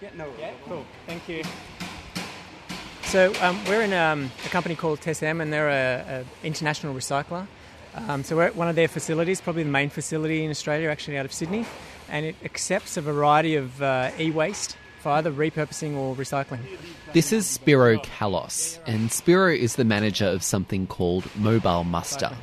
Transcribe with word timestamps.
Yeah, 0.00 0.10
no. 0.16 0.28
Yeah, 0.38 0.52
cool. 0.66 0.84
Thank 1.06 1.28
you. 1.28 1.42
So 3.02 3.32
um, 3.40 3.58
we're 3.66 3.82
in 3.82 3.92
um, 3.92 4.30
a 4.44 4.48
company 4.48 4.76
called 4.76 5.00
TESM, 5.00 5.40
and 5.40 5.52
they're 5.52 5.68
a, 5.68 6.24
a 6.42 6.46
international 6.46 6.94
recycler. 6.94 7.46
Um, 7.94 8.22
so 8.22 8.36
we're 8.36 8.44
at 8.44 8.54
one 8.54 8.68
of 8.68 8.76
their 8.76 8.86
facilities, 8.86 9.40
probably 9.40 9.64
the 9.64 9.70
main 9.70 9.88
facility 9.88 10.44
in 10.44 10.50
Australia, 10.50 10.88
actually 10.88 11.18
out 11.18 11.24
of 11.24 11.32
Sydney, 11.32 11.64
and 12.08 12.26
it 12.26 12.36
accepts 12.44 12.96
a 12.96 13.00
variety 13.00 13.56
of 13.56 13.82
uh, 13.82 14.10
e-waste 14.18 14.76
for 15.00 15.10
either 15.12 15.32
repurposing 15.32 15.96
or 15.96 16.14
recycling. 16.14 16.60
This 17.12 17.32
is 17.32 17.46
Spiro 17.46 17.96
Kalos, 17.96 18.78
and 18.86 19.10
Spiro 19.10 19.52
is 19.52 19.76
the 19.76 19.84
manager 19.84 20.26
of 20.26 20.42
something 20.42 20.86
called 20.86 21.24
Mobile 21.34 21.84
Muster. 21.84 22.36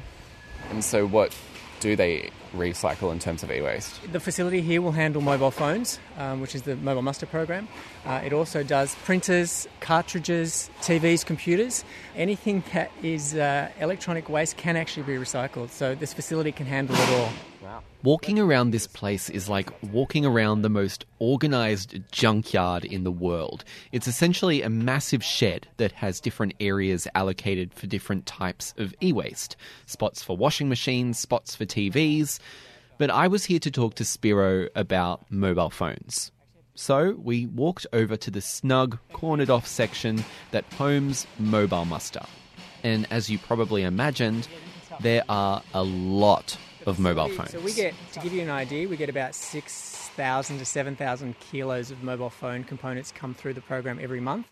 And 0.71 0.83
so, 0.83 1.05
what 1.05 1.37
do 1.79 1.95
they 1.95 2.31
recycle 2.55 3.11
in 3.11 3.19
terms 3.19 3.43
of 3.43 3.51
e-waste? 3.51 4.11
The 4.11 4.19
facility 4.19 4.61
here 4.61 4.81
will 4.81 4.91
handle 4.91 5.21
mobile 5.21 5.51
phones, 5.51 5.99
um, 6.17 6.41
which 6.41 6.55
is 6.55 6.63
the 6.63 6.75
Mobile 6.75 7.01
Muster 7.01 7.25
program. 7.25 7.67
Uh, 8.05 8.21
it 8.25 8.33
also 8.33 8.63
does 8.63 8.95
printers, 9.04 9.68
cartridges, 9.79 10.69
TVs, 10.82 11.25
computers. 11.25 11.83
Anything 12.15 12.63
that 12.73 12.91
is 13.01 13.36
uh, 13.36 13.69
electronic 13.79 14.29
waste 14.29 14.57
can 14.57 14.75
actually 14.75 15.04
be 15.04 15.13
recycled. 15.13 15.69
So 15.69 15.96
this 15.96 16.13
facility 16.13 16.51
can 16.51 16.65
handle 16.65 16.96
it 16.96 17.10
all. 17.10 17.29
Walking 18.04 18.39
around 18.39 18.69
this 18.69 18.85
place 18.85 19.32
is 19.32 19.49
like 19.49 19.71
walking 19.91 20.25
around 20.25 20.61
the 20.61 20.69
most 20.69 21.05
organized 21.18 21.99
junkyard 22.11 22.85
in 22.85 23.04
the 23.04 23.11
world. 23.11 23.63
It's 23.91 24.07
essentially 24.07 24.61
a 24.61 24.69
massive 24.69 25.24
shed 25.24 25.68
that 25.77 25.91
has 25.93 26.19
different 26.19 26.54
areas 26.60 27.07
allocated 27.15 27.74
for 27.74 27.87
different 27.87 28.27
types 28.27 28.75
of 28.77 28.93
e 29.01 29.11
waste 29.11 29.55
spots 29.87 30.21
for 30.21 30.37
washing 30.37 30.69
machines, 30.69 31.18
spots 31.18 31.55
for 31.55 31.65
TVs. 31.65 32.38
But 32.97 33.09
I 33.09 33.27
was 33.27 33.44
here 33.44 33.59
to 33.59 33.72
talk 33.72 33.95
to 33.95 34.05
Spiro 34.05 34.69
about 34.73 35.30
mobile 35.30 35.69
phones. 35.69 36.31
So 36.75 37.16
we 37.21 37.45
walked 37.45 37.85
over 37.91 38.16
to 38.16 38.31
the 38.31 38.41
snug, 38.41 38.99
cornered 39.11 39.49
off 39.49 39.67
section 39.67 40.23
that 40.52 40.63
homes 40.73 41.27
Mobile 41.37 41.85
Muster. 41.85 42.25
And 42.83 43.05
as 43.11 43.29
you 43.29 43.37
probably 43.37 43.83
imagined, 43.83 44.47
there 45.02 45.23
are 45.27 45.61
a 45.73 45.83
lot 45.83 46.57
of 46.85 46.99
mobile 46.99 47.27
phones. 47.29 47.52
So 47.52 47.59
we 47.59 47.73
get, 47.73 47.93
to 48.13 48.19
give 48.21 48.31
you 48.31 48.41
an 48.41 48.49
idea, 48.49 48.87
we 48.87 48.95
get 48.95 49.09
about 49.09 49.35
6,000 49.35 50.57
to 50.57 50.65
7,000 50.65 51.39
kilos 51.39 51.91
of 51.91 52.02
mobile 52.02 52.30
phone 52.30 52.63
components 52.63 53.11
come 53.11 53.33
through 53.33 53.55
the 53.55 53.61
program 53.61 53.99
every 54.02 54.21
month. 54.21 54.47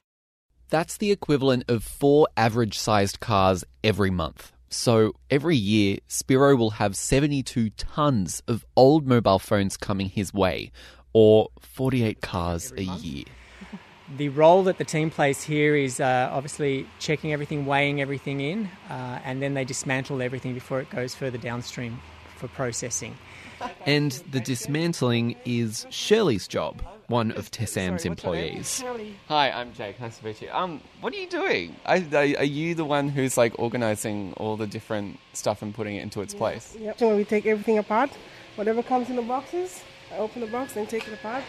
That's 0.69 0.97
the 0.97 1.11
equivalent 1.11 1.65
of 1.69 1.83
four 1.83 2.27
average 2.35 2.77
sized 2.77 3.19
cars 3.19 3.63
every 3.83 4.09
month. 4.09 4.51
So 4.73 5.13
every 5.29 5.55
year, 5.55 5.99
Spiro 6.07 6.55
will 6.55 6.71
have 6.71 6.95
72 6.95 7.69
tons 7.71 8.41
of 8.47 8.65
old 8.75 9.07
mobile 9.07 9.37
phones 9.37 9.77
coming 9.77 10.09
his 10.09 10.33
way, 10.33 10.71
or 11.13 11.49
48 11.61 12.21
cars 12.21 12.73
a 12.75 12.83
year. 12.83 13.25
The 14.17 14.29
role 14.29 14.63
that 14.63 14.77
the 14.77 14.83
team 14.83 15.09
plays 15.09 15.41
here 15.41 15.75
is 15.75 15.99
uh, 15.99 16.29
obviously 16.31 16.85
checking 16.99 17.31
everything, 17.31 17.65
weighing 17.65 18.01
everything 18.01 18.41
in, 18.41 18.69
uh, 18.89 19.19
and 19.23 19.41
then 19.41 19.53
they 19.53 19.63
dismantle 19.63 20.21
everything 20.21 20.53
before 20.53 20.81
it 20.81 20.89
goes 20.89 21.15
further 21.15 21.37
downstream 21.37 21.99
for 22.35 22.47
processing. 22.49 23.17
And 23.85 24.11
the 24.31 24.39
dismantling 24.39 25.35
is 25.45 25.85
Shirley's 25.89 26.47
job, 26.47 26.81
one 27.07 27.31
of 27.31 27.51
Tessam's 27.51 28.05
employees. 28.05 28.83
Hi, 29.27 29.51
I'm 29.51 29.73
Jake. 29.73 29.99
Nice 29.99 30.17
to 30.19 30.25
meet 30.25 30.41
you. 30.41 30.49
Um, 30.51 30.81
what 31.01 31.13
are 31.13 31.17
you 31.17 31.29
doing? 31.29 31.75
I, 31.85 31.99
are, 32.13 32.39
are 32.39 32.43
you 32.45 32.75
the 32.75 32.85
one 32.85 33.09
who's 33.09 33.37
like 33.37 33.57
organizing 33.59 34.33
all 34.37 34.57
the 34.57 34.67
different 34.67 35.19
stuff 35.33 35.61
and 35.61 35.73
putting 35.73 35.95
it 35.95 36.03
into 36.03 36.21
its 36.21 36.33
place? 36.33 36.75
Yep. 36.79 36.99
So 36.99 37.07
when 37.09 37.17
we 37.17 37.25
take 37.25 37.45
everything 37.45 37.77
apart, 37.77 38.11
whatever 38.55 38.81
comes 38.83 39.09
in 39.09 39.15
the 39.15 39.21
boxes, 39.21 39.83
I 40.11 40.17
open 40.17 40.41
the 40.41 40.47
box 40.47 40.75
and 40.77 40.87
take 40.87 41.07
it 41.07 41.13
apart. 41.13 41.43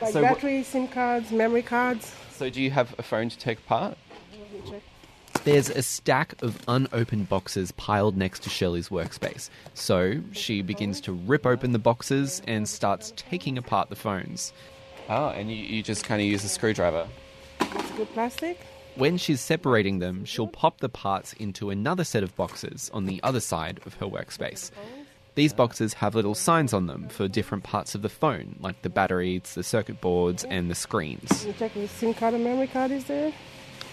Like 0.00 0.12
So 0.12 0.20
wh- 0.20 0.22
batteries, 0.22 0.66
SIM 0.66 0.88
cards, 0.88 1.30
memory 1.30 1.62
cards. 1.62 2.14
So, 2.32 2.48
do 2.48 2.62
you 2.62 2.70
have 2.70 2.94
a 2.98 3.02
phone 3.02 3.28
to 3.28 3.36
take 3.36 3.58
apart? 3.58 3.98
Let 5.40 5.46
me 5.46 5.52
check. 5.52 5.66
There's 5.66 5.76
a 5.76 5.82
stack 5.82 6.42
of 6.42 6.58
unopened 6.68 7.28
boxes 7.28 7.72
piled 7.72 8.16
next 8.16 8.42
to 8.44 8.50
Shirley's 8.50 8.88
workspace. 8.88 9.50
So 9.74 10.20
she 10.32 10.62
begins 10.62 11.00
to 11.02 11.12
rip 11.12 11.46
open 11.46 11.72
the 11.72 11.78
boxes 11.78 12.42
and 12.46 12.68
starts 12.68 13.12
taking 13.16 13.58
apart 13.58 13.88
the 13.88 13.96
phones. 13.96 14.52
Oh, 15.08 15.28
and 15.28 15.50
you, 15.50 15.56
you 15.56 15.82
just 15.82 16.04
kind 16.04 16.20
of 16.20 16.26
use 16.26 16.44
a 16.44 16.48
screwdriver. 16.48 17.08
It's 17.60 17.90
good 17.92 18.12
plastic. 18.12 18.58
When 18.96 19.16
she's 19.16 19.40
separating 19.40 19.98
them, 20.00 20.24
she'll 20.24 20.48
pop 20.48 20.78
the 20.80 20.88
parts 20.88 21.32
into 21.34 21.70
another 21.70 22.04
set 22.04 22.22
of 22.22 22.36
boxes 22.36 22.90
on 22.92 23.06
the 23.06 23.20
other 23.22 23.40
side 23.40 23.80
of 23.86 23.94
her 23.94 24.06
workspace. 24.06 24.70
These 25.36 25.52
boxes 25.52 25.94
have 25.94 26.14
little 26.14 26.34
signs 26.34 26.72
on 26.74 26.86
them 26.86 27.08
for 27.08 27.28
different 27.28 27.64
parts 27.64 27.94
of 27.94 28.02
the 28.02 28.08
phone, 28.08 28.56
like 28.60 28.82
the 28.82 28.90
batteries, 28.90 29.54
the 29.54 29.62
circuit 29.62 30.00
boards, 30.00 30.44
and 30.44 30.68
the 30.68 30.74
screens. 30.74 31.46
You 31.46 31.52
check 31.52 31.76
if 31.76 31.90
SIM 31.98 32.14
card 32.14 32.34
and 32.34 32.44
memory 32.44 32.66
card 32.66 32.90
is 32.90 33.04
there. 33.04 33.32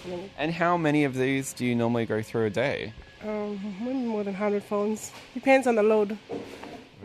And 0.04 0.30
And 0.38 0.52
how 0.52 0.76
many 0.76 1.04
of 1.04 1.14
these 1.14 1.52
do 1.52 1.64
you 1.64 1.74
normally 1.74 2.06
go 2.06 2.22
through 2.22 2.46
a 2.46 2.50
day? 2.50 2.92
um, 3.22 3.74
more 3.80 4.22
than 4.22 4.34
100 4.34 4.62
phones. 4.62 5.10
Depends 5.34 5.66
on 5.66 5.74
the 5.74 5.82
load. 5.82 6.16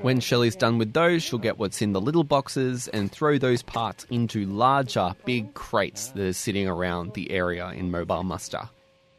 When 0.01 0.19
Shelley's 0.19 0.55
done 0.55 0.77
with 0.77 0.93
those, 0.93 1.23
she'll 1.23 1.39
get 1.39 1.57
what's 1.59 1.81
in 1.81 1.93
the 1.93 2.01
little 2.01 2.23
boxes 2.23 2.87
and 2.89 3.11
throw 3.11 3.37
those 3.37 3.61
parts 3.61 4.05
into 4.09 4.45
larger, 4.45 5.15
big 5.25 5.53
crates 5.53 6.09
that 6.09 6.23
are 6.23 6.33
sitting 6.33 6.67
around 6.67 7.13
the 7.13 7.31
area 7.31 7.67
in 7.69 7.91
Mobile 7.91 8.23
Muster. 8.23 8.69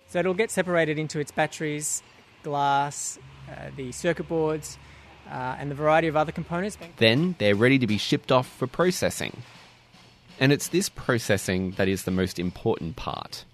So 0.08 0.18
it'll 0.20 0.34
get 0.34 0.50
separated 0.50 0.98
into 0.98 1.18
its 1.20 1.30
batteries, 1.30 2.02
glass, 2.42 3.18
uh, 3.50 3.70
the 3.76 3.92
circuit 3.92 4.28
boards, 4.28 4.78
uh, 5.30 5.56
and 5.58 5.70
the 5.70 5.74
variety 5.74 6.08
of 6.08 6.16
other 6.16 6.32
components. 6.32 6.76
Then 6.98 7.34
they're 7.38 7.54
ready 7.56 7.78
to 7.78 7.86
be 7.86 7.98
shipped 7.98 8.30
off 8.30 8.46
for 8.48 8.66
processing. 8.66 9.42
And 10.40 10.52
it's 10.52 10.68
this 10.68 10.88
processing 10.88 11.72
that 11.72 11.88
is 11.88 12.02
the 12.02 12.10
most 12.10 12.38
important 12.38 12.96
part. 12.96 13.44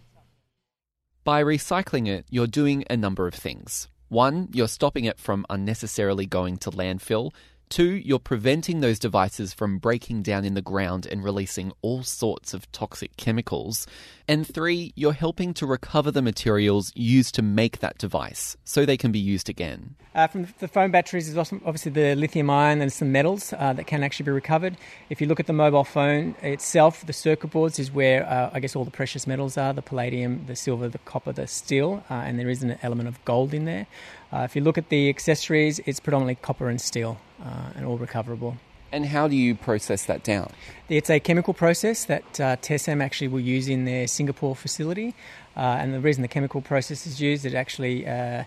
By 1.31 1.45
recycling 1.45 2.09
it, 2.09 2.27
you're 2.29 2.49
doing 2.49 2.83
a 2.91 2.97
number 2.97 3.29
of 3.29 3.35
things. 3.35 3.87
One, 4.09 4.49
you're 4.53 4.67
stopping 4.67 5.05
it 5.05 5.21
from 5.21 5.47
unnecessarily 5.49 6.27
going 6.27 6.57
to 6.57 6.73
landfill. 6.73 7.31
Two, 7.71 7.93
you're 7.95 8.19
preventing 8.19 8.81
those 8.81 8.99
devices 8.99 9.55
from 9.55 9.79
breaking 9.79 10.23
down 10.23 10.45
in 10.45 10.55
the 10.55 10.61
ground 10.61 11.07
and 11.07 11.23
releasing 11.23 11.73
all 11.83 12.03
sorts 12.03 12.53
of 12.53 12.71
toxic 12.73 13.17
chemicals. 13.17 13.87
And 14.27 14.45
three, 14.45 14.93
you're 14.97 15.13
helping 15.13 15.55
to 15.55 15.67
recover 15.67 16.11
the 16.11 16.21
materials 16.21 16.91
used 16.97 17.37
to 17.37 17.43
make 17.43 17.79
that 17.79 17.97
device 17.97 18.57
so 18.65 18.85
they 18.85 18.97
can 18.97 19.13
be 19.13 19.21
used 19.21 19.49
again. 19.49 19.95
Uh, 20.17 20.27
from 20.27 20.49
the 20.59 20.67
phone 20.67 20.91
batteries 20.91 21.29
is 21.29 21.39
obviously 21.39 21.93
the 21.93 22.17
lithium 22.17 22.51
ion 22.51 22.81
and 22.81 22.93
some 22.93 23.13
metals 23.13 23.53
uh, 23.53 23.73
that 23.73 23.87
can 23.87 24.03
actually 24.03 24.25
be 24.25 24.33
recovered. 24.33 24.77
If 25.09 25.21
you 25.21 25.29
look 25.29 25.39
at 25.39 25.47
the 25.47 25.53
mobile 25.53 25.85
phone 25.85 26.35
itself, 26.43 27.07
the 27.07 27.13
circuit 27.13 27.53
boards 27.53 27.79
is 27.79 27.93
where 27.93 28.29
uh, 28.29 28.51
I 28.53 28.59
guess 28.59 28.75
all 28.75 28.85
the 28.85 28.91
precious 28.91 29.29
metals 29.29 29.57
are 29.57 29.73
the 29.73 29.81
palladium, 29.81 30.45
the 30.47 30.57
silver, 30.57 30.89
the 30.89 30.99
copper, 30.99 31.31
the 31.31 31.47
steel, 31.47 32.03
uh, 32.11 32.15
and 32.15 32.37
there 32.37 32.51
is 32.51 32.65
an 32.65 32.79
element 32.83 33.09
of 33.09 33.25
gold 33.25 33.55
in 33.55 33.65
there. 33.65 33.87
Uh, 34.33 34.39
if 34.39 34.57
you 34.57 34.63
look 34.63 34.77
at 34.77 34.89
the 34.89 35.09
accessories, 35.09 35.79
it's 35.87 36.01
predominantly 36.01 36.35
copper 36.35 36.69
and 36.69 36.81
steel 36.81 37.21
uh, 37.45 37.73
and 37.75 37.85
all 37.85 37.99
recoverable. 37.99 38.57
And 38.93 39.07
how 39.07 39.29
do 39.29 39.37
you 39.37 39.55
process 39.55 40.07
that 40.07 40.25
down? 40.25 40.51
It's 40.89 41.11
a 41.11 41.21
chemical 41.21 41.55
process 41.55 42.07
that 42.07 42.41
uh, 42.41 42.57
TSM 42.57 43.03
actually 43.03 43.29
will 43.29 43.41
use 43.41 43.69
in 43.69 43.85
their 43.85 44.09
Singapore 44.09 44.57
facility. 44.57 45.15
Uh, 45.57 45.61
and 45.61 45.95
the 45.95 46.01
reason 46.01 46.23
the 46.23 46.29
chemical 46.29 46.61
process 46.61 47.07
is 47.07 47.21
used, 47.21 47.47
it 47.47 47.55
actually 47.55 48.07
uh, 48.07 48.45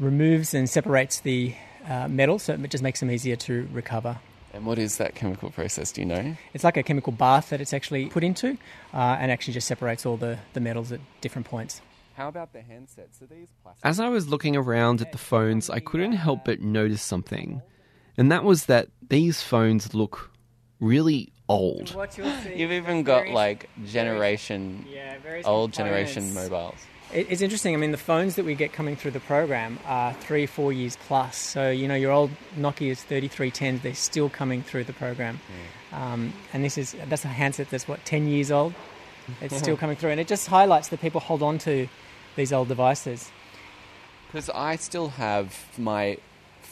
removes 0.00 0.52
and 0.54 0.68
separates 0.68 1.20
the 1.20 1.54
uh, 1.86 2.08
metal, 2.08 2.38
so 2.38 2.54
it 2.54 2.70
just 2.70 2.82
makes 2.82 3.00
them 3.00 3.10
easier 3.10 3.36
to 3.36 3.68
recover. 3.72 4.18
And 4.52 4.66
what 4.66 4.78
is 4.78 4.96
that 4.96 5.14
chemical 5.14 5.50
process? 5.50 5.92
Do 5.92 6.00
you 6.00 6.06
know? 6.06 6.36
It's 6.54 6.64
like 6.64 6.76
a 6.76 6.82
chemical 6.82 7.12
bath 7.12 7.50
that 7.50 7.60
it's 7.60 7.72
actually 7.72 8.06
put 8.06 8.24
into 8.24 8.58
uh, 8.94 9.16
and 9.20 9.30
actually 9.30 9.54
just 9.54 9.68
separates 9.68 10.06
all 10.06 10.16
the, 10.16 10.38
the 10.54 10.60
metals 10.60 10.90
at 10.90 11.00
different 11.20 11.46
points. 11.46 11.80
How 12.14 12.28
about 12.28 12.52
the 12.52 12.58
handsets? 12.58 13.22
Are 13.22 13.26
these 13.26 13.48
plastic? 13.62 13.84
As 13.84 14.00
I 14.00 14.08
was 14.08 14.28
looking 14.28 14.56
around 14.56 15.00
at 15.00 15.12
the 15.12 15.18
phones, 15.18 15.70
I 15.70 15.78
couldn't 15.78 16.12
help 16.12 16.44
but 16.44 16.60
notice 16.60 17.02
something. 17.02 17.62
And 18.18 18.32
that 18.32 18.44
was 18.44 18.66
that 18.66 18.88
these 19.08 19.40
phones 19.40 19.94
look 19.94 20.30
really 20.80 21.32
old. 21.48 21.96
You've 22.54 22.72
even 22.72 23.04
got 23.04 23.28
like 23.28 23.70
generation, 23.86 24.84
old 25.44 25.72
generation 25.72 26.34
mobiles. 26.34 26.74
It's 27.10 27.40
interesting. 27.40 27.74
I 27.74 27.78
mean, 27.78 27.92
the 27.92 27.96
phones 27.96 28.34
that 28.34 28.44
we 28.44 28.54
get 28.54 28.74
coming 28.74 28.94
through 28.94 29.12
the 29.12 29.20
program 29.20 29.78
are 29.86 30.12
three, 30.12 30.44
four 30.44 30.74
years 30.74 30.98
plus. 31.06 31.38
So, 31.38 31.70
you 31.70 31.88
know, 31.88 31.94
your 31.94 32.12
old 32.12 32.30
Nokia's 32.54 33.02
3310s, 33.02 33.80
they're 33.80 33.94
still 33.94 34.28
coming 34.28 34.62
through 34.62 34.84
the 34.84 34.92
program. 34.92 35.40
Um, 35.92 36.34
and 36.52 36.62
this 36.62 36.76
is, 36.76 36.94
that's 37.08 37.24
a 37.24 37.28
handset 37.28 37.70
that's 37.70 37.88
what, 37.88 38.04
10 38.04 38.28
years 38.28 38.50
old? 38.50 38.74
It's 39.40 39.56
still 39.64 39.76
coming 39.76 39.96
through. 39.96 40.10
And 40.10 40.20
it 40.20 40.28
just 40.28 40.48
highlights 40.48 40.88
that 40.88 41.00
people 41.00 41.22
hold 41.22 41.42
on 41.42 41.56
to 41.60 41.88
these 42.36 42.52
old 42.52 42.68
devices. 42.68 43.30
Because 44.26 44.50
I 44.50 44.76
still 44.76 45.08
have 45.08 45.66
my 45.78 46.18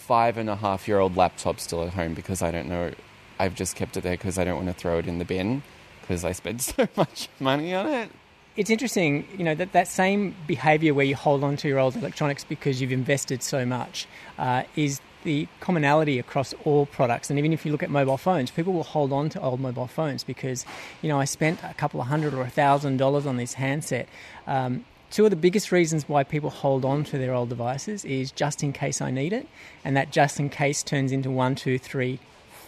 five 0.06 0.36
and 0.36 0.48
a 0.48 0.54
half 0.54 0.86
year 0.86 1.00
old 1.00 1.16
laptop 1.16 1.58
still 1.58 1.82
at 1.82 1.92
home 1.94 2.14
because 2.14 2.40
I 2.40 2.52
don't 2.52 2.68
know. 2.68 2.92
I've 3.40 3.56
just 3.56 3.74
kept 3.74 3.96
it 3.96 4.02
there 4.02 4.12
because 4.12 4.38
I 4.38 4.44
don't 4.44 4.54
want 4.54 4.68
to 4.68 4.74
throw 4.74 4.98
it 4.98 5.06
in 5.08 5.18
the 5.18 5.24
bin 5.24 5.62
because 6.00 6.24
I 6.24 6.32
spent 6.32 6.62
so 6.76 6.86
much 6.96 7.28
money 7.40 7.74
on 7.74 7.88
it. 7.88 8.10
It's 8.56 8.70
interesting, 8.70 9.26
you 9.36 9.44
know, 9.44 9.54
that, 9.54 9.72
that 9.72 9.88
same 9.88 10.34
behaviour 10.46 10.94
where 10.94 11.04
you 11.04 11.14
hold 11.14 11.44
on 11.44 11.56
to 11.58 11.68
your 11.68 11.78
old 11.78 11.96
electronics 11.96 12.44
because 12.44 12.80
you've 12.80 12.92
invested 12.92 13.42
so 13.42 13.66
much 13.66 14.06
uh, 14.38 14.62
is 14.76 15.00
the 15.24 15.46
commonality 15.60 16.18
across 16.18 16.54
all 16.64 16.86
products. 16.86 17.28
And 17.28 17.38
even 17.38 17.52
if 17.52 17.66
you 17.66 17.72
look 17.72 17.82
at 17.82 17.90
mobile 17.90 18.16
phones, 18.16 18.50
people 18.50 18.72
will 18.72 18.84
hold 18.84 19.12
on 19.12 19.28
to 19.30 19.42
old 19.42 19.60
mobile 19.60 19.88
phones 19.88 20.24
because, 20.24 20.64
you 21.02 21.08
know, 21.08 21.20
I 21.20 21.26
spent 21.26 21.62
a 21.64 21.74
couple 21.74 22.00
of 22.00 22.06
hundred 22.06 22.32
or 22.32 22.42
a 22.42 22.48
thousand 22.48 22.96
dollars 22.96 23.26
on 23.26 23.36
this 23.36 23.54
handset. 23.54 24.08
Um, 24.46 24.84
two 25.10 25.24
of 25.24 25.30
the 25.30 25.36
biggest 25.36 25.72
reasons 25.72 26.08
why 26.08 26.24
people 26.24 26.50
hold 26.50 26.84
on 26.84 27.04
to 27.04 27.18
their 27.18 27.34
old 27.34 27.48
devices 27.48 28.04
is 28.04 28.30
just 28.30 28.62
in 28.62 28.72
case 28.72 29.00
I 29.00 29.10
need 29.10 29.32
it, 29.32 29.46
and 29.84 29.96
that 29.96 30.10
just 30.10 30.40
in 30.40 30.48
case 30.48 30.82
turns 30.82 31.12
into 31.12 31.30
one, 31.30 31.54
two, 31.54 31.78
three, 31.78 32.18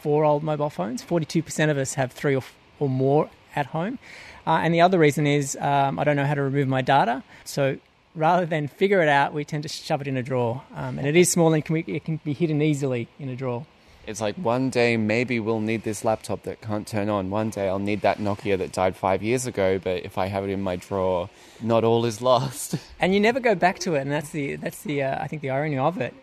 four 0.00 0.24
old 0.24 0.42
mobile 0.42 0.70
phones. 0.70 1.02
42% 1.02 1.70
of 1.70 1.78
us 1.78 1.94
have 1.94 2.12
three 2.12 2.36
or, 2.36 2.42
or 2.78 2.88
more 2.88 3.30
at 3.54 3.66
home. 3.66 3.98
Uh, 4.46 4.60
and 4.62 4.72
the 4.72 4.80
other 4.80 4.98
reason 4.98 5.26
is 5.26 5.56
um, 5.60 5.98
I 5.98 6.04
don't 6.04 6.16
know 6.16 6.24
how 6.24 6.34
to 6.34 6.42
remove 6.42 6.68
my 6.68 6.82
data. 6.82 7.22
So 7.44 7.78
rather 8.14 8.46
than 8.46 8.68
figure 8.68 9.02
it 9.02 9.08
out, 9.08 9.32
we 9.32 9.44
tend 9.44 9.64
to 9.64 9.68
shove 9.68 10.00
it 10.00 10.08
in 10.08 10.16
a 10.16 10.22
drawer. 10.22 10.62
Um, 10.74 10.98
and 10.98 11.06
it 11.06 11.16
is 11.16 11.30
small 11.30 11.52
and 11.52 11.64
can 11.64 11.82
be, 11.82 11.96
it 11.96 12.04
can 12.04 12.20
be 12.24 12.32
hidden 12.32 12.62
easily 12.62 13.08
in 13.18 13.28
a 13.28 13.36
drawer. 13.36 13.66
It's 14.08 14.22
like 14.22 14.36
one 14.36 14.70
day 14.70 14.96
maybe 14.96 15.38
we'll 15.38 15.60
need 15.60 15.82
this 15.82 16.02
laptop 16.02 16.44
that 16.44 16.62
can't 16.62 16.86
turn 16.86 17.10
on. 17.10 17.28
One 17.28 17.50
day 17.50 17.68
I'll 17.68 17.78
need 17.78 18.00
that 18.00 18.16
Nokia 18.16 18.56
that 18.56 18.72
died 18.72 18.96
five 18.96 19.22
years 19.22 19.46
ago, 19.46 19.78
but 19.78 20.02
if 20.02 20.16
I 20.16 20.28
have 20.28 20.44
it 20.44 20.50
in 20.50 20.62
my 20.62 20.76
drawer, 20.76 21.28
not 21.60 21.84
all 21.84 22.06
is 22.06 22.22
lost. 22.22 22.76
And 23.00 23.12
you 23.12 23.20
never 23.20 23.38
go 23.38 23.54
back 23.54 23.78
to 23.80 23.96
it, 23.96 24.00
and 24.00 24.10
that's 24.10 24.30
the 24.30 24.56
that's 24.56 24.82
the 24.82 25.02
uh, 25.02 25.22
I 25.22 25.28
think 25.28 25.42
the 25.42 25.50
irony 25.50 25.76
of 25.76 26.00
it. 26.00 26.14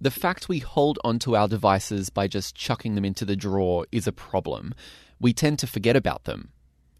The 0.00 0.10
fact 0.10 0.48
we 0.48 0.58
hold 0.58 0.98
onto 1.04 1.36
our 1.36 1.46
devices 1.46 2.10
by 2.10 2.26
just 2.26 2.56
chucking 2.56 2.96
them 2.96 3.04
into 3.04 3.24
the 3.24 3.36
drawer 3.36 3.86
is 3.92 4.08
a 4.08 4.12
problem. 4.12 4.74
We 5.20 5.32
tend 5.32 5.60
to 5.60 5.68
forget 5.68 5.94
about 5.94 6.24
them. 6.24 6.50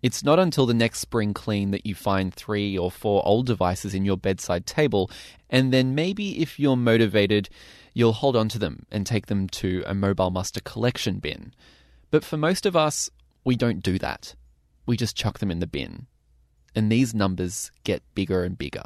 It's 0.03 0.23
not 0.23 0.39
until 0.39 0.67
the 0.67 0.73
next 0.73 1.01
spring 1.01 1.35
clean 1.35 1.73
that 1.73 1.85
you 1.85 1.95
find 1.95 2.33
three 2.33 2.79
or 2.79 2.91
four 2.91 3.27
old 3.27 3.47
devices 3.47 3.93
in 3.93 4.05
your 4.05 4.17
bedside 4.17 4.67
table, 4.67 5.11
and 5.51 5.73
then 5.73 5.95
maybe 5.95 6.41
if 6.41 6.59
you're 6.59 6.77
motivated, 6.77 7.51
you'll 7.93 8.13
hold 8.13 8.37
on 8.37 8.49
to 8.49 8.59
them 8.59 8.87
and 8.91 9.05
take 9.05 9.27
them 9.27 9.49
to 9.49 9.83
a 9.87 9.95
Mobile 9.95 10.31
Muster 10.31 10.61
collection 10.61 11.19
bin. 11.19 11.53
But 12.11 12.25
for 12.25 12.37
most 12.37 12.65
of 12.65 12.77
us, 12.77 13.11
we 13.45 13.57
don't 13.57 13.83
do 13.83 13.99
that. 13.99 14.35
We 14.87 14.97
just 14.97 15.17
chuck 15.17 15.41
them 15.41 15.51
in 15.51 15.59
the 15.59 15.67
bin. 15.67 16.07
And 16.75 16.91
these 16.91 17.15
numbers 17.15 17.71
get 17.85 18.03
bigger 18.15 18.45
and 18.45 18.57
bigger. 18.57 18.85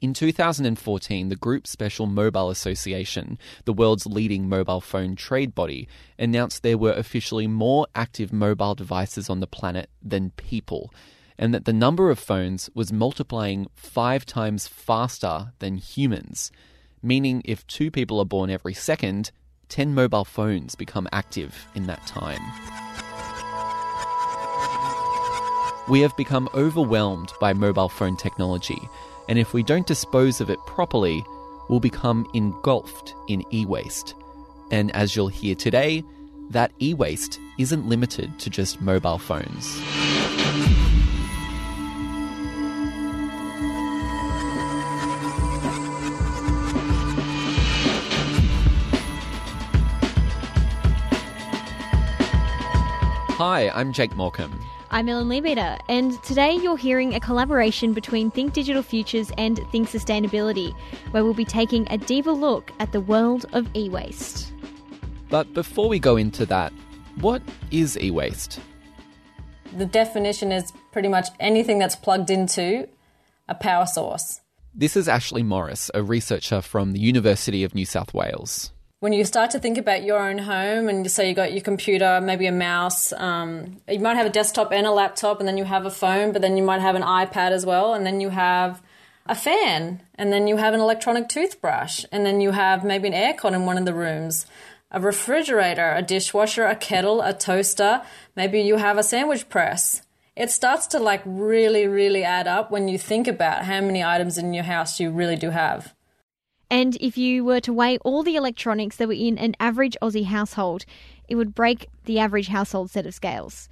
In 0.00 0.12
2014, 0.12 1.30
the 1.30 1.36
Group 1.36 1.66
Special 1.66 2.06
Mobile 2.06 2.50
Association, 2.50 3.38
the 3.64 3.72
world's 3.72 4.06
leading 4.06 4.48
mobile 4.48 4.80
phone 4.80 5.16
trade 5.16 5.54
body, 5.54 5.88
announced 6.18 6.62
there 6.62 6.76
were 6.76 6.92
officially 6.92 7.46
more 7.46 7.86
active 7.94 8.32
mobile 8.32 8.74
devices 8.74 9.30
on 9.30 9.40
the 9.40 9.46
planet 9.46 9.88
than 10.02 10.30
people, 10.36 10.92
and 11.38 11.52
that 11.54 11.64
the 11.64 11.72
number 11.72 12.10
of 12.10 12.18
phones 12.18 12.70
was 12.74 12.92
multiplying 12.92 13.66
five 13.74 14.24
times 14.26 14.66
faster 14.66 15.52
than 15.58 15.76
humans 15.76 16.50
meaning 17.06 17.40
if 17.44 17.66
two 17.66 17.90
people 17.90 18.18
are 18.18 18.24
born 18.24 18.50
every 18.50 18.74
second, 18.74 19.30
10 19.68 19.94
mobile 19.94 20.24
phones 20.24 20.74
become 20.74 21.08
active 21.12 21.66
in 21.74 21.86
that 21.86 22.04
time. 22.06 22.40
We 25.88 26.00
have 26.00 26.16
become 26.16 26.48
overwhelmed 26.54 27.32
by 27.40 27.52
mobile 27.52 27.88
phone 27.88 28.16
technology, 28.16 28.78
and 29.28 29.38
if 29.38 29.54
we 29.54 29.62
don't 29.62 29.86
dispose 29.86 30.40
of 30.40 30.50
it 30.50 30.58
properly, 30.66 31.24
we'll 31.68 31.80
become 31.80 32.28
engulfed 32.34 33.14
in 33.28 33.44
e 33.52 33.64
waste. 33.66 34.14
And 34.72 34.90
as 34.96 35.14
you'll 35.14 35.28
hear 35.28 35.54
today, 35.54 36.02
that 36.50 36.72
e 36.82 36.92
waste 36.92 37.38
isn't 37.58 37.88
limited 37.88 38.36
to 38.40 38.50
just 38.50 38.80
mobile 38.80 39.18
phones. 39.18 39.80
Hi, 53.36 53.68
I'm 53.68 53.92
Jake 53.92 54.16
Morecambe. 54.16 54.58
I'm 54.90 55.10
Ellen 55.10 55.28
Leabeater, 55.28 55.78
and 55.90 56.22
today 56.22 56.54
you're 56.54 56.78
hearing 56.78 57.14
a 57.14 57.20
collaboration 57.20 57.92
between 57.92 58.30
Think 58.30 58.54
Digital 58.54 58.82
Futures 58.82 59.30
and 59.36 59.60
Think 59.70 59.90
Sustainability, 59.90 60.74
where 61.10 61.22
we'll 61.22 61.34
be 61.34 61.44
taking 61.44 61.86
a 61.90 61.98
deeper 61.98 62.32
look 62.32 62.72
at 62.80 62.92
the 62.92 63.00
world 63.02 63.44
of 63.52 63.68
e 63.76 63.90
waste. 63.90 64.54
But 65.28 65.52
before 65.52 65.86
we 65.86 65.98
go 65.98 66.16
into 66.16 66.46
that, 66.46 66.72
what 67.16 67.42
is 67.70 67.98
e 68.00 68.10
waste? 68.10 68.58
The 69.76 69.84
definition 69.84 70.50
is 70.50 70.72
pretty 70.90 71.08
much 71.08 71.28
anything 71.38 71.78
that's 71.78 71.94
plugged 71.94 72.30
into 72.30 72.88
a 73.50 73.54
power 73.54 73.84
source. 73.84 74.40
This 74.74 74.96
is 74.96 75.08
Ashley 75.08 75.42
Morris, 75.42 75.90
a 75.92 76.02
researcher 76.02 76.62
from 76.62 76.92
the 76.94 77.00
University 77.00 77.64
of 77.64 77.74
New 77.74 77.84
South 77.84 78.14
Wales 78.14 78.72
when 79.00 79.12
you 79.12 79.24
start 79.24 79.50
to 79.50 79.58
think 79.58 79.76
about 79.76 80.04
your 80.04 80.18
own 80.18 80.38
home 80.38 80.88
and 80.88 81.10
say 81.10 81.28
you 81.28 81.34
got 81.34 81.52
your 81.52 81.60
computer, 81.60 82.20
maybe 82.20 82.46
a 82.46 82.52
mouse, 82.52 83.12
um, 83.12 83.80
you 83.88 84.00
might 84.00 84.16
have 84.16 84.26
a 84.26 84.30
desktop 84.30 84.72
and 84.72 84.86
a 84.86 84.90
laptop, 84.90 85.38
and 85.38 85.46
then 85.46 85.58
you 85.58 85.64
have 85.64 85.84
a 85.84 85.90
phone, 85.90 86.32
but 86.32 86.40
then 86.40 86.56
you 86.56 86.62
might 86.62 86.80
have 86.80 86.94
an 86.94 87.02
iPad 87.02 87.50
as 87.50 87.66
well, 87.66 87.92
and 87.92 88.06
then 88.06 88.20
you 88.20 88.30
have 88.30 88.82
a 89.26 89.34
fan, 89.34 90.02
and 90.14 90.32
then 90.32 90.46
you 90.46 90.56
have 90.56 90.72
an 90.72 90.80
electronic 90.80 91.28
toothbrush, 91.28 92.04
and 92.10 92.24
then 92.24 92.40
you 92.40 92.52
have 92.52 92.84
maybe 92.84 93.08
an 93.08 93.14
aircon 93.14 93.52
in 93.52 93.66
one 93.66 93.76
of 93.76 93.84
the 93.84 93.92
rooms, 93.92 94.46
a 94.90 95.00
refrigerator, 95.00 95.92
a 95.94 96.00
dishwasher, 96.00 96.64
a 96.64 96.76
kettle, 96.76 97.20
a 97.20 97.34
toaster, 97.34 98.02
maybe 98.34 98.60
you 98.60 98.76
have 98.76 98.96
a 98.96 99.02
sandwich 99.02 99.48
press. 99.48 100.02
It 100.36 100.50
starts 100.50 100.86
to 100.88 100.98
like 100.98 101.22
really, 101.24 101.86
really 101.86 102.22
add 102.22 102.46
up 102.46 102.70
when 102.70 102.88
you 102.88 102.98
think 102.98 103.26
about 103.26 103.64
how 103.64 103.80
many 103.80 104.02
items 104.02 104.38
in 104.38 104.54
your 104.54 104.64
house 104.64 105.00
you 105.00 105.10
really 105.10 105.36
do 105.36 105.50
have. 105.50 105.92
And 106.70 106.96
if 107.00 107.16
you 107.16 107.44
were 107.44 107.60
to 107.60 107.72
weigh 107.72 107.98
all 107.98 108.22
the 108.22 108.36
electronics 108.36 108.96
that 108.96 109.08
were 109.08 109.14
in 109.14 109.38
an 109.38 109.54
average 109.60 109.96
Aussie 110.02 110.24
household, 110.24 110.84
it 111.28 111.36
would 111.36 111.54
break 111.54 111.88
the 112.04 112.18
average 112.18 112.48
household 112.48 112.90
set 112.90 113.06
of 113.06 113.14
scales. 113.14 113.68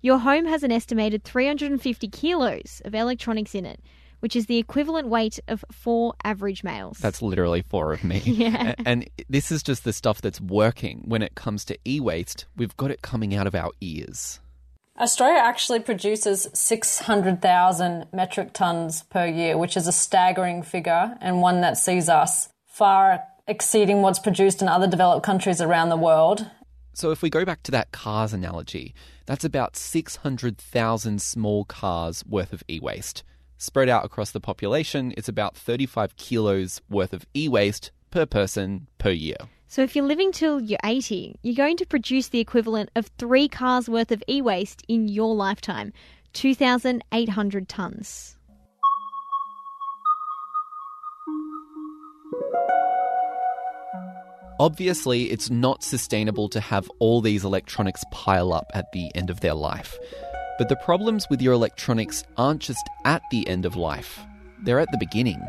Your 0.00 0.18
home 0.18 0.46
has 0.46 0.62
an 0.62 0.72
estimated 0.72 1.24
350 1.24 2.08
kilos 2.08 2.80
of 2.84 2.94
electronics 2.94 3.54
in 3.54 3.66
it, 3.66 3.80
which 4.20 4.36
is 4.36 4.46
the 4.46 4.56
equivalent 4.56 5.08
weight 5.08 5.40
of 5.48 5.64
four 5.70 6.14
average 6.24 6.64
males. 6.64 6.98
That's 6.98 7.20
literally 7.20 7.62
four 7.62 7.92
of 7.92 8.04
me. 8.04 8.20
Yeah. 8.24 8.74
And 8.86 9.08
this 9.28 9.50
is 9.50 9.62
just 9.62 9.84
the 9.84 9.92
stuff 9.92 10.20
that's 10.20 10.40
working. 10.40 11.02
When 11.06 11.22
it 11.22 11.34
comes 11.34 11.64
to 11.66 11.78
e 11.84 12.00
waste, 12.00 12.46
we've 12.56 12.76
got 12.76 12.90
it 12.90 13.02
coming 13.02 13.34
out 13.34 13.46
of 13.46 13.54
our 13.54 13.72
ears. 13.80 14.40
Australia 15.00 15.38
actually 15.38 15.78
produces 15.78 16.48
600,000 16.54 18.06
metric 18.12 18.52
tons 18.52 19.04
per 19.04 19.26
year, 19.26 19.56
which 19.56 19.76
is 19.76 19.86
a 19.86 19.92
staggering 19.92 20.62
figure 20.62 21.16
and 21.20 21.40
one 21.40 21.60
that 21.60 21.78
sees 21.78 22.08
us 22.08 22.48
far 22.66 23.22
exceeding 23.46 24.02
what's 24.02 24.18
produced 24.18 24.60
in 24.60 24.66
other 24.66 24.88
developed 24.88 25.24
countries 25.24 25.60
around 25.60 25.90
the 25.90 25.96
world. 25.96 26.50
So, 26.94 27.12
if 27.12 27.22
we 27.22 27.30
go 27.30 27.44
back 27.44 27.62
to 27.62 27.70
that 27.70 27.92
cars 27.92 28.32
analogy, 28.32 28.92
that's 29.24 29.44
about 29.44 29.76
600,000 29.76 31.22
small 31.22 31.64
cars 31.64 32.24
worth 32.26 32.52
of 32.52 32.64
e 32.68 32.80
waste. 32.80 33.22
Spread 33.56 33.88
out 33.88 34.04
across 34.04 34.32
the 34.32 34.40
population, 34.40 35.14
it's 35.16 35.28
about 35.28 35.56
35 35.56 36.16
kilos 36.16 36.80
worth 36.90 37.12
of 37.12 37.24
e 37.36 37.48
waste 37.48 37.92
per 38.10 38.26
person 38.26 38.88
per 38.98 39.10
year. 39.10 39.36
So 39.70 39.82
if 39.82 39.94
you're 39.94 40.06
living 40.06 40.32
till 40.32 40.62
you're 40.62 40.78
80, 40.82 41.36
you're 41.42 41.54
going 41.54 41.76
to 41.76 41.86
produce 41.86 42.28
the 42.28 42.40
equivalent 42.40 42.90
of 42.96 43.10
three 43.18 43.48
cars 43.48 43.86
worth 43.86 44.10
of 44.10 44.22
e 44.26 44.40
waste 44.40 44.82
in 44.88 45.08
your 45.08 45.34
lifetime 45.34 45.92
2,800 46.32 47.68
tonnes. 47.68 48.34
Obviously, 54.58 55.30
it's 55.30 55.50
not 55.50 55.84
sustainable 55.84 56.48
to 56.48 56.60
have 56.60 56.90
all 56.98 57.20
these 57.20 57.44
electronics 57.44 58.02
pile 58.10 58.54
up 58.54 58.70
at 58.74 58.90
the 58.92 59.14
end 59.14 59.28
of 59.28 59.40
their 59.40 59.54
life. 59.54 59.98
But 60.58 60.70
the 60.70 60.76
problems 60.76 61.26
with 61.28 61.42
your 61.42 61.52
electronics 61.52 62.24
aren't 62.38 62.62
just 62.62 62.88
at 63.04 63.22
the 63.30 63.46
end 63.46 63.66
of 63.66 63.76
life, 63.76 64.18
they're 64.64 64.80
at 64.80 64.90
the 64.90 64.98
beginning. 64.98 65.40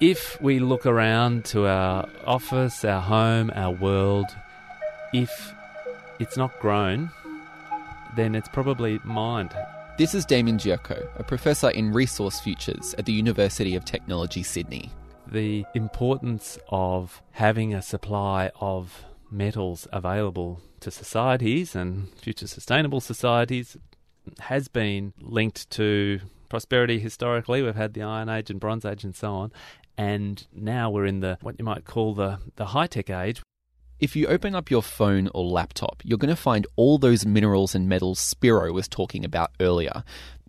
If 0.00 0.40
we 0.40 0.60
look 0.60 0.86
around 0.86 1.44
to 1.46 1.66
our 1.66 2.08
office, 2.26 2.86
our 2.86 3.02
home, 3.02 3.52
our 3.54 3.70
world, 3.70 4.34
if 5.12 5.52
it's 6.18 6.38
not 6.38 6.58
grown, 6.58 7.10
then 8.16 8.34
it's 8.34 8.48
probably 8.48 8.98
mined. 9.04 9.54
This 9.98 10.14
is 10.14 10.24
Damien 10.24 10.56
Giurco, 10.56 11.06
a 11.20 11.22
professor 11.22 11.68
in 11.68 11.92
resource 11.92 12.40
futures 12.40 12.94
at 12.96 13.04
the 13.04 13.12
University 13.12 13.74
of 13.74 13.84
Technology, 13.84 14.42
Sydney. 14.42 14.90
The 15.26 15.66
importance 15.74 16.58
of 16.70 17.20
having 17.32 17.74
a 17.74 17.82
supply 17.82 18.50
of 18.58 19.04
metals 19.30 19.86
available 19.92 20.62
to 20.80 20.90
societies 20.90 21.76
and 21.76 22.08
future 22.14 22.46
sustainable 22.46 23.02
societies 23.02 23.76
has 24.38 24.66
been 24.66 25.12
linked 25.20 25.68
to 25.72 26.20
prosperity 26.48 26.98
historically. 26.98 27.62
We've 27.62 27.76
had 27.76 27.94
the 27.94 28.02
Iron 28.02 28.28
Age 28.28 28.50
and 28.50 28.58
Bronze 28.58 28.84
Age 28.84 29.04
and 29.04 29.14
so 29.14 29.32
on 29.32 29.52
and 30.00 30.46
now 30.54 30.88
we're 30.88 31.04
in 31.04 31.20
the 31.20 31.36
what 31.42 31.56
you 31.58 31.64
might 31.64 31.84
call 31.84 32.14
the, 32.14 32.38
the 32.56 32.64
high 32.64 32.86
tech 32.86 33.10
age. 33.10 33.42
If 33.98 34.16
you 34.16 34.28
open 34.28 34.54
up 34.54 34.70
your 34.70 34.82
phone 34.82 35.28
or 35.34 35.44
laptop, 35.44 36.00
you're 36.02 36.16
going 36.16 36.34
to 36.34 36.40
find 36.40 36.66
all 36.76 36.96
those 36.96 37.26
minerals 37.26 37.74
and 37.74 37.86
metals 37.86 38.18
Spiro 38.18 38.72
was 38.72 38.88
talking 38.88 39.26
about 39.26 39.50
earlier. 39.60 40.02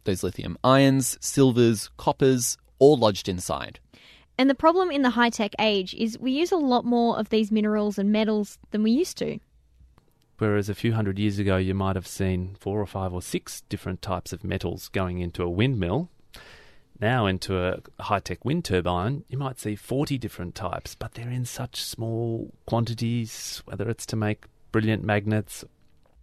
Those 0.05 0.23
lithium 0.23 0.57
ions, 0.63 1.17
silvers, 1.19 1.89
coppers, 1.97 2.57
all 2.79 2.95
lodged 2.95 3.27
inside. 3.27 3.81
And 4.37 4.49
the 4.49 4.55
problem 4.55 4.89
in 4.89 5.01
the 5.01 5.09
high 5.09 5.29
tech 5.29 5.51
age 5.59 5.93
is 5.95 6.17
we 6.17 6.31
use 6.31 6.53
a 6.53 6.55
lot 6.55 6.85
more 6.85 7.19
of 7.19 7.27
these 7.27 7.51
minerals 7.51 7.97
and 7.97 8.09
metals 8.09 8.57
than 8.71 8.83
we 8.83 8.91
used 8.91 9.17
to. 9.17 9.39
Whereas 10.37 10.69
a 10.69 10.75
few 10.75 10.93
hundred 10.93 11.19
years 11.19 11.39
ago, 11.39 11.57
you 11.57 11.73
might 11.73 11.97
have 11.97 12.07
seen 12.07 12.55
four 12.57 12.79
or 12.79 12.87
five 12.87 13.13
or 13.13 13.21
six 13.21 13.63
different 13.67 14.01
types 14.01 14.31
of 14.31 14.45
metals 14.45 14.87
going 14.87 15.19
into 15.19 15.43
a 15.43 15.49
windmill. 15.49 16.09
Now, 17.01 17.25
into 17.25 17.57
a 17.57 17.79
high 17.99 18.19
tech 18.19 18.45
wind 18.45 18.63
turbine, 18.63 19.23
you 19.27 19.35
might 19.35 19.59
see 19.59 19.75
40 19.75 20.19
different 20.19 20.53
types, 20.53 20.93
but 20.93 21.15
they're 21.15 21.31
in 21.31 21.45
such 21.45 21.81
small 21.81 22.53
quantities, 22.67 23.63
whether 23.65 23.89
it's 23.89 24.05
to 24.07 24.15
make 24.15 24.45
brilliant 24.71 25.03
magnets. 25.03 25.65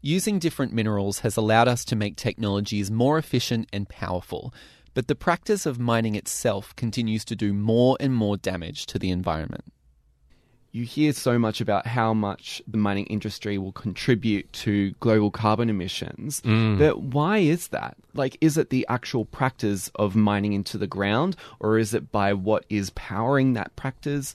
Using 0.03 0.39
different 0.39 0.73
minerals 0.73 1.19
has 1.21 1.37
allowed 1.37 1.67
us 1.67 1.85
to 1.87 1.97
make 1.97 2.15
technologies 2.15 2.93
more 2.93 3.19
efficient 3.19 3.69
and 3.73 3.89
powerful, 3.89 4.55
but 4.95 5.09
the 5.09 5.17
practice 5.17 5.67
of 5.67 5.81
mining 5.81 6.15
itself 6.15 6.77
continues 6.77 7.25
to 7.25 7.35
do 7.35 7.53
more 7.53 7.97
and 7.99 8.15
more 8.15 8.37
damage 8.37 8.87
to 8.87 9.01
the 9.01 9.11
environment. 9.11 9.65
You 10.71 10.85
hear 10.85 11.13
so 11.15 11.39
much 11.39 11.61
about 11.61 11.87
how 11.87 12.13
much 12.13 12.61
the 12.69 12.77
mining 12.77 13.07
industry 13.07 13.57
will 13.57 13.73
contribute 13.73 14.53
to 14.53 14.91
global 15.01 15.31
carbon 15.31 15.71
emissions. 15.71 16.43
Mm. 16.43 16.79
But 16.79 17.01
why 17.01 17.39
is 17.39 17.69
that? 17.69 17.97
Like, 18.13 18.37
is 18.41 18.59
it 18.59 18.69
the 18.69 18.87
actual 18.89 19.25
practice 19.25 19.91
of 19.95 20.15
mining 20.15 20.53
into 20.53 20.77
the 20.77 20.87
ground, 20.87 21.37
or 21.59 21.79
is 21.79 21.95
it 21.95 22.13
by 22.13 22.35
what 22.35 22.67
is 22.69 22.91
powering 22.91 23.55
that 23.55 23.75
practice? 23.77 24.35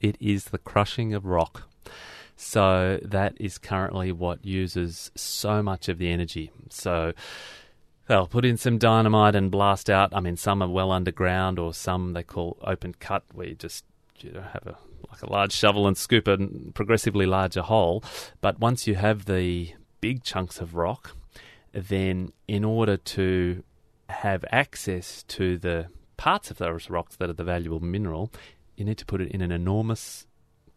It 0.00 0.16
is 0.20 0.46
the 0.46 0.58
crushing 0.58 1.14
of 1.14 1.26
rock. 1.26 1.68
So 2.34 3.00
that 3.02 3.34
is 3.40 3.58
currently 3.58 4.12
what 4.12 4.44
uses 4.44 5.10
so 5.14 5.62
much 5.62 5.88
of 5.88 5.98
the 5.98 6.10
energy. 6.10 6.50
So 6.70 7.12
they'll 8.06 8.26
put 8.26 8.44
in 8.44 8.56
some 8.56 8.78
dynamite 8.78 9.34
and 9.34 9.50
blast 9.50 9.88
out. 9.90 10.14
I 10.14 10.20
mean, 10.20 10.36
some 10.36 10.62
are 10.62 10.68
well 10.68 10.90
underground, 10.90 11.58
or 11.58 11.72
some 11.72 12.14
they 12.14 12.22
call 12.22 12.56
open 12.62 12.94
cut, 12.98 13.24
where 13.32 13.48
you 13.48 13.54
just 13.54 13.84
you 14.20 14.32
know, 14.32 14.42
have 14.42 14.66
a 14.66 14.76
like 15.10 15.22
a 15.22 15.30
large 15.30 15.52
shovel 15.52 15.86
and 15.86 15.96
scoop 15.96 16.28
a 16.28 16.38
progressively 16.74 17.26
larger 17.26 17.62
hole. 17.62 18.02
But 18.40 18.58
once 18.60 18.86
you 18.86 18.94
have 18.96 19.24
the 19.24 19.72
big 20.00 20.22
chunks 20.22 20.60
of 20.60 20.74
rock, 20.74 21.16
then 21.72 22.32
in 22.46 22.64
order 22.64 22.96
to 22.96 23.62
have 24.08 24.44
access 24.50 25.22
to 25.24 25.58
the 25.58 25.86
parts 26.16 26.50
of 26.50 26.58
those 26.58 26.88
rocks 26.90 27.16
that 27.16 27.30
are 27.30 27.34
the 27.34 27.44
valuable 27.44 27.80
mineral, 27.80 28.32
you 28.76 28.84
need 28.84 28.98
to 28.98 29.06
put 29.06 29.20
it 29.20 29.30
in 29.30 29.40
an 29.40 29.52
enormous 29.52 30.26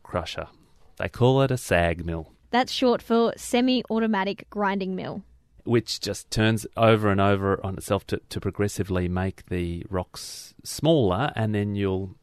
crusher. 0.03 0.47
They 0.97 1.09
call 1.09 1.41
it 1.41 1.51
a 1.51 1.57
sag 1.57 2.05
mill, 2.05 2.31
That's 2.51 2.71
short 2.71 3.01
for 3.01 3.33
semi 3.37 3.83
automatic 3.89 4.47
grinding 4.49 4.95
mill. 4.95 5.23
which 5.63 5.99
just 5.99 6.29
turns 6.31 6.65
over 6.75 7.09
and 7.09 7.21
over 7.21 7.63
on 7.65 7.75
itself 7.77 8.05
to, 8.07 8.19
to 8.29 8.39
progressively 8.39 9.07
make 9.07 9.45
the 9.47 9.85
rocks 9.89 10.53
smaller, 10.63 11.31
and 11.35 11.53
then 11.55 11.75
you'll 11.75 12.15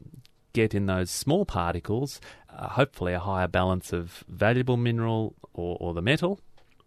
get 0.52 0.74
in 0.74 0.86
those 0.86 1.10
small 1.10 1.44
particles, 1.44 2.20
uh, 2.54 2.68
hopefully, 2.68 3.12
a 3.12 3.18
higher 3.20 3.48
balance 3.48 3.92
of 3.92 4.24
valuable 4.28 4.76
mineral 4.76 5.34
or, 5.52 5.76
or 5.80 5.94
the 5.94 6.02
metal. 6.02 6.40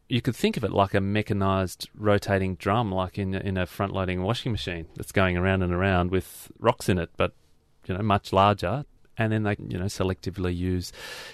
You 0.07 0.21
could 0.21 0.35
think 0.35 0.57
of 0.57 0.63
it 0.63 0.71
like 0.71 0.93
a 0.93 1.01
mechanized 1.01 1.89
rotating 1.95 2.55
drum, 2.55 2.91
like 2.91 3.17
in 3.17 3.33
in 3.33 3.57
a 3.57 3.65
front 3.65 3.93
loading 3.93 4.23
washing 4.23 4.51
machine 4.51 4.87
that's 4.95 5.13
going 5.13 5.37
around 5.37 5.63
and 5.63 5.73
around 5.73 6.11
with 6.11 6.51
rocks 6.59 6.89
in 6.89 6.97
it, 6.97 7.09
but 7.15 7.33
you 7.87 7.95
know 7.95 8.03
much 8.03 8.33
larger. 8.33 8.85
And 9.17 9.31
then 9.31 9.43
they 9.43 9.55
you 9.67 9.77
know 9.77 9.85
selectively 9.85 10.55
use 10.55 10.91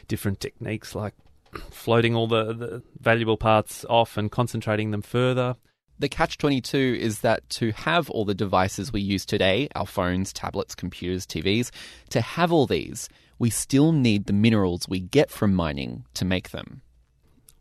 different 0.08 0.40
techniques 0.40 0.94
like 0.94 1.16
floating 1.72 2.16
all 2.16 2.28
the, 2.28 2.54
the 2.54 2.84
valuable 3.00 3.38
parts 3.38 3.86
off 3.90 4.18
and 4.18 4.32
concentrating 4.32 4.92
them 4.92 5.02
further. 5.02 5.56
The 6.00 6.10
catch 6.10 6.38
22 6.38 6.98
is 7.00 7.22
that 7.22 7.50
to 7.52 7.72
have 7.72 8.10
all 8.12 8.24
the 8.24 8.36
devices 8.36 8.94
we 8.94 9.02
use 9.02 9.26
today, 9.26 9.68
our 9.76 9.88
phones, 9.88 10.32
tablets, 10.32 10.76
computers, 10.76 11.26
TVs, 11.26 11.72
to 12.10 12.22
have 12.22 12.52
all 12.52 12.68
these, 12.68 13.10
we 13.40 13.50
still 13.50 13.92
need 13.92 14.26
the 14.26 14.34
minerals 14.34 14.88
we 14.88 15.00
get 15.00 15.32
from 15.32 15.56
mining 15.56 16.06
to 16.14 16.24
make 16.24 16.52
them. 16.52 16.82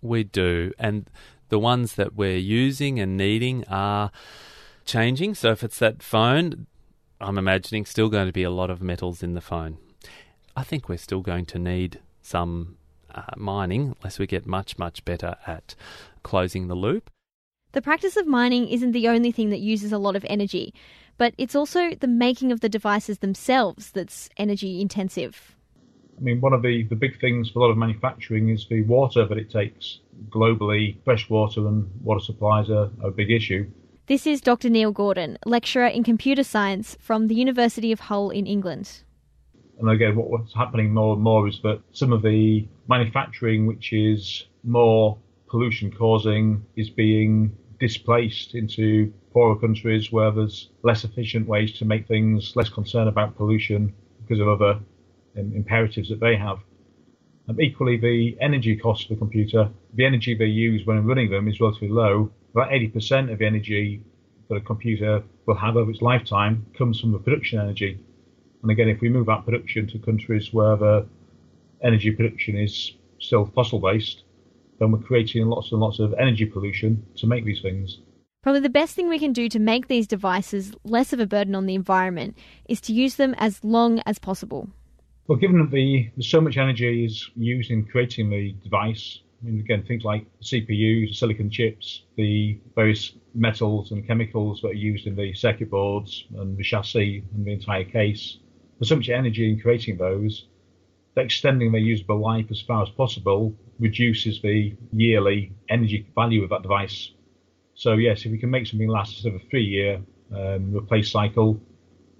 We 0.02 0.24
do. 0.24 0.72
And 0.78 1.08
the 1.48 1.58
ones 1.58 1.94
that 1.94 2.14
we're 2.14 2.36
using 2.36 3.00
and 3.00 3.16
needing 3.16 3.64
are 3.68 4.10
changing. 4.84 5.34
So 5.34 5.50
if 5.50 5.62
it's 5.62 5.78
that 5.78 6.02
phone, 6.02 6.66
I'm 7.20 7.38
imagining 7.38 7.86
still 7.86 8.10
going 8.10 8.26
to 8.26 8.32
be 8.32 8.42
a 8.42 8.50
lot 8.50 8.68
of 8.68 8.82
metals 8.82 9.22
in 9.22 9.32
the 9.32 9.40
phone. 9.40 9.78
I 10.54 10.62
think 10.62 10.88
we're 10.88 10.98
still 10.98 11.20
going 11.20 11.46
to 11.46 11.58
need 11.58 12.00
some 12.20 12.76
uh, 13.14 13.22
mining 13.36 13.94
unless 13.98 14.18
we 14.18 14.26
get 14.26 14.46
much, 14.46 14.78
much 14.78 15.04
better 15.06 15.36
at 15.46 15.74
closing 16.22 16.68
the 16.68 16.74
loop. 16.74 17.10
The 17.76 17.82
practice 17.82 18.16
of 18.16 18.26
mining 18.26 18.68
isn't 18.68 18.92
the 18.92 19.06
only 19.06 19.30
thing 19.30 19.50
that 19.50 19.58
uses 19.58 19.92
a 19.92 19.98
lot 19.98 20.16
of 20.16 20.24
energy, 20.30 20.72
but 21.18 21.34
it's 21.36 21.54
also 21.54 21.90
the 21.94 22.06
making 22.06 22.50
of 22.50 22.60
the 22.60 22.70
devices 22.70 23.18
themselves 23.18 23.90
that's 23.90 24.30
energy 24.38 24.80
intensive. 24.80 25.54
I 26.16 26.22
mean, 26.22 26.40
one 26.40 26.54
of 26.54 26.62
the, 26.62 26.84
the 26.84 26.96
big 26.96 27.20
things 27.20 27.50
for 27.50 27.58
a 27.58 27.62
lot 27.64 27.70
of 27.70 27.76
manufacturing 27.76 28.48
is 28.48 28.66
the 28.70 28.80
water 28.84 29.26
that 29.26 29.36
it 29.36 29.50
takes. 29.50 29.98
Globally, 30.30 30.96
fresh 31.04 31.28
water 31.28 31.68
and 31.68 31.86
water 32.02 32.24
supplies 32.24 32.70
are, 32.70 32.88
are 33.02 33.08
a 33.08 33.10
big 33.10 33.30
issue. 33.30 33.70
This 34.06 34.26
is 34.26 34.40
Dr. 34.40 34.70
Neil 34.70 34.90
Gordon, 34.90 35.36
lecturer 35.44 35.88
in 35.88 36.02
computer 36.02 36.44
science 36.44 36.96
from 36.98 37.28
the 37.28 37.34
University 37.34 37.92
of 37.92 38.00
Hull 38.00 38.30
in 38.30 38.46
England. 38.46 39.02
And 39.78 39.90
again, 39.90 40.16
what, 40.16 40.30
what's 40.30 40.54
happening 40.54 40.94
more 40.94 41.12
and 41.12 41.22
more 41.22 41.46
is 41.46 41.60
that 41.62 41.82
some 41.92 42.14
of 42.14 42.22
the 42.22 42.66
manufacturing, 42.88 43.66
which 43.66 43.92
is 43.92 44.46
more 44.64 45.18
pollution 45.50 45.92
causing, 45.92 46.64
is 46.74 46.88
being 46.88 47.54
displaced 47.78 48.54
into 48.54 49.12
poorer 49.32 49.58
countries 49.58 50.10
where 50.10 50.30
there's 50.30 50.70
less 50.82 51.04
efficient 51.04 51.46
ways 51.46 51.72
to 51.78 51.84
make 51.84 52.06
things, 52.06 52.54
less 52.56 52.68
concern 52.68 53.08
about 53.08 53.36
pollution 53.36 53.92
because 54.22 54.40
of 54.40 54.48
other 54.48 54.80
um, 55.38 55.52
imperatives 55.54 56.08
that 56.08 56.20
they 56.20 56.36
have. 56.36 56.58
Um, 57.48 57.60
equally, 57.60 57.96
the 57.96 58.36
energy 58.40 58.76
cost 58.76 59.04
of 59.04 59.08
the 59.10 59.16
computer, 59.16 59.70
the 59.94 60.04
energy 60.04 60.34
they 60.34 60.46
use 60.46 60.86
when 60.86 61.06
running 61.06 61.30
them 61.30 61.48
is 61.48 61.60
relatively 61.60 61.88
low. 61.88 62.30
About 62.54 62.70
80% 62.70 63.32
of 63.32 63.38
the 63.38 63.46
energy 63.46 64.02
that 64.48 64.56
a 64.56 64.60
computer 64.60 65.22
will 65.46 65.56
have 65.56 65.76
over 65.76 65.90
its 65.90 66.02
lifetime 66.02 66.66
comes 66.76 67.00
from 67.00 67.12
the 67.12 67.18
production 67.18 67.60
energy. 67.60 67.98
And 68.62 68.70
again, 68.70 68.88
if 68.88 69.00
we 69.00 69.08
move 69.08 69.26
that 69.26 69.44
production 69.44 69.86
to 69.88 69.98
countries 69.98 70.52
where 70.52 70.76
the 70.76 71.06
energy 71.82 72.10
production 72.10 72.56
is 72.56 72.92
still 73.20 73.46
fossil 73.54 73.78
based, 73.78 74.22
then 74.78 74.90
we're 74.90 74.98
creating 74.98 75.46
lots 75.46 75.72
and 75.72 75.80
lots 75.80 75.98
of 75.98 76.14
energy 76.18 76.44
pollution 76.44 77.04
to 77.16 77.26
make 77.26 77.44
these 77.44 77.60
things. 77.62 77.98
Probably 78.42 78.60
the 78.60 78.68
best 78.68 78.94
thing 78.94 79.08
we 79.08 79.18
can 79.18 79.32
do 79.32 79.48
to 79.48 79.58
make 79.58 79.88
these 79.88 80.06
devices 80.06 80.72
less 80.84 81.12
of 81.12 81.18
a 81.18 81.26
burden 81.26 81.54
on 81.54 81.66
the 81.66 81.74
environment 81.74 82.36
is 82.68 82.80
to 82.82 82.92
use 82.92 83.16
them 83.16 83.34
as 83.38 83.64
long 83.64 84.00
as 84.06 84.18
possible. 84.18 84.68
Well, 85.26 85.38
given 85.38 85.58
that 85.58 85.72
the 85.72 86.08
there's 86.14 86.30
so 86.30 86.40
much 86.40 86.56
energy 86.56 87.04
is 87.04 87.28
used 87.34 87.70
in 87.70 87.84
creating 87.84 88.30
the 88.30 88.52
device, 88.62 89.20
I 89.42 89.46
mean, 89.46 89.58
again, 89.58 89.82
things 89.82 90.04
like 90.04 90.26
CPUs, 90.40 91.16
silicon 91.16 91.50
chips, 91.50 92.02
the 92.16 92.60
various 92.76 93.12
metals 93.34 93.90
and 93.90 94.06
chemicals 94.06 94.60
that 94.62 94.68
are 94.68 94.74
used 94.74 95.06
in 95.06 95.16
the 95.16 95.34
circuit 95.34 95.70
boards 95.70 96.26
and 96.36 96.56
the 96.56 96.62
chassis 96.62 97.24
and 97.34 97.44
the 97.44 97.52
entire 97.52 97.84
case, 97.84 98.38
there's 98.78 98.90
so 98.90 98.96
much 98.96 99.08
energy 99.08 99.50
in 99.50 99.60
creating 99.60 99.96
those 99.96 100.46
extending 101.16 101.72
their 101.72 101.80
usable 101.80 102.20
life 102.20 102.46
as 102.50 102.60
far 102.60 102.82
as 102.82 102.90
possible 102.90 103.54
reduces 103.78 104.40
the 104.42 104.76
yearly 104.92 105.52
energy 105.68 106.06
value 106.14 106.42
of 106.42 106.50
that 106.50 106.62
device. 106.62 107.12
So, 107.74 107.94
yes, 107.94 108.24
if 108.24 108.32
we 108.32 108.38
can 108.38 108.50
make 108.50 108.66
something 108.66 108.88
last 108.88 109.14
instead 109.14 109.34
of 109.34 109.40
a 109.42 109.44
three 109.50 109.64
year 109.64 110.00
um, 110.34 110.74
replace 110.74 111.10
cycle, 111.10 111.60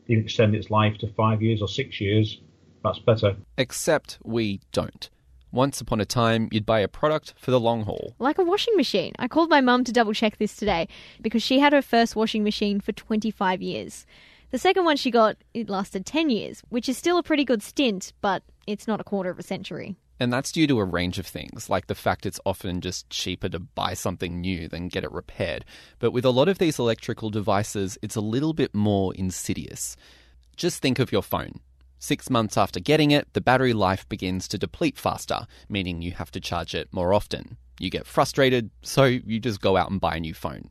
even 0.07 0.25
extend 0.25 0.55
its 0.55 0.71
life 0.71 0.99
to 0.99 1.13
five 1.15 1.43
years 1.43 1.63
or 1.63 1.69
six 1.69 2.01
years, 2.01 2.41
that's 2.85 2.99
better. 3.01 3.37
Except 3.59 4.19
we 4.23 4.61
don't. 4.73 5.11
Once 5.53 5.81
upon 5.81 6.01
a 6.01 6.05
time, 6.05 6.49
you'd 6.53 6.67
buy 6.67 6.81
a 6.81 6.89
product 6.89 7.33
for 7.39 7.51
the 7.51 7.59
long 7.59 7.85
haul. 7.85 8.15
Like 8.19 8.39
a 8.39 8.45
washing 8.45 8.77
machine. 8.77 9.13
I 9.19 9.29
called 9.29 9.49
my 9.49 9.61
mum 9.61 9.85
to 9.85 9.93
double 9.93 10.13
check 10.13 10.37
this 10.37 10.55
today 10.55 10.89
because 11.23 11.43
she 11.43 11.61
had 11.61 11.73
her 11.73 11.83
first 11.83 12.15
washing 12.15 12.45
machine 12.45 12.81
for 12.81 12.93
25 12.93 13.63
years. 13.63 14.05
The 14.51 14.59
second 14.59 14.85
one 14.85 14.97
she 14.97 15.11
got, 15.11 15.37
it 15.55 15.71
lasted 15.71 16.05
10 16.05 16.31
years, 16.31 16.63
which 16.69 16.89
is 16.89 16.99
still 16.99 17.19
a 17.19 17.23
pretty 17.23 17.45
good 17.45 17.63
stint, 17.63 18.13
but 18.21 18.43
it's 18.67 18.87
not 18.87 19.01
a 19.01 19.05
quarter 19.05 19.31
of 19.31 19.39
a 19.39 19.43
century. 19.43 19.97
And 20.19 20.33
that's 20.33 20.53
due 20.53 20.67
to 20.67 20.79
a 20.79 20.85
range 20.85 21.19
of 21.19 21.27
things, 21.27 21.69
like 21.69 21.89
the 21.89 21.95
fact 21.95 22.25
it's 22.25 22.41
often 22.47 22.81
just 22.81 23.11
cheaper 23.11 23.49
to 23.51 23.59
buy 23.59 23.93
something 23.93 24.41
new 24.41 24.67
than 24.67 24.89
get 24.89 25.05
it 25.05 25.13
repaired. 25.13 25.65
But 25.99 26.13
with 26.13 26.25
a 26.25 26.31
lot 26.31 26.49
of 26.49 26.59
these 26.59 26.79
electrical 26.79 27.29
devices, 27.29 27.99
it's 28.01 28.17
a 28.17 28.23
little 28.23 28.55
bit 28.55 28.75
more 28.75 29.15
insidious. 29.15 29.97
Just 30.57 30.81
think 30.81 30.99
of 30.99 31.13
your 31.13 31.23
phone. 31.23 31.61
Six 31.99 32.31
months 32.31 32.57
after 32.57 32.81
getting 32.81 33.11
it, 33.11 33.33
the 33.35 33.41
battery 33.41 33.73
life 33.73 34.09
begins 34.09 34.49
to 34.49 34.59
deplete 34.59 34.99
faster, 34.99 35.47
meaning 35.69 36.01
you 36.01 36.13
have 36.13 36.31
to 36.33 36.41
charge 36.41 36.75
it 36.75 36.89
more 36.93 37.13
often. 37.13 37.59
You 37.79 37.91
get 37.91 38.07
frustrated, 38.07 38.71
so 38.83 39.05
you 39.05 39.39
just 39.39 39.61
go 39.61 39.77
out 39.77 39.91
and 39.91 40.01
buy 40.01 40.17
a 40.17 40.21
new 40.21 40.35
phone. 40.35 40.71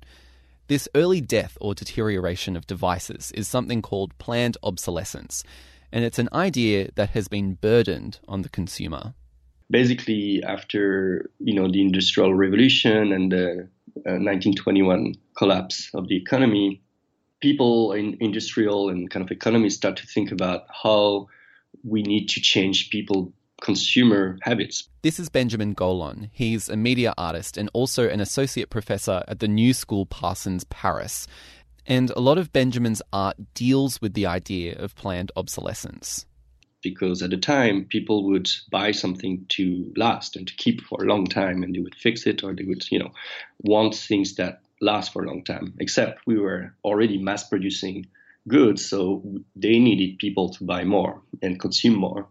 This 0.68 0.90
early 0.96 1.22
death 1.22 1.56
or 1.62 1.76
deterioration 1.76 2.56
of 2.56 2.66
devices 2.66 3.32
is 3.34 3.48
something 3.48 3.84
called 3.84 4.18
planned 4.18 4.58
obsolescence, 4.64 5.44
and 5.92 6.04
it's 6.04 6.18
an 6.18 6.30
idea 6.34 6.90
that 6.96 7.12
has 7.12 7.28
been 7.28 7.54
burdened 7.54 8.20
on 8.28 8.42
the 8.42 8.50
consumer. 8.50 9.14
Basically, 9.70 10.44
after 10.44 11.30
you 11.40 11.54
know 11.54 11.72
the 11.72 11.82
Industrial 11.82 12.34
Revolution 12.34 13.12
and 13.12 13.32
the 13.32 13.68
uh, 14.06 14.22
1921 14.22 15.16
collapse 15.38 15.90
of 15.94 16.08
the 16.08 16.16
economy, 16.16 16.82
people 17.40 17.94
in 17.94 18.18
industrial 18.20 18.90
and 18.90 19.10
kind 19.10 19.24
of 19.24 19.32
economy 19.32 19.70
start 19.70 19.98
to 19.98 20.08
think 20.08 20.32
about 20.32 20.66
how 20.84 21.28
we 21.84 22.04
need 22.04 22.28
to 22.30 22.42
change 22.42 22.90
people 22.90 23.34
consumer 23.62 24.38
habits. 24.42 24.90
This 25.02 25.20
is 25.20 25.30
Benjamin 25.30 25.76
Gaulon. 25.76 26.30
He's 26.32 26.70
a 26.70 26.76
media 26.76 27.14
artist 27.18 27.58
and 27.58 27.70
also 27.74 28.10
an 28.10 28.20
associate 28.20 28.70
professor 28.70 29.24
at 29.28 29.40
the 29.40 29.48
New 29.48 29.74
School 29.74 30.06
Parsons 30.06 30.64
Paris. 30.66 31.28
And 31.86 32.10
a 32.12 32.20
lot 32.20 32.38
of 32.38 32.52
Benjamin's 32.52 33.02
art 33.14 33.38
deals 33.54 34.02
with 34.02 34.14
the 34.14 34.26
idea 34.26 34.76
of 34.76 34.96
planned 34.96 35.32
obsolescence. 35.36 36.26
Because 36.86 37.24
at 37.24 37.32
the 37.32 37.38
time, 37.38 37.86
people 37.86 38.26
would 38.26 38.48
buy 38.70 38.92
something 38.92 39.44
to 39.50 39.92
last 39.98 40.36
and 40.36 40.48
to 40.48 40.56
keep 40.56 40.82
for 40.82 41.04
a 41.04 41.08
long 41.08 41.26
time, 41.26 41.64
and 41.64 41.74
they 41.74 41.80
would 41.80 41.96
fix 41.96 42.28
it 42.28 42.44
or 42.44 42.54
they 42.54 42.64
would, 42.64 42.86
you 42.92 43.00
know, 43.00 43.12
want 43.64 43.96
things 43.96 44.36
that 44.36 44.62
last 44.82 45.12
for 45.12 45.24
a 45.24 45.28
long 45.28 45.44
time. 45.44 45.74
Except 45.80 46.22
we 46.28 46.38
were 46.38 46.76
already 46.84 47.18
mass 47.18 47.50
producing 47.50 48.06
goods, 48.48 48.86
so 48.86 49.24
they 49.56 49.80
needed 49.80 50.20
people 50.20 50.50
to 50.50 50.64
buy 50.64 50.84
more 50.84 51.24
and 51.42 51.60
consume 51.60 51.96
more. 51.96 52.28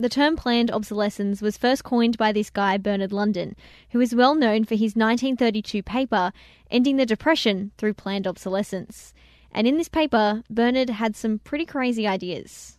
The 0.00 0.10
term 0.10 0.36
planned 0.36 0.70
obsolescence 0.70 1.40
was 1.40 1.56
first 1.56 1.82
coined 1.82 2.18
by 2.18 2.30
this 2.30 2.50
guy, 2.50 2.76
Bernard 2.76 3.12
London, 3.12 3.56
who 3.90 4.00
is 4.00 4.14
well 4.14 4.34
known 4.34 4.64
for 4.64 4.74
his 4.74 4.94
1932 4.94 5.82
paper, 5.82 6.30
Ending 6.70 6.98
the 6.98 7.06
Depression 7.06 7.72
Through 7.78 7.94
Planned 7.94 8.26
Obsolescence. 8.26 9.14
And 9.50 9.66
in 9.66 9.78
this 9.78 9.88
paper, 9.88 10.44
Bernard 10.50 10.90
had 10.90 11.16
some 11.16 11.40
pretty 11.40 11.64
crazy 11.64 12.06
ideas. 12.06 12.77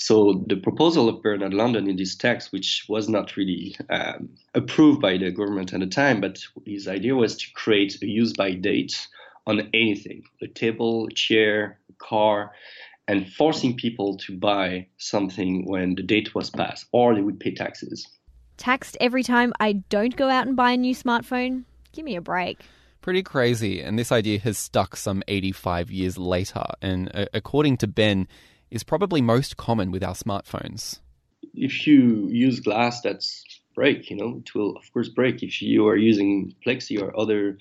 So, 0.00 0.44
the 0.46 0.56
proposal 0.56 1.08
of 1.08 1.22
Bernard 1.22 1.52
London 1.52 1.90
in 1.90 1.96
this 1.96 2.14
text, 2.14 2.52
which 2.52 2.86
was 2.88 3.08
not 3.08 3.36
really 3.36 3.76
um, 3.90 4.28
approved 4.54 5.00
by 5.00 5.18
the 5.18 5.32
government 5.32 5.74
at 5.74 5.80
the 5.80 5.88
time, 5.88 6.20
but 6.20 6.38
his 6.64 6.86
idea 6.86 7.16
was 7.16 7.36
to 7.38 7.52
create 7.54 8.00
a 8.00 8.06
use 8.06 8.32
by 8.32 8.52
date 8.52 9.08
on 9.48 9.68
anything 9.74 10.22
a 10.40 10.46
table, 10.46 11.08
a 11.10 11.14
chair, 11.14 11.80
a 11.90 11.92
car, 11.94 12.52
and 13.08 13.28
forcing 13.32 13.76
people 13.76 14.16
to 14.18 14.36
buy 14.38 14.86
something 14.98 15.66
when 15.66 15.96
the 15.96 16.02
date 16.04 16.32
was 16.32 16.48
passed, 16.48 16.86
or 16.92 17.16
they 17.16 17.22
would 17.22 17.40
pay 17.40 17.52
taxes. 17.52 18.06
Taxed 18.56 18.96
every 19.00 19.24
time 19.24 19.52
I 19.58 19.72
don't 19.72 20.14
go 20.14 20.28
out 20.28 20.46
and 20.46 20.54
buy 20.54 20.72
a 20.72 20.76
new 20.76 20.94
smartphone? 20.94 21.64
Give 21.92 22.04
me 22.04 22.14
a 22.14 22.20
break. 22.20 22.60
Pretty 23.00 23.24
crazy, 23.24 23.80
and 23.80 23.98
this 23.98 24.12
idea 24.12 24.38
has 24.40 24.58
stuck 24.58 24.94
some 24.94 25.24
85 25.26 25.90
years 25.90 26.18
later, 26.18 26.64
and 26.80 27.10
uh, 27.14 27.26
according 27.34 27.78
to 27.78 27.88
Ben, 27.88 28.28
is 28.70 28.82
probably 28.82 29.20
most 29.20 29.56
common 29.56 29.90
with 29.90 30.02
our 30.02 30.14
smartphones. 30.14 31.00
If 31.54 31.86
you 31.86 32.28
use 32.28 32.60
glass 32.60 33.00
that's 33.00 33.44
break, 33.74 34.10
you 34.10 34.16
know, 34.16 34.40
it 34.44 34.54
will 34.54 34.76
of 34.76 34.92
course 34.92 35.08
break. 35.08 35.42
If 35.42 35.62
you 35.62 35.86
are 35.88 35.96
using 35.96 36.54
plexi 36.66 37.00
or 37.00 37.18
other 37.18 37.58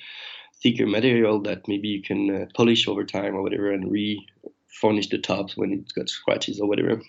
thicker 0.62 0.88
material 0.88 1.42
that 1.44 1.68
maybe 1.68 1.88
you 1.88 2.02
can 2.02 2.36
uh, 2.36 2.46
polish 2.56 2.88
over 2.88 3.04
time 3.04 3.36
or 3.36 3.42
whatever 3.44 3.72
and 3.72 3.92
re 3.92 4.28
furnish 4.68 5.10
the 5.10 5.18
tops 5.18 5.58
when 5.58 5.72
it's 5.72 5.92
got 5.92 6.10
scratches 6.10 6.60
or 6.60 6.68
whatever, 6.68 7.02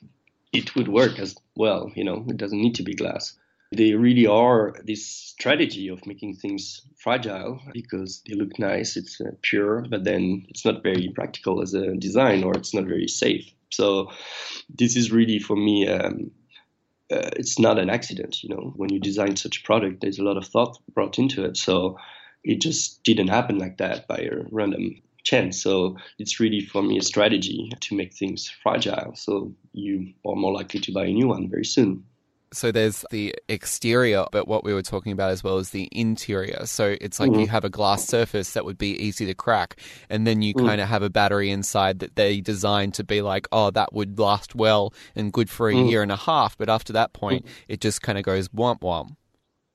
it 0.53 0.75
would 0.75 0.89
work 0.89 1.19
as 1.19 1.35
well. 1.57 1.91
You 1.95 2.05
know, 2.05 2.25
it 2.29 2.37
doesn't 2.37 2.61
need 2.61 2.75
to 2.77 2.83
be 2.83 2.95
glass. 2.95 3.37
They 3.71 3.95
really 3.95 4.27
are 4.27 4.75
this 4.85 5.07
strategy 5.07 5.89
of 5.89 6.07
making 6.07 6.37
things 6.37 6.81
fragile 6.97 7.61
because 7.73 8.23
they 8.27 8.35
look 8.35 8.59
nice, 8.59 8.97
it's 8.97 9.21
uh, 9.21 9.33
pure, 9.43 9.85
but 9.91 10.05
then 10.05 10.47
it's 10.49 10.65
not 10.65 10.83
very 10.83 11.13
practical 11.15 11.61
as 11.61 11.75
a 11.75 11.95
design 11.95 12.45
or 12.45 12.55
it's 12.55 12.73
not 12.73 12.85
very 12.85 13.09
safe. 13.09 13.53
So 13.71 14.11
this 14.69 14.97
is 14.97 15.13
really 15.13 15.39
for 15.39 15.57
me. 15.57 15.87
Um, 15.87 16.31
uh, 17.11 17.31
it's 17.37 17.59
not 17.59 17.79
an 17.79 17.89
accident, 17.89 18.43
you 18.43 18.55
know. 18.55 18.73
When 18.77 18.93
you 18.93 19.01
design 19.01 19.37
such 19.37 19.61
a 19.61 19.63
product, 19.63 20.01
there's 20.01 20.19
a 20.19 20.25
lot 20.25 20.37
of 20.37 20.47
thought 20.47 20.79
brought 20.93 21.19
into 21.19 21.45
it. 21.45 21.57
So 21.57 21.99
it 22.45 22.61
just 22.61 23.03
didn't 23.03 23.29
happen 23.29 23.59
like 23.59 23.79
that 23.79 24.07
by 24.07 24.17
a 24.19 24.45
random 24.51 25.01
chance. 25.25 25.63
So 25.63 25.97
it's 26.19 26.41
really 26.41 26.61
for 26.61 26.83
me 26.83 26.99
a 26.99 27.03
strategy 27.03 27.71
to 27.81 27.97
make 27.97 28.15
things 28.15 28.51
fragile. 28.63 29.15
So 29.15 29.55
you 29.73 30.13
are 30.27 30.37
more 30.37 30.53
likely 30.53 30.81
to 30.81 30.93
buy 30.93 31.07
a 31.07 31.13
new 31.13 31.29
one 31.29 31.49
very 31.51 31.65
soon. 31.65 32.05
So 32.53 32.73
there's 32.73 33.05
the 33.11 33.35
exterior, 33.49 34.25
but 34.33 34.49
what 34.49 34.65
we 34.65 34.73
were 34.73 34.83
talking 34.83 35.13
about 35.13 35.31
as 35.31 35.45
well 35.45 35.59
is 35.59 35.71
the 35.71 35.89
interior. 35.93 36.65
So 36.67 36.97
it's 37.01 37.21
like 37.21 37.31
mm-hmm. 37.31 37.41
you 37.41 37.47
have 37.49 37.65
a 37.65 37.71
glass 37.71 38.07
surface 38.07 38.53
that 38.55 38.65
would 38.65 38.79
be 38.79 38.93
easy 38.93 39.27
to 39.27 39.35
crack, 39.35 39.77
and 40.09 40.27
then 40.27 40.41
you 40.41 40.55
mm. 40.55 40.67
kind 40.67 40.81
of 40.81 40.89
have 40.89 41.03
a 41.03 41.11
battery 41.11 41.51
inside 41.51 41.99
that 41.99 42.17
they 42.17 42.41
designed 42.41 42.95
to 42.95 43.05
be 43.05 43.21
like, 43.21 43.49
oh, 43.53 43.71
that 43.73 43.93
would 43.93 44.19
last 44.19 44.55
well 44.55 44.95
and 45.15 45.33
good 45.33 45.51
for 45.51 45.69
a 45.69 45.75
mm. 45.75 45.91
year 45.91 46.03
and 46.03 46.13
a 46.13 46.17
half. 46.17 46.57
But 46.57 46.69
after 46.69 46.93
that 46.95 47.13
point, 47.13 47.45
mm. 47.45 47.51
it 47.69 47.81
just 47.81 48.01
kind 48.03 48.17
of 48.17 48.25
goes 48.25 48.49
womp 48.49 48.81
womp. 48.81 49.15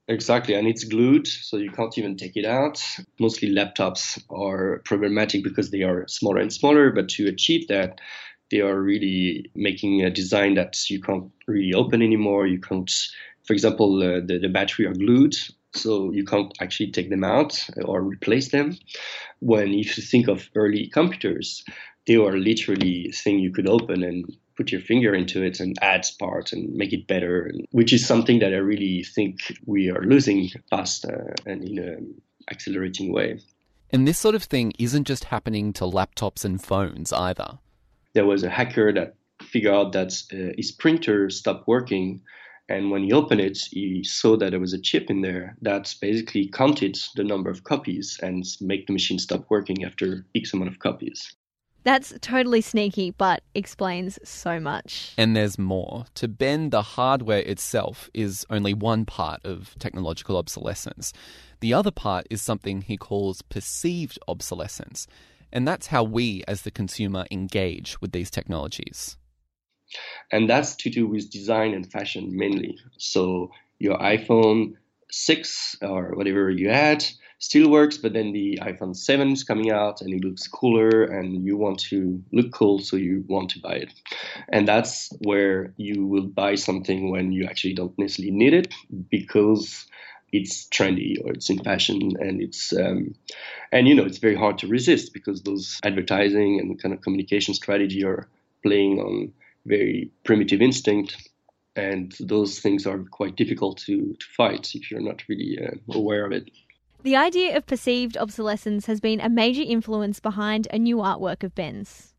Exactly, 0.10 0.54
and 0.54 0.67
it's 0.67 0.84
glued, 0.84 1.28
so 1.28 1.56
you 1.56 1.71
can't 1.71 1.97
even 1.97 2.17
take 2.17 2.36
it 2.36 2.43
out. 2.43 2.84
Mostly 3.21 3.50
laptops 3.50 4.21
are 4.30 4.82
problematic 4.84 5.43
because 5.43 5.71
they 5.71 5.84
are 5.84 6.06
smaller 6.10 6.39
and 6.39 6.52
smaller, 6.52 6.91
but 6.91 7.08
to 7.10 7.28
achieve 7.28 7.69
that, 7.69 8.02
they 8.51 8.62
are 8.62 8.82
really 8.82 9.49
making 9.56 10.03
a 10.03 10.10
design 10.10 10.56
that 10.56 10.89
you 10.89 11.01
can't 11.01 11.32
really 11.47 11.73
open 11.73 12.01
anymore. 12.01 12.47
You 12.47 12.60
can't, 12.60 12.91
for 13.45 13.53
example, 13.53 13.97
uh, 14.01 14.21
the, 14.25 14.39
the 14.39 14.49
battery 14.49 14.86
are 14.86 14.93
glued, 14.93 15.36
so 15.73 16.12
you 16.12 16.23
can't 16.23 16.53
actually 16.62 16.91
take 16.91 17.10
them 17.10 17.23
out 17.23 17.67
or 17.84 18.01
replace 18.01 18.49
them. 18.51 18.77
When 19.39 19.73
if 19.73 19.97
you 19.97 20.03
think 20.03 20.27
of 20.27 20.49
early 20.56 20.88
computers, 20.88 21.63
they 22.06 22.17
were 22.17 22.38
literally 22.38 23.12
thing 23.12 23.39
you 23.39 23.51
could 23.51 23.67
open 23.67 24.03
and 24.03 24.25
put 24.56 24.71
your 24.71 24.82
finger 24.82 25.15
into 25.15 25.43
it 25.43 25.60
and 25.60 25.75
add 25.82 26.06
parts 26.19 26.53
and 26.53 26.73
make 26.75 26.93
it 26.93 27.08
better, 27.08 27.51
which 27.71 27.91
is 27.91 28.06
something 28.06 28.39
that 28.39 28.53
I 28.53 28.58
really 28.58 29.03
think 29.03 29.39
we 29.65 29.89
are 29.89 30.03
losing 30.03 30.49
fast 30.69 31.06
uh, 31.06 31.34
and 31.45 31.63
in 31.63 31.79
an 31.79 32.21
accelerating 32.51 33.12
way. 33.12 33.39
And 33.89 34.08
this 34.08 34.19
sort 34.19 34.36
of 34.36 34.43
thing 34.43 34.73
isn't 34.79 35.08
just 35.08 35.25
happening 35.25 35.73
to 35.73 35.86
laptops 35.86 36.43
and 36.45 36.62
phones 36.62 37.13
either. 37.13 37.60
There 38.13 38.26
was 38.26 38.43
a 38.43 38.49
hacker 38.49 38.93
that 38.93 39.15
figured 39.41 39.73
out 39.73 39.91
that 39.93 40.13
uh, 40.32 40.54
his 40.58 40.71
printer 40.71 41.30
stopped 41.30 41.67
working. 41.67 42.21
And 42.69 42.91
when 42.91 43.04
he 43.04 43.12
opened 43.12 43.41
it, 43.41 43.58
he 43.71 44.04
saw 44.04 44.38
that 44.38 44.52
there 44.52 44.60
was 44.60 44.73
a 44.73 44.80
chip 44.80 45.10
in 45.10 45.21
there 45.21 45.58
that 45.62 45.93
basically 46.02 46.47
counted 46.47 46.97
the 47.15 47.23
number 47.23 47.49
of 47.49 47.63
copies 47.63 48.19
and 48.21 48.45
make 48.62 48.88
the 48.88 48.93
machine 48.93 49.19
stop 49.19 49.45
working 49.49 49.84
after 49.84 50.26
X 50.36 50.54
amount 50.54 50.71
of 50.71 50.80
copies. 50.80 51.36
That's 51.84 52.13
totally 52.21 52.62
sneaky, 52.62 53.12
but 53.12 53.43
explains 53.54 54.17
so 54.23 54.58
much. 54.58 55.12
And 55.17 55.36
there's 55.36 55.60
more. 55.60 56.06
To 56.15 56.30
Ben, 56.30 56.69
the 56.69 56.82
hardware 56.82 57.41
itself 57.41 58.10
is 58.13 58.45
only 58.49 58.73
one 58.73 59.06
part 59.06 59.41
of 59.43 59.76
technological 59.80 60.38
obsolescence. 60.38 61.12
The 61.60 61.73
other 61.73 61.91
part 61.91 62.26
is 62.30 62.41
something 62.41 62.82
he 62.82 62.95
calls 62.95 63.41
perceived 63.41 64.17
obsolescence. 64.30 65.08
And 65.54 65.68
that's 65.68 65.88
how 65.88 66.04
we, 66.04 66.44
as 66.48 66.63
the 66.63 66.72
consumer, 66.72 67.26
engage 67.30 68.02
with 68.02 68.12
these 68.12 68.32
technologies. 68.32 69.18
And 70.32 70.50
that's 70.50 70.76
to 70.78 70.89
do 70.89 71.08
with 71.08 71.30
design 71.30 71.76
and 71.76 71.89
fashion 71.89 72.36
mainly. 72.36 72.80
So, 72.98 73.52
your 73.78 73.98
iPhone 74.00 74.74
6 75.12 75.78
or 75.84 76.16
whatever 76.16 76.50
you 76.50 76.70
had 76.70 77.06
still 77.38 77.70
works, 77.70 77.98
but 77.98 78.13
then 78.13 78.32
the 78.32 78.58
iPhone 78.63 78.96
7 78.96 79.32
is 79.32 79.44
coming 79.44 79.70
out 79.70 80.02
and 80.02 80.12
it 80.12 80.24
looks 80.26 80.48
cooler 80.48 81.04
and 81.04 81.46
you 81.46 81.56
want 81.56 81.78
to 81.82 82.24
look 82.32 82.52
cool, 82.52 82.80
so 82.80 82.96
you 82.96 83.24
want 83.28 83.52
to 83.52 83.60
buy 83.60 83.74
it. 83.74 83.94
And 84.50 84.68
that's 84.68 85.13
where 85.20 85.74
you 85.78 86.08
will 86.08 86.28
buy 86.28 86.56
something 86.56 87.12
when 87.12 87.32
you 87.32 87.46
actually 87.46 87.76
don't 87.76 87.98
necessarily 88.00 88.32
need 88.32 88.54
it 88.54 88.74
because 89.12 89.86
it's 90.34 90.67
trendy 90.69 91.24
or 91.24 91.32
it's 91.32 91.50
in 91.50 91.60
fashion 91.60 92.13
and 92.19 92.41
it's 92.41 92.74
um, 92.74 93.15
and 93.72 93.88
you 93.88 93.96
know 93.96 94.04
it's 94.04 94.17
very 94.17 94.36
hard 94.36 94.58
to 94.58 94.67
resist 94.67 95.13
because 95.13 95.43
those 95.43 95.80
advertising 95.84 96.60
and 96.60 96.82
kind 96.82 96.93
of 96.93 97.02
communication 97.02 97.54
strategy 97.54 98.04
are 98.04 98.28
playing 98.63 99.00
on 99.00 99.32
very 99.65 100.12
primitive 100.26 100.62
instinct 100.62 101.30
and 101.76 102.15
those 102.19 102.60
things 102.60 102.86
are 102.86 103.00
quite 103.00 103.36
difficult 103.36 103.78
to, 103.78 104.13
to 104.19 104.26
fight 104.38 104.76
if 104.76 104.91
you're 104.91 105.02
not 105.02 105.24
really 105.30 105.58
uh, 105.63 105.98
aware 105.98 106.26
of 106.26 106.32
it 106.32 106.50
the 107.04 107.17
idea 107.17 107.58
of 107.58 107.67
perceived 107.67 108.15
obsolescence 108.15 108.86
has 108.86 109.02
been 109.02 109.19
a 109.19 109.30
major 109.30 109.62
influence 109.62 110.22
behind 110.22 110.69
a 110.72 110.80
new 110.80 110.98
artwork 110.98 111.43
of 111.43 111.54
Ben's. 111.54 112.13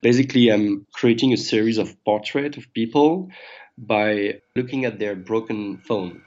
Basically, 0.00 0.50
I'm 0.50 0.86
creating 0.94 1.34
a 1.34 1.36
series 1.36 1.76
of 1.76 2.02
portraits 2.04 2.56
of 2.56 2.72
people 2.72 3.28
by 3.76 4.40
looking 4.56 4.86
at 4.86 4.98
their 4.98 5.14
broken 5.14 5.76
phone. 5.76 6.22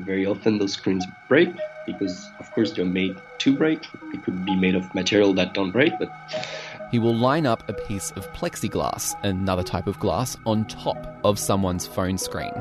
Very 0.00 0.26
often, 0.26 0.58
those 0.58 0.72
screens 0.72 1.06
break 1.28 1.50
because, 1.86 2.28
of 2.40 2.50
course, 2.52 2.72
they're 2.72 2.84
made 2.84 3.16
to 3.38 3.56
break. 3.56 3.86
It 4.12 4.22
could 4.24 4.44
be 4.44 4.56
made 4.56 4.74
of 4.74 4.94
material 4.94 5.32
that 5.34 5.54
don't 5.54 5.70
break, 5.70 5.92
but. 5.98 6.10
He 6.90 6.98
will 6.98 7.14
line 7.14 7.46
up 7.46 7.68
a 7.68 7.72
piece 7.72 8.10
of 8.12 8.30
plexiglass, 8.32 9.14
another 9.24 9.62
type 9.62 9.86
of 9.86 9.98
glass, 9.98 10.36
on 10.46 10.64
top 10.66 11.18
of 11.24 11.38
someone's 11.38 11.86
phone 11.86 12.18
screen. 12.18 12.52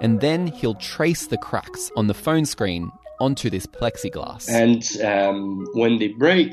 And 0.00 0.20
then 0.20 0.46
he'll 0.46 0.74
trace 0.74 1.26
the 1.26 1.38
cracks 1.38 1.90
on 1.96 2.06
the 2.06 2.14
phone 2.14 2.44
screen 2.44 2.90
onto 3.24 3.48
this 3.48 3.66
plexiglass. 3.66 4.48
And 4.50 4.82
um, 5.02 5.66
when 5.72 5.98
they 5.98 6.08
break, 6.08 6.52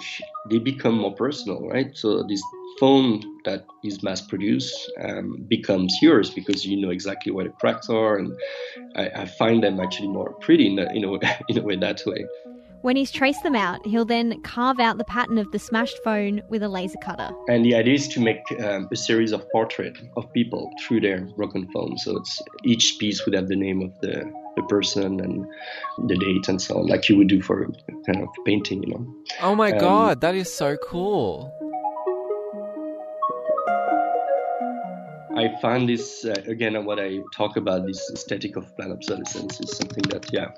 they 0.50 0.58
become 0.58 0.96
more 0.96 1.14
personal, 1.14 1.68
right? 1.68 1.96
So 1.96 2.24
this 2.24 2.42
phone 2.80 3.22
that 3.46 3.66
is 3.84 4.02
mass 4.02 4.22
produced 4.22 4.92
um, 5.04 5.46
becomes 5.48 5.94
yours 6.02 6.30
because 6.30 6.66
you 6.66 6.78
know 6.82 6.90
exactly 6.90 7.32
where 7.32 7.46
the 7.46 7.52
cracks 7.62 7.90
are, 7.90 8.18
and 8.18 8.32
I, 8.96 9.10
I 9.24 9.26
find 9.26 9.62
them 9.62 9.80
actually 9.80 10.08
more 10.08 10.34
pretty 10.46 10.68
in, 10.68 10.80
a, 10.80 10.86
in, 10.94 11.04
a 11.04 11.10
way, 11.12 11.20
in 11.50 11.58
a 11.58 11.62
way 11.62 11.76
that 11.76 12.02
way. 12.06 12.26
When 12.82 12.96
he's 12.96 13.12
traced 13.12 13.44
them 13.44 13.56
out, 13.56 13.86
he'll 13.86 14.06
then 14.06 14.42
carve 14.42 14.80
out 14.80 14.98
the 14.98 15.04
pattern 15.04 15.38
of 15.38 15.52
the 15.52 15.60
smashed 15.60 16.00
phone 16.04 16.42
with 16.50 16.64
a 16.64 16.70
laser 16.70 16.98
cutter. 17.04 17.30
And 17.48 17.64
the 17.64 17.76
idea 17.76 17.94
is 17.94 18.08
to 18.08 18.20
make 18.20 18.42
um, 18.60 18.88
a 18.92 18.96
series 18.96 19.34
of 19.34 19.48
portraits 19.52 20.02
of 20.18 20.34
people 20.34 20.72
through 20.82 21.02
their 21.02 21.22
broken 21.38 21.70
phone. 21.72 21.96
So 22.00 22.18
it's 22.18 22.42
each 22.64 22.96
piece 23.00 23.24
would 23.26 23.36
have 23.36 23.50
the 23.50 23.56
name 23.56 23.84
of 23.84 23.92
the, 24.02 24.32
the 24.56 24.64
person 24.64 25.20
and 25.20 25.46
the 26.08 26.18
date 26.18 26.48
and 26.48 26.62
so 26.62 26.80
on, 26.80 26.88
like 26.88 27.10
you 27.10 27.18
would 27.18 27.28
do 27.28 27.42
for 27.42 27.66
kind 28.06 28.22
of 28.22 28.30
painting, 28.46 28.84
you 28.84 28.94
know. 28.94 29.16
Oh 29.42 29.56
my 29.56 29.72
Um, 29.72 29.80
god, 29.80 30.22
that 30.22 30.36
is 30.36 30.52
so 30.54 30.78
cool. 30.78 31.52
I 35.36 35.50
find 35.62 35.88
this 35.88 36.26
uh, 36.26 36.36
again 36.46 36.84
what 36.86 37.00
I 37.00 37.20
talk 37.34 37.56
about 37.56 37.88
this 37.88 38.12
aesthetic 38.14 38.58
of 38.58 38.76
planned 38.76 38.92
obsolescence 38.92 39.60
is 39.62 39.76
something 39.78 40.04
that 40.10 40.26
yeah 40.32 40.50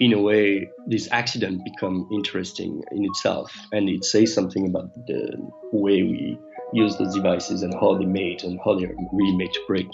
in 0.00 0.12
a 0.12 0.20
way 0.20 0.68
this 0.86 1.08
accident 1.12 1.62
become 1.64 2.08
interesting 2.12 2.82
in 2.90 3.04
itself 3.04 3.52
and 3.72 3.88
it 3.88 4.04
says 4.04 4.34
something 4.34 4.66
about 4.66 4.92
the 5.06 5.36
way 5.72 6.02
we 6.02 6.38
use 6.72 6.96
those 6.98 7.14
devices 7.14 7.62
and 7.62 7.72
how 7.74 7.96
they're 7.96 8.06
made 8.06 8.42
and 8.42 8.58
how 8.64 8.78
they're 8.78 8.94
really 9.12 9.36
made 9.36 9.52
to 9.52 9.60
break. 9.66 9.88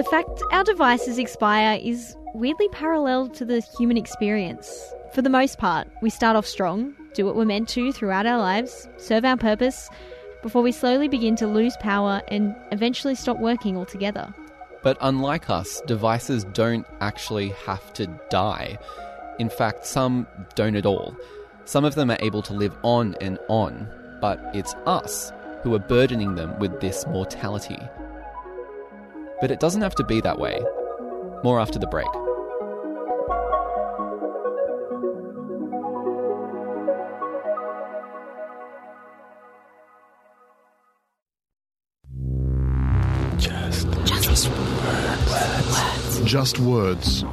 The 0.00 0.04
fact 0.04 0.42
our 0.50 0.64
devices 0.64 1.18
expire 1.18 1.78
is 1.78 2.16
weirdly 2.32 2.68
parallel 2.70 3.28
to 3.32 3.44
the 3.44 3.60
human 3.76 3.98
experience. 3.98 4.94
For 5.12 5.20
the 5.20 5.28
most 5.28 5.58
part, 5.58 5.88
we 6.00 6.08
start 6.08 6.36
off 6.36 6.46
strong, 6.46 6.94
do 7.12 7.26
what 7.26 7.36
we're 7.36 7.44
meant 7.44 7.68
to 7.70 7.92
throughout 7.92 8.24
our 8.24 8.38
lives, 8.38 8.88
serve 8.96 9.26
our 9.26 9.36
purpose, 9.36 9.90
before 10.40 10.62
we 10.62 10.72
slowly 10.72 11.06
begin 11.06 11.36
to 11.36 11.46
lose 11.46 11.76
power 11.80 12.22
and 12.28 12.56
eventually 12.72 13.14
stop 13.14 13.40
working 13.40 13.76
altogether. 13.76 14.32
But 14.82 14.96
unlike 15.02 15.50
us, 15.50 15.82
devices 15.82 16.44
don't 16.44 16.86
actually 17.02 17.50
have 17.66 17.92
to 17.92 18.06
die. 18.30 18.78
In 19.38 19.50
fact, 19.50 19.84
some 19.84 20.26
don't 20.54 20.76
at 20.76 20.86
all. 20.86 21.14
Some 21.66 21.84
of 21.84 21.94
them 21.94 22.10
are 22.10 22.16
able 22.20 22.40
to 22.44 22.54
live 22.54 22.74
on 22.84 23.16
and 23.20 23.38
on, 23.50 23.86
but 24.22 24.40
it's 24.54 24.72
us 24.86 25.30
who 25.62 25.74
are 25.74 25.78
burdening 25.78 26.36
them 26.36 26.58
with 26.58 26.80
this 26.80 27.06
mortality. 27.06 27.78
But 29.40 29.50
it 29.50 29.58
doesn't 29.58 29.80
have 29.80 29.94
to 29.94 30.04
be 30.04 30.20
that 30.20 30.38
way. 30.38 30.60
More 31.42 31.60
after 31.60 31.78
the 31.78 31.86
break. 31.86 32.08
Just 43.38 44.48
words. 44.50 46.20
just 46.24 46.58
words. 46.60 47.24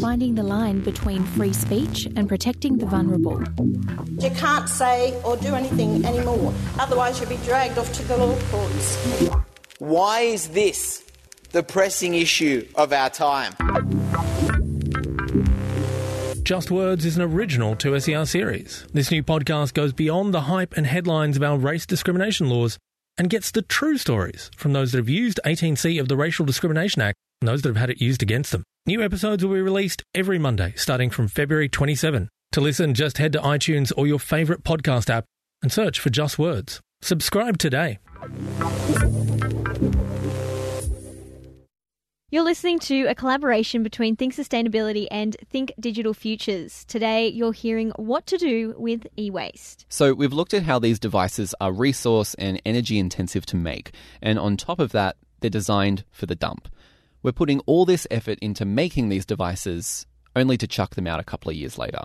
Finding 0.00 0.34
the 0.34 0.42
line 0.42 0.80
between 0.80 1.22
free 1.24 1.52
speech 1.52 2.08
and 2.16 2.28
protecting 2.28 2.78
the 2.78 2.86
vulnerable. 2.86 3.42
You 4.18 4.30
can't 4.30 4.68
say 4.68 5.20
or 5.22 5.36
do 5.36 5.54
anything 5.54 6.04
anymore, 6.04 6.52
otherwise, 6.78 7.20
you'll 7.20 7.28
be 7.28 7.36
dragged 7.44 7.78
off 7.78 7.92
to 7.92 8.02
the 8.04 8.16
law 8.16 8.36
courts. 8.50 8.96
Why 9.78 10.20
is 10.20 10.48
this 10.48 11.04
the 11.52 11.62
pressing 11.62 12.14
issue 12.14 12.66
of 12.74 12.92
our 12.92 13.10
time? 13.10 13.52
Just 16.42 16.70
Words 16.70 17.04
is 17.04 17.16
an 17.16 17.22
original 17.22 17.76
2SER 17.76 18.26
series. 18.26 18.84
This 18.92 19.10
new 19.10 19.22
podcast 19.22 19.74
goes 19.74 19.92
beyond 19.92 20.34
the 20.34 20.42
hype 20.42 20.76
and 20.76 20.86
headlines 20.86 21.36
of 21.36 21.42
our 21.42 21.56
race 21.56 21.86
discrimination 21.86 22.48
laws 22.48 22.78
and 23.16 23.30
gets 23.30 23.50
the 23.50 23.62
true 23.62 23.96
stories 23.98 24.50
from 24.56 24.72
those 24.72 24.92
that 24.92 24.98
have 24.98 25.08
used 25.08 25.40
18C 25.44 26.00
of 26.00 26.08
the 26.08 26.16
Racial 26.16 26.44
Discrimination 26.44 27.02
Act 27.02 27.16
and 27.40 27.48
those 27.48 27.62
that 27.62 27.68
have 27.68 27.76
had 27.76 27.90
it 27.90 28.00
used 28.00 28.22
against 28.22 28.50
them. 28.50 28.64
New 28.86 29.02
episodes 29.02 29.44
will 29.44 29.54
be 29.54 29.60
released 29.60 30.02
every 30.14 30.38
Monday 30.38 30.72
starting 30.76 31.10
from 31.10 31.28
February 31.28 31.68
27. 31.68 32.28
To 32.52 32.60
listen, 32.60 32.94
just 32.94 33.18
head 33.18 33.32
to 33.34 33.38
iTunes 33.38 33.92
or 33.96 34.06
your 34.06 34.18
favourite 34.18 34.64
podcast 34.64 35.08
app 35.08 35.24
and 35.62 35.70
search 35.70 36.00
for 36.00 36.10
Just 36.10 36.38
Words. 36.38 36.80
Subscribe 37.02 37.58
today. 37.58 37.98
You're 42.32 42.44
listening 42.44 42.78
to 42.78 43.04
a 43.08 43.14
collaboration 43.14 43.82
between 43.82 44.16
Think 44.16 44.34
Sustainability 44.34 45.06
and 45.10 45.36
Think 45.50 45.70
Digital 45.78 46.14
Futures. 46.14 46.86
Today, 46.86 47.28
you're 47.28 47.52
hearing 47.52 47.90
what 47.96 48.24
to 48.28 48.38
do 48.38 48.74
with 48.78 49.06
e 49.18 49.28
waste. 49.28 49.84
So, 49.90 50.14
we've 50.14 50.32
looked 50.32 50.54
at 50.54 50.62
how 50.62 50.78
these 50.78 50.98
devices 50.98 51.54
are 51.60 51.70
resource 51.70 52.32
and 52.36 52.58
energy 52.64 52.98
intensive 52.98 53.44
to 53.44 53.56
make, 53.56 53.92
and 54.22 54.38
on 54.38 54.56
top 54.56 54.78
of 54.78 54.92
that, 54.92 55.16
they're 55.40 55.50
designed 55.50 56.04
for 56.10 56.24
the 56.24 56.34
dump. 56.34 56.70
We're 57.22 57.32
putting 57.32 57.60
all 57.66 57.84
this 57.84 58.06
effort 58.10 58.38
into 58.40 58.64
making 58.64 59.10
these 59.10 59.26
devices 59.26 60.06
only 60.34 60.56
to 60.56 60.66
chuck 60.66 60.94
them 60.94 61.06
out 61.06 61.20
a 61.20 61.24
couple 61.24 61.50
of 61.50 61.56
years 61.56 61.76
later. 61.76 62.00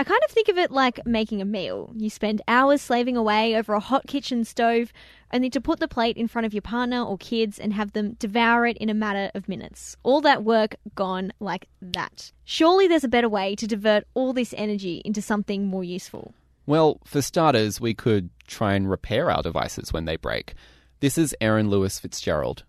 I 0.00 0.04
kind 0.04 0.22
of 0.24 0.30
think 0.30 0.48
of 0.48 0.56
it 0.56 0.70
like 0.70 1.04
making 1.04 1.42
a 1.42 1.44
meal. 1.44 1.92
You 1.94 2.08
spend 2.08 2.40
hours 2.48 2.80
slaving 2.80 3.18
away 3.18 3.54
over 3.54 3.74
a 3.74 3.80
hot 3.80 4.06
kitchen 4.06 4.46
stove, 4.46 4.94
only 5.30 5.50
to 5.50 5.60
put 5.60 5.78
the 5.78 5.88
plate 5.88 6.16
in 6.16 6.26
front 6.26 6.46
of 6.46 6.54
your 6.54 6.62
partner 6.62 7.04
or 7.04 7.18
kids 7.18 7.58
and 7.58 7.74
have 7.74 7.92
them 7.92 8.14
devour 8.14 8.64
it 8.64 8.78
in 8.78 8.88
a 8.88 8.94
matter 8.94 9.30
of 9.34 9.46
minutes. 9.46 9.98
All 10.02 10.22
that 10.22 10.42
work 10.42 10.76
gone 10.94 11.34
like 11.38 11.68
that. 11.82 12.32
Surely 12.44 12.88
there's 12.88 13.04
a 13.04 13.08
better 13.08 13.28
way 13.28 13.54
to 13.56 13.66
divert 13.66 14.04
all 14.14 14.32
this 14.32 14.54
energy 14.56 15.02
into 15.04 15.20
something 15.20 15.66
more 15.66 15.84
useful. 15.84 16.32
Well, 16.64 16.98
for 17.04 17.20
starters, 17.20 17.78
we 17.78 17.92
could 17.92 18.30
try 18.46 18.72
and 18.72 18.88
repair 18.88 19.30
our 19.30 19.42
devices 19.42 19.92
when 19.92 20.06
they 20.06 20.16
break. 20.16 20.54
This 21.00 21.18
is 21.18 21.36
Erin 21.42 21.68
Lewis 21.68 22.00
Fitzgerald. 22.00 22.64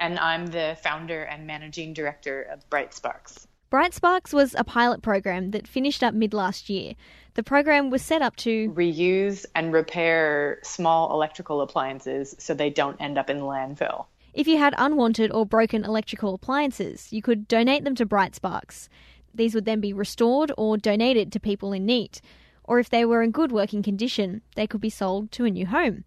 And 0.00 0.18
I'm 0.18 0.48
the 0.48 0.76
founder 0.82 1.22
and 1.22 1.46
managing 1.46 1.94
director 1.94 2.42
of 2.42 2.68
Bright 2.68 2.92
Sparks. 2.92 3.46
Bright 3.74 3.92
Sparks 3.92 4.32
was 4.32 4.54
a 4.54 4.62
pilot 4.62 5.02
program 5.02 5.50
that 5.50 5.66
finished 5.66 6.04
up 6.04 6.14
mid 6.14 6.32
last 6.32 6.70
year. 6.70 6.94
The 7.34 7.42
program 7.42 7.90
was 7.90 8.02
set 8.02 8.22
up 8.22 8.36
to 8.36 8.70
reuse 8.70 9.46
and 9.56 9.72
repair 9.72 10.60
small 10.62 11.12
electrical 11.12 11.60
appliances 11.60 12.36
so 12.38 12.54
they 12.54 12.70
don't 12.70 13.00
end 13.00 13.18
up 13.18 13.28
in 13.28 13.40
landfill. 13.40 14.06
If 14.32 14.46
you 14.46 14.58
had 14.58 14.76
unwanted 14.78 15.32
or 15.32 15.44
broken 15.44 15.84
electrical 15.84 16.34
appliances, 16.34 17.12
you 17.12 17.20
could 17.20 17.48
donate 17.48 17.82
them 17.82 17.96
to 17.96 18.06
Bright 18.06 18.36
Sparks. 18.36 18.88
These 19.34 19.56
would 19.56 19.64
then 19.64 19.80
be 19.80 19.92
restored 19.92 20.52
or 20.56 20.76
donated 20.76 21.32
to 21.32 21.40
people 21.40 21.72
in 21.72 21.84
need. 21.84 22.20
Or 22.62 22.78
if 22.78 22.90
they 22.90 23.04
were 23.04 23.24
in 23.24 23.32
good 23.32 23.50
working 23.50 23.82
condition, 23.82 24.42
they 24.54 24.68
could 24.68 24.82
be 24.82 24.88
sold 24.88 25.32
to 25.32 25.46
a 25.46 25.50
new 25.50 25.66
home. 25.66 26.04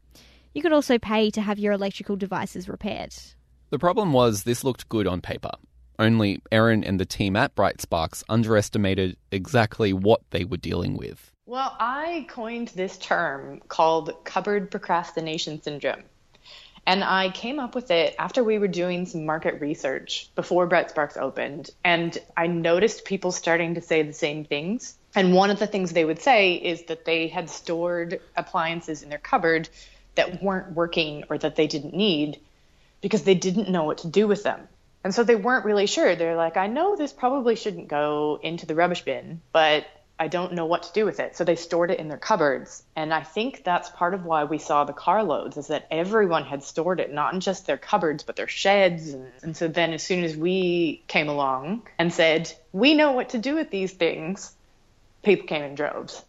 You 0.53 0.62
could 0.62 0.71
also 0.71 0.97
pay 0.97 1.30
to 1.32 1.41
have 1.41 1.60
your 1.60 1.73
electrical 1.73 2.15
devices 2.15 2.69
repaired. 2.69 3.13
The 3.71 3.77
problem 3.77 4.13
was 4.13 4.43
this 4.43 4.63
looked 4.63 4.88
good 4.88 5.06
on 5.06 5.19
paper. 5.19 5.51
Only 5.99 6.41
Erin 6.51 6.83
and 6.83 6.99
the 6.99 7.05
team 7.05 7.36
at 7.36 7.55
Bright 7.55 7.81
Sparks 7.81 8.23
underestimated 8.29 9.17
exactly 9.31 9.93
what 9.93 10.21
they 10.29 10.45
were 10.45 10.57
dealing 10.57 10.95
with. 10.95 11.31
Well, 11.47 11.75
I 11.79 12.27
coined 12.29 12.67
this 12.69 12.97
term 12.97 13.62
called 13.67 14.13
cupboard 14.23 14.69
procrastination 14.69 15.62
syndrome. 15.62 16.03
And 16.86 17.03
I 17.03 17.31
came 17.31 17.60
up 17.60 17.75
with 17.75 17.89
it 17.91 18.15
after 18.19 18.43
we 18.43 18.60
were 18.60 18.67
doing 18.67 19.05
some 19.05 19.25
market 19.25 19.60
research 19.60 20.29
before 20.36 20.67
Bright 20.67 20.89
Sparks 20.89 21.17
opened. 21.17 21.71
And 21.83 22.17
I 22.38 22.47
noticed 22.47 23.03
people 23.03 23.31
starting 23.31 23.75
to 23.75 23.81
say 23.81 24.03
the 24.03 24.13
same 24.13 24.45
things. 24.45 24.97
And 25.15 25.33
one 25.33 25.49
of 25.49 25.60
the 25.60 25.67
things 25.67 25.91
they 25.91 26.05
would 26.05 26.21
say 26.21 26.53
is 26.53 26.83
that 26.83 27.05
they 27.05 27.27
had 27.27 27.49
stored 27.49 28.21
appliances 28.36 29.03
in 29.03 29.10
their 29.10 29.17
cupboard 29.17 29.67
that 30.15 30.41
weren't 30.43 30.73
working 30.73 31.23
or 31.29 31.38
that 31.39 31.55
they 31.55 31.67
didn't 31.67 31.93
need 31.93 32.39
because 33.01 33.23
they 33.23 33.36
didn't 33.36 33.69
know 33.69 33.83
what 33.83 33.99
to 33.99 34.07
do 34.07 34.27
with 34.27 34.43
them. 34.43 34.67
And 35.07 35.15
so 35.15 35.23
they 35.23 35.37
weren't 35.37 35.63
really 35.63 35.87
sure. 35.87 36.17
They're 36.17 36.35
like, 36.35 36.57
I 36.57 36.67
know 36.67 36.97
this 36.97 37.13
probably 37.13 37.55
shouldn't 37.55 37.87
go 37.87 38.41
into 38.43 38.65
the 38.65 38.75
rubbish 38.75 39.03
bin, 39.05 39.39
but 39.53 39.87
I 40.19 40.27
don't 40.27 40.51
know 40.51 40.65
what 40.65 40.83
to 40.83 40.91
do 40.91 41.05
with 41.05 41.21
it. 41.21 41.37
So 41.37 41.45
they 41.45 41.55
stored 41.55 41.91
it 41.91 41.99
in 41.99 42.09
their 42.09 42.17
cupboards. 42.17 42.83
And 42.93 43.13
I 43.13 43.23
think 43.23 43.63
that's 43.63 43.89
part 43.89 44.13
of 44.13 44.25
why 44.25 44.43
we 44.43 44.57
saw 44.57 44.83
the 44.83 44.91
carloads 44.91 45.55
is 45.55 45.67
that 45.67 45.87
everyone 45.89 46.43
had 46.43 46.61
stored 46.61 46.99
it, 46.99 47.13
not 47.13 47.33
in 47.33 47.39
just 47.39 47.65
their 47.65 47.77
cupboards, 47.77 48.23
but 48.23 48.35
their 48.35 48.49
sheds. 48.49 49.15
And, 49.43 49.55
so 49.55 49.69
then 49.69 49.93
as 49.93 50.03
soon 50.03 50.25
as 50.25 50.35
we 50.35 51.03
came 51.07 51.29
along 51.29 51.87
and 51.97 52.11
said, 52.11 52.51
we 52.73 52.93
know 52.93 53.13
what 53.13 53.29
to 53.29 53.37
do 53.37 53.55
with 53.55 53.69
these 53.71 53.93
things, 53.93 54.53
people 55.23 55.47
came 55.47 55.63
in 55.63 55.75
droves. 55.75 56.21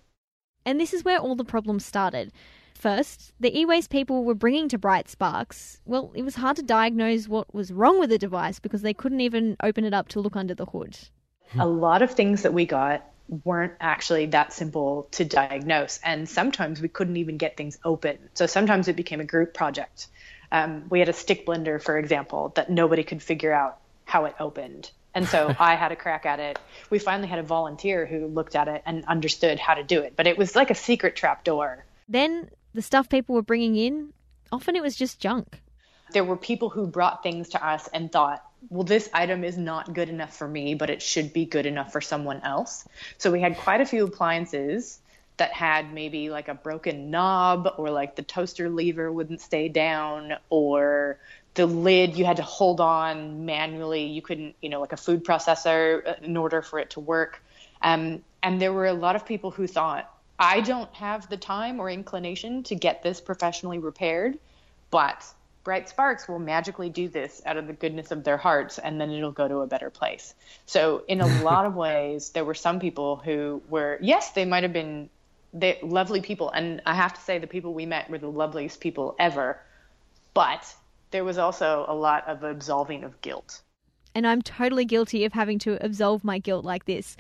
And 0.65 0.79
this 0.79 0.95
is 0.95 1.05
where 1.05 1.19
all 1.19 1.35
the 1.35 1.45
problems 1.45 1.85
started. 1.85 2.31
First, 2.79 3.33
the 3.41 3.59
e 3.59 3.65
waste 3.65 3.91
people 3.91 4.25
were 4.25 4.37
bringing 4.37 4.69
to 4.69 4.79
Bright 4.79 5.09
Sparks, 5.09 5.81
well, 5.85 6.13
it 6.15 6.23
was 6.23 6.37
hard 6.37 6.55
to 6.57 6.63
diagnose 6.63 7.27
what 7.27 7.53
was 7.53 7.73
wrong 7.73 7.99
with 7.99 8.11
the 8.11 8.19
device 8.19 8.61
because 8.61 8.83
they 8.83 8.95
couldn't 8.95 9.21
even 9.21 9.57
open 9.65 9.85
it 9.85 9.93
up 9.93 10.07
to 10.09 10.21
look 10.21 10.37
under 10.37 10.55
the 10.55 10.65
hood. 10.65 10.97
A 11.59 11.67
lot 11.67 12.03
of 12.03 12.13
things 12.13 12.43
that 12.43 12.55
we 12.55 12.67
got 12.67 13.05
weren't 13.45 13.73
actually 13.81 14.27
that 14.27 14.53
simple 14.53 15.09
to 15.11 15.25
diagnose, 15.25 15.99
and 16.05 16.29
sometimes 16.29 16.81
we 16.81 16.87
couldn't 16.87 17.17
even 17.17 17.37
get 17.37 17.57
things 17.57 17.77
open. 17.85 18.17
So 18.35 18.47
sometimes 18.47 18.87
it 18.87 18.95
became 18.95 19.19
a 19.19 19.25
group 19.25 19.55
project. 19.55 20.07
Um, 20.53 20.85
we 20.89 21.01
had 21.01 21.09
a 21.09 21.13
stick 21.13 21.47
blender, 21.47 21.83
for 21.83 21.99
example, 21.99 22.53
that 22.55 22.71
nobody 22.71 23.03
could 23.03 23.25
figure 23.25 23.53
out 23.53 23.79
how 24.05 24.27
it 24.27 24.37
opened. 24.39 24.93
And 25.15 25.27
so 25.27 25.53
I 25.59 25.75
had 25.75 25.91
a 25.91 25.97
crack 25.97 26.27
at 26.27 26.39
it. 26.39 26.61
We 26.91 27.01
finally 27.01 27.29
had 27.29 27.41
a 27.41 27.43
volunteer 27.43 28.07
who 28.07 28.29
looked 28.29 28.55
at 28.55 28.69
it 28.69 28.83
and 28.87 29.05
understood 29.07 29.59
how 29.59 29.75
to 29.75 29.83
do 29.83 30.01
it, 30.03 30.13
but 30.15 30.29
it 30.29 30.39
was 30.39 30.55
like 30.55 30.71
a 30.71 30.77
secret 30.77 31.17
trap 31.17 31.43
door. 31.43 31.85
Then 32.09 32.49
the 32.75 32.83
stuff 32.83 33.09
people 33.09 33.35
were 33.35 33.43
bringing 33.43 33.77
in, 33.77 34.13
often 34.53 34.77
it 34.77 34.83
was 34.83 34.97
just 34.97 35.21
junk. 35.21 35.61
There 36.13 36.25
were 36.25 36.37
people 36.37 36.71
who 36.71 36.87
brought 36.87 37.23
things 37.23 37.51
to 37.51 37.67
us 37.67 37.89
and 37.93 38.11
thought 38.11 38.45
well, 38.71 38.85
this 38.85 39.09
item 39.15 39.45
is 39.45 39.57
not 39.57 39.95
good 39.95 40.09
enough 40.09 40.37
for 40.37 40.49
me, 40.49 40.75
but 40.75 40.91
it 40.91 41.01
should 41.01 41.33
be 41.33 41.45
good 41.45 41.67
enough 41.67 41.93
for 41.93 42.01
someone 42.01 42.41
else. 42.43 42.87
So 43.17 43.31
we 43.31 43.41
had 43.41 43.57
quite 43.57 43.81
a 43.81 43.87
few 43.87 44.05
appliances 44.05 45.01
that 45.37 45.53
had 45.53 45.93
maybe 45.95 46.31
like 46.31 46.49
a 46.49 46.55
broken 46.55 47.11
knob 47.11 47.73
or 47.79 47.91
like 47.91 48.17
the 48.17 48.23
toaster 48.23 48.69
lever 48.69 49.13
wouldn't 49.13 49.41
stay 49.41 49.69
down 49.69 50.35
or 50.51 51.19
the 51.55 51.67
lid 51.67 52.17
you 52.17 52.25
had 52.25 52.37
to 52.37 52.43
hold 52.43 52.81
on 52.81 53.47
manually. 53.47 54.05
You 54.05 54.21
couldn't, 54.21 54.57
you 54.61 54.69
know, 54.69 54.81
like 54.81 54.93
a 54.93 54.97
food 54.97 55.25
processor 55.25 56.21
in 56.23 56.37
order 56.37 56.61
for 56.61 56.81
it 56.81 56.91
to 56.91 57.01
work. 57.01 57.43
Um, 57.83 58.25
and 58.43 58.61
there 58.61 58.73
were 58.73 58.87
a 58.87 58.93
lot 58.93 59.15
of 59.15 59.25
people 59.25 59.53
who 59.53 59.67
thought, 59.69 60.13
I 60.39 60.61
don't 60.61 60.93
have 60.95 61.29
the 61.29 61.37
time 61.37 61.81
or 61.81 61.91
inclination 61.91 62.63
to 62.65 62.75
get 62.75 63.03
this 63.03 63.21
professionally 63.21 63.79
repaired, 63.79 64.39
but 64.91 65.25
Bright 65.65 65.89
Sparks 65.89 66.29
will 66.29 66.39
magically 66.39 66.89
do 66.89 67.09
this 67.09 67.43
out 67.45 67.57
of 67.57 67.67
the 67.67 67.73
goodness 67.73 68.11
of 68.11 68.25
their 68.25 68.37
hearts 68.37 68.79
and 68.79 69.01
then 69.01 69.11
it'll 69.11 69.33
go 69.33 69.49
to 69.49 69.59
a 69.59 69.67
better 69.67 69.91
place. 69.91 70.35
So, 70.67 71.03
in 71.09 71.21
a 71.21 71.27
lot 71.43 71.67
of 71.67 71.75
ways, 71.75 72.31
there 72.31 72.45
were 72.45 72.55
some 72.55 72.81
people 72.81 73.17
who 73.17 73.63
were, 73.69 73.99
yes, 74.01 74.31
they 74.31 74.45
might 74.45 74.63
have 74.63 74.73
been 74.73 75.11
they 75.53 75.79
lovely 75.83 76.21
people. 76.21 76.51
And 76.51 76.83
I 76.87 76.95
have 76.95 77.15
to 77.15 77.21
say, 77.21 77.39
the 77.39 77.47
people 77.47 77.75
we 77.75 77.87
met 77.87 78.11
were 78.11 78.19
the 78.19 78.31
loveliest 78.31 78.81
people 78.81 79.17
ever. 79.19 79.61
But 80.35 80.75
there 81.11 81.25
was 81.25 81.39
also 81.39 81.85
a 81.89 81.95
lot 81.95 82.27
of 82.29 82.45
absolving 82.45 83.05
of 83.05 83.21
guilt. 83.23 83.63
And 84.15 84.27
I'm 84.27 84.43
totally 84.43 84.85
guilty 84.85 85.25
of 85.25 85.33
having 85.33 85.59
to 85.61 85.83
absolve 85.85 86.25
my 86.25 86.39
guilt 86.39 86.65
like 86.65 86.85
this. 86.85 87.17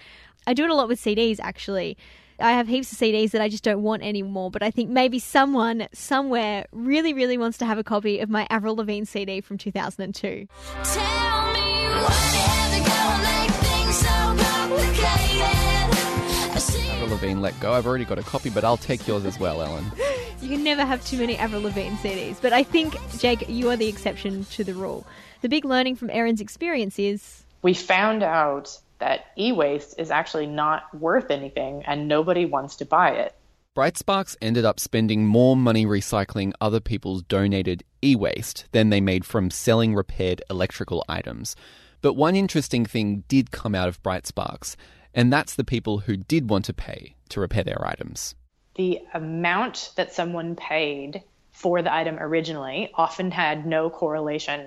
I 0.47 0.55
do 0.55 0.65
it 0.65 0.71
a 0.71 0.75
lot 0.75 0.89
with 0.89 1.01
CDs, 1.01 1.39
actually. 1.41 1.97
I 2.41 2.53
have 2.53 2.69
heaps 2.69 2.93
of 2.93 2.99
CDs 2.99 3.33
that 3.33 3.43
I 3.43 3.49
just 3.49 3.65
don't 3.65 3.83
want 3.83 4.05
anymore, 4.05 4.51
but 4.51 4.63
I 4.63 4.71
think 4.71 4.91
maybe 4.91 5.19
someone 5.19 5.89
somewhere 5.93 6.67
really, 6.71 7.13
really 7.13 7.37
wants 7.37 7.59
to 7.59 7.67
have 7.67 7.79
a 7.79 7.85
copy 7.85 8.21
of 8.21 8.31
my 8.31 8.47
Avril 8.49 8.77
Lavigne 8.77 9.05
CD 9.05 9.41
from 9.41 9.59
2002. 9.59 10.47
Avril 16.91 17.09
Lavigne, 17.11 17.41
let 17.41 17.59
go. 17.59 17.73
I've 17.73 17.87
already 17.87 18.05
got 18.05 18.21
a 18.21 18.23
copy, 18.23 18.51
but 18.51 18.63
I'll 18.63 18.77
take 18.77 19.09
yours 19.09 19.25
as 19.25 19.39
well, 19.41 19.63
Ellen. 19.63 19.85
You 20.41 20.51
can 20.51 20.63
never 20.63 20.85
have 20.85 21.05
too 21.05 21.19
many 21.19 21.37
Avril 21.37 21.63
Lavigne 21.63 21.97
CDs, 21.97 22.41
but 22.41 22.53
I 22.53 22.63
think, 22.63 22.95
Jake, 23.19 23.49
you 23.49 23.71
are 23.71 23.77
the 23.77 23.89
exception 23.89 24.45
to 24.53 24.63
the 24.63 24.73
rule. 24.73 25.05
The 25.41 25.49
big 25.49 25.65
learning 25.65 25.97
from 25.97 26.11
Erin's 26.11 26.41
experience 26.41 26.97
is 26.97 27.43
we 27.63 27.75
found 27.75 28.23
out 28.23 28.79
that 28.99 29.27
e 29.39 29.53
waste 29.53 29.95
is 29.99 30.11
actually 30.11 30.47
not 30.47 30.95
worth 30.95 31.31
anything 31.31 31.83
and 31.87 32.09
nobody 32.09 32.45
wants 32.45 32.77
to 32.77 32.85
buy 32.85 33.11
it. 33.11 33.35
Brightsparks 33.77 34.37
ended 34.43 34.65
up 34.65 34.81
spending 34.81 35.27
more 35.27 35.57
money 35.57 35.87
recycling 35.87 36.53
other 36.61 36.81
people's 36.81 37.23
donated 37.23 37.85
e 38.03 38.17
waste 38.17 38.67
than 38.73 38.91
they 38.91 39.01
made 39.01 39.25
from 39.25 39.51
selling 39.51 39.95
repaired 39.95 40.43
electrical 40.51 41.05
items. 41.09 41.55
But 42.01 42.15
one 42.15 42.35
interesting 42.35 42.87
thing 42.87 43.25
did 43.29 43.51
come 43.51 43.75
out 43.75 43.89
of 43.89 44.03
Brightsparks, 44.03 44.77
and 45.15 45.33
that's 45.33 45.55
the 45.55 45.65
people 45.65 46.01
who 46.01 46.17
did 46.17 46.51
want 46.51 46.65
to 46.67 46.73
pay 46.73 47.15
to 47.29 47.41
repair 47.41 47.65
their 47.65 47.85
items 47.87 48.35
the 48.79 49.01
amount 49.13 49.91
that 49.97 50.15
someone 50.15 50.55
paid 50.55 51.23
for 51.51 51.83
the 51.83 51.93
item 51.93 52.17
originally 52.21 52.91
often 52.95 53.33
had 53.33 53.67
no 53.67 53.91
correlation 53.91 54.65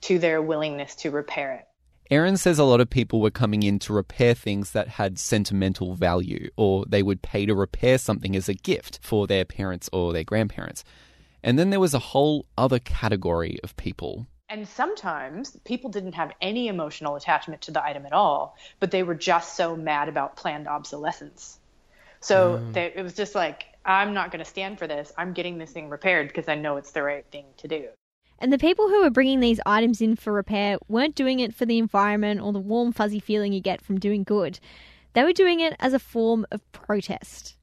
to 0.00 0.18
their 0.18 0.42
willingness 0.42 0.96
to 0.96 1.12
repair 1.12 1.52
it. 1.52 1.68
Erin 2.10 2.36
says 2.36 2.58
a 2.58 2.64
lot 2.64 2.80
of 2.80 2.88
people 2.88 3.20
were 3.20 3.30
coming 3.30 3.62
in 3.62 3.78
to 3.80 3.92
repair 3.92 4.34
things 4.34 4.72
that 4.72 4.88
had 4.88 5.18
sentimental 5.18 5.94
value, 5.94 6.50
or 6.56 6.84
they 6.86 7.02
would 7.02 7.22
pay 7.22 7.46
to 7.46 7.54
repair 7.54 7.98
something 7.98 8.36
as 8.36 8.48
a 8.48 8.54
gift 8.54 9.00
for 9.02 9.26
their 9.26 9.44
parents 9.44 9.90
or 9.92 10.12
their 10.12 10.24
grandparents. 10.24 10.84
And 11.42 11.58
then 11.58 11.70
there 11.70 11.80
was 11.80 11.94
a 11.94 11.98
whole 11.98 12.46
other 12.56 12.78
category 12.78 13.58
of 13.62 13.76
people. 13.76 14.26
And 14.48 14.68
sometimes 14.68 15.56
people 15.64 15.90
didn't 15.90 16.14
have 16.14 16.32
any 16.40 16.68
emotional 16.68 17.16
attachment 17.16 17.62
to 17.62 17.72
the 17.72 17.84
item 17.84 18.06
at 18.06 18.12
all, 18.12 18.56
but 18.78 18.92
they 18.92 19.02
were 19.02 19.14
just 19.14 19.56
so 19.56 19.76
mad 19.76 20.08
about 20.08 20.36
planned 20.36 20.68
obsolescence 20.68 21.58
so 22.20 22.58
mm. 22.58 22.72
they, 22.72 22.92
it 22.94 23.02
was 23.02 23.14
just 23.14 23.34
like, 23.34 23.66
I'm 23.84 24.14
not 24.14 24.30
going 24.30 24.40
to 24.40 24.50
stand 24.50 24.78
for 24.78 24.86
this. 24.86 25.12
I'm 25.16 25.32
getting 25.32 25.58
this 25.58 25.70
thing 25.70 25.88
repaired 25.88 26.28
because 26.28 26.48
I 26.48 26.56
know 26.56 26.76
it's 26.76 26.90
the 26.90 27.02
right 27.02 27.24
thing 27.30 27.44
to 27.58 27.68
do. 27.68 27.88
And 28.38 28.52
the 28.52 28.58
people 28.58 28.88
who 28.88 29.02
were 29.02 29.10
bringing 29.10 29.40
these 29.40 29.60
items 29.64 30.00
in 30.00 30.16
for 30.16 30.32
repair 30.32 30.78
weren't 30.88 31.14
doing 31.14 31.40
it 31.40 31.54
for 31.54 31.64
the 31.64 31.78
environment 31.78 32.40
or 32.40 32.52
the 32.52 32.58
warm, 32.58 32.92
fuzzy 32.92 33.20
feeling 33.20 33.52
you 33.52 33.60
get 33.60 33.80
from 33.80 33.98
doing 33.98 34.24
good. 34.24 34.58
They 35.14 35.24
were 35.24 35.32
doing 35.32 35.60
it 35.60 35.74
as 35.80 35.94
a 35.94 35.98
form 35.98 36.46
of 36.50 36.60
protest. 36.72 37.56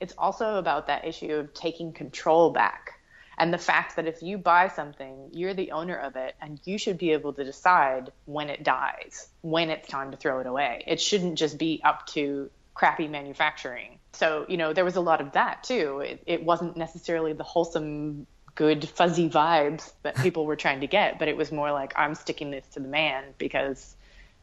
It's 0.00 0.14
also 0.18 0.56
about 0.56 0.88
that 0.88 1.04
issue 1.04 1.32
of 1.34 1.54
taking 1.54 1.92
control 1.92 2.50
back 2.50 2.98
and 3.38 3.52
the 3.52 3.58
fact 3.58 3.96
that 3.96 4.06
if 4.06 4.22
you 4.22 4.38
buy 4.38 4.68
something, 4.68 5.30
you're 5.32 5.54
the 5.54 5.70
owner 5.72 5.96
of 5.96 6.16
it 6.16 6.34
and 6.40 6.60
you 6.64 6.78
should 6.78 6.98
be 6.98 7.12
able 7.12 7.32
to 7.34 7.44
decide 7.44 8.10
when 8.24 8.50
it 8.50 8.62
dies, 8.62 9.28
when 9.40 9.70
it's 9.70 9.88
time 9.88 10.10
to 10.10 10.16
throw 10.16 10.40
it 10.40 10.46
away. 10.46 10.84
It 10.86 11.00
shouldn't 11.00 11.38
just 11.38 11.58
be 11.58 11.80
up 11.84 12.06
to 12.08 12.50
crappy 12.74 13.08
manufacturing. 13.08 13.98
So, 14.12 14.44
you 14.48 14.56
know, 14.56 14.72
there 14.72 14.84
was 14.84 14.96
a 14.96 15.00
lot 15.00 15.20
of 15.20 15.32
that 15.32 15.64
too. 15.64 16.00
It, 16.00 16.22
it 16.26 16.44
wasn't 16.44 16.76
necessarily 16.76 17.32
the 17.32 17.44
wholesome, 17.44 18.26
good, 18.54 18.88
fuzzy 18.88 19.28
vibes 19.28 19.92
that 20.02 20.16
people 20.16 20.46
were 20.46 20.56
trying 20.56 20.80
to 20.80 20.86
get, 20.86 21.18
but 21.18 21.28
it 21.28 21.36
was 21.36 21.52
more 21.52 21.72
like, 21.72 21.92
I'm 21.96 22.14
sticking 22.14 22.50
this 22.50 22.66
to 22.74 22.80
the 22.80 22.88
man 22.88 23.24
because 23.38 23.96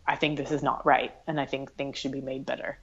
I 0.07 0.15
think 0.15 0.37
this 0.37 0.51
is 0.51 0.63
not 0.63 0.85
right 0.85 1.13
and 1.27 1.39
I 1.39 1.45
think 1.45 1.73
things 1.73 1.97
should 1.97 2.11
be 2.11 2.21
made 2.21 2.45
better. 2.45 2.79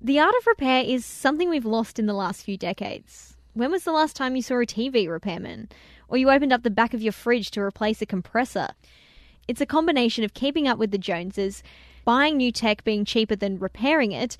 The 0.00 0.18
art 0.18 0.34
of 0.38 0.46
repair 0.46 0.82
is 0.84 1.06
something 1.06 1.48
we've 1.48 1.64
lost 1.64 1.98
in 1.98 2.06
the 2.06 2.12
last 2.12 2.42
few 2.42 2.56
decades. 2.56 3.36
When 3.54 3.70
was 3.70 3.84
the 3.84 3.92
last 3.92 4.16
time 4.16 4.34
you 4.34 4.42
saw 4.42 4.56
a 4.56 4.66
TV 4.66 5.08
repairman? 5.08 5.68
Or 6.08 6.18
you 6.18 6.30
opened 6.30 6.52
up 6.52 6.62
the 6.62 6.70
back 6.70 6.92
of 6.92 7.00
your 7.00 7.12
fridge 7.12 7.50
to 7.52 7.60
replace 7.60 8.02
a 8.02 8.06
compressor? 8.06 8.68
It's 9.46 9.60
a 9.60 9.66
combination 9.66 10.24
of 10.24 10.34
keeping 10.34 10.66
up 10.66 10.78
with 10.78 10.90
the 10.90 10.98
Joneses, 10.98 11.62
buying 12.04 12.36
new 12.36 12.50
tech 12.50 12.82
being 12.82 13.04
cheaper 13.04 13.36
than 13.36 13.58
repairing 13.58 14.12
it, 14.12 14.36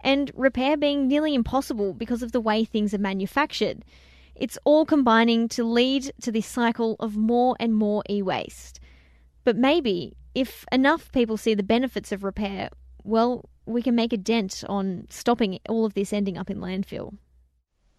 and 0.00 0.30
repair 0.34 0.76
being 0.76 1.08
nearly 1.08 1.34
impossible 1.34 1.94
because 1.94 2.22
of 2.22 2.32
the 2.32 2.40
way 2.40 2.64
things 2.64 2.92
are 2.92 2.98
manufactured. 2.98 3.84
It's 4.38 4.58
all 4.64 4.86
combining 4.86 5.48
to 5.48 5.64
lead 5.64 6.12
to 6.22 6.32
this 6.32 6.46
cycle 6.46 6.96
of 7.00 7.16
more 7.16 7.56
and 7.58 7.74
more 7.74 8.02
e 8.08 8.22
waste. 8.22 8.80
But 9.44 9.56
maybe, 9.56 10.16
if 10.34 10.64
enough 10.70 11.10
people 11.12 11.36
see 11.36 11.54
the 11.54 11.62
benefits 11.62 12.12
of 12.12 12.24
repair, 12.24 12.70
well, 13.02 13.48
we 13.66 13.82
can 13.82 13.94
make 13.94 14.12
a 14.12 14.16
dent 14.16 14.64
on 14.68 15.06
stopping 15.10 15.58
all 15.68 15.84
of 15.84 15.94
this 15.94 16.12
ending 16.12 16.38
up 16.38 16.50
in 16.50 16.58
landfill. 16.58 17.16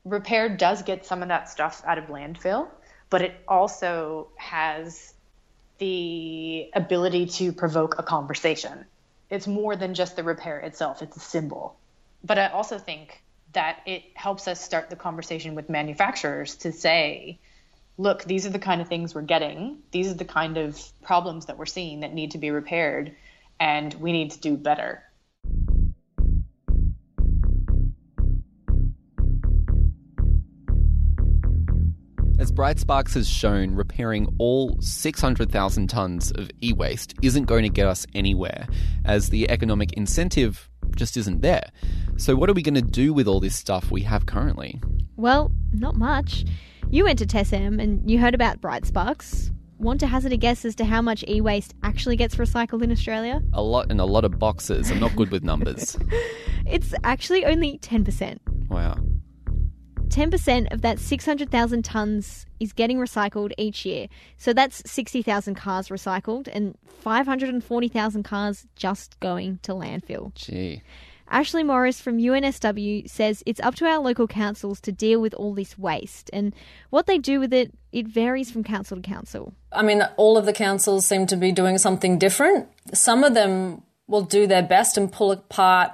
Repair 0.05 0.49
does 0.49 0.81
get 0.81 1.05
some 1.05 1.21
of 1.21 1.27
that 1.27 1.49
stuff 1.49 1.83
out 1.85 1.97
of 1.97 2.05
landfill, 2.05 2.69
but 3.09 3.21
it 3.21 3.35
also 3.47 4.29
has 4.37 5.13
the 5.77 6.71
ability 6.73 7.25
to 7.25 7.51
provoke 7.51 7.99
a 7.99 8.03
conversation. 8.03 8.85
It's 9.29 9.45
more 9.45 9.75
than 9.75 9.93
just 9.93 10.15
the 10.15 10.23
repair 10.23 10.59
itself, 10.59 11.01
it's 11.01 11.17
a 11.17 11.19
symbol 11.19 11.75
but 12.23 12.37
I 12.37 12.47
also 12.47 12.77
think 12.77 13.23
that 13.53 13.79
it 13.85 14.03
helps 14.13 14.47
us 14.47 14.61
start 14.61 14.89
the 14.89 14.95
conversation 14.95 15.55
with 15.55 15.69
manufacturers 15.69 16.55
to 16.57 16.71
say, 16.71 17.39
look, 17.97 18.23
these 18.23 18.45
are 18.45 18.51
the 18.51 18.59
kind 18.59 18.81
of 18.81 18.87
things 18.87 19.13
we're 19.13 19.21
getting. 19.21 19.79
These 19.91 20.11
are 20.11 20.15
the 20.15 20.25
kind 20.25 20.57
of 20.57 20.81
problems 21.01 21.47
that 21.47 21.57
we're 21.57 21.65
seeing 21.65 22.01
that 22.01 22.13
need 22.13 22.31
to 22.31 22.37
be 22.37 22.51
repaired, 22.51 23.15
and 23.59 23.93
we 23.95 24.11
need 24.11 24.31
to 24.31 24.39
do 24.39 24.55
better. 24.55 25.03
As 32.39 32.53
Brightsparks 32.53 33.15
has 33.15 33.27
shown, 33.27 33.75
repairing 33.75 34.33
all 34.37 34.77
600,000 34.79 35.89
tonnes 35.89 36.37
of 36.37 36.49
e 36.61 36.71
waste 36.71 37.13
isn't 37.21 37.43
going 37.43 37.63
to 37.63 37.69
get 37.69 37.85
us 37.85 38.05
anywhere, 38.15 38.65
as 39.03 39.29
the 39.29 39.49
economic 39.49 39.91
incentive 39.93 40.68
just 40.95 41.17
isn't 41.17 41.41
there. 41.41 41.69
So, 42.17 42.35
what 42.35 42.49
are 42.49 42.53
we 42.53 42.61
going 42.61 42.75
to 42.75 42.81
do 42.81 43.13
with 43.13 43.27
all 43.27 43.39
this 43.39 43.55
stuff 43.55 43.91
we 43.91 44.01
have 44.01 44.25
currently? 44.25 44.81
Well, 45.15 45.51
not 45.73 45.95
much. 45.95 46.45
You 46.89 47.03
went 47.03 47.19
to 47.19 47.25
TESM 47.25 47.81
and 47.81 48.09
you 48.09 48.19
heard 48.19 48.33
about 48.33 48.61
Bright 48.61 48.85
Sparks. 48.85 49.51
Want 49.77 49.99
to 50.01 50.07
hazard 50.07 50.33
a 50.33 50.37
guess 50.37 50.65
as 50.65 50.75
to 50.75 50.85
how 50.85 51.01
much 51.01 51.23
e 51.27 51.39
waste 51.39 51.73
actually 51.83 52.15
gets 52.17 52.35
recycled 52.35 52.83
in 52.83 52.91
Australia? 52.91 53.41
A 53.53 53.61
lot 53.61 53.89
in 53.91 53.99
a 53.99 54.05
lot 54.05 54.25
of 54.25 54.37
boxes. 54.37 54.91
I'm 54.91 54.99
not 54.99 55.15
good 55.15 55.31
with 55.31 55.43
numbers. 55.43 55.97
it's 56.67 56.93
actually 57.03 57.45
only 57.45 57.79
10%. 57.79 58.39
Wow. 58.69 58.97
10% 60.09 60.73
of 60.73 60.81
that 60.81 60.99
600,000 60.99 61.83
tonnes 61.83 62.45
is 62.59 62.73
getting 62.73 62.97
recycled 62.97 63.51
each 63.57 63.85
year. 63.85 64.07
So 64.37 64.53
that's 64.53 64.81
60,000 64.89 65.55
cars 65.55 65.89
recycled 65.89 66.49
and 66.51 66.77
540,000 66.99 68.23
cars 68.23 68.67
just 68.75 69.19
going 69.19 69.59
to 69.63 69.73
landfill. 69.73 70.33
Gee. 70.35 70.81
Ashley 71.31 71.63
Morris 71.63 72.01
from 72.01 72.17
UNSW 72.17 73.07
says 73.07 73.43
it's 73.45 73.59
up 73.59 73.75
to 73.75 73.85
our 73.85 73.99
local 73.99 74.27
councils 74.27 74.81
to 74.81 74.91
deal 74.91 75.21
with 75.21 75.35
all 75.35 75.53
this 75.53 75.77
waste, 75.77 76.29
and 76.33 76.55
what 76.89 77.05
they 77.05 77.19
do 77.19 77.39
with 77.39 77.53
it, 77.53 77.71
it 77.91 78.07
varies 78.07 78.49
from 78.49 78.63
council 78.63 78.97
to 78.97 79.03
council. 79.03 79.53
I 79.71 79.83
mean, 79.83 80.01
all 80.17 80.37
of 80.37 80.47
the 80.47 80.53
councils 80.53 81.05
seem 81.05 81.27
to 81.27 81.37
be 81.37 81.51
doing 81.51 81.77
something 81.77 82.17
different. 82.17 82.67
Some 82.93 83.23
of 83.23 83.35
them 83.35 83.83
will 84.07 84.23
do 84.23 84.47
their 84.47 84.63
best 84.63 84.97
and 84.97 85.11
pull 85.11 85.31
apart 85.31 85.91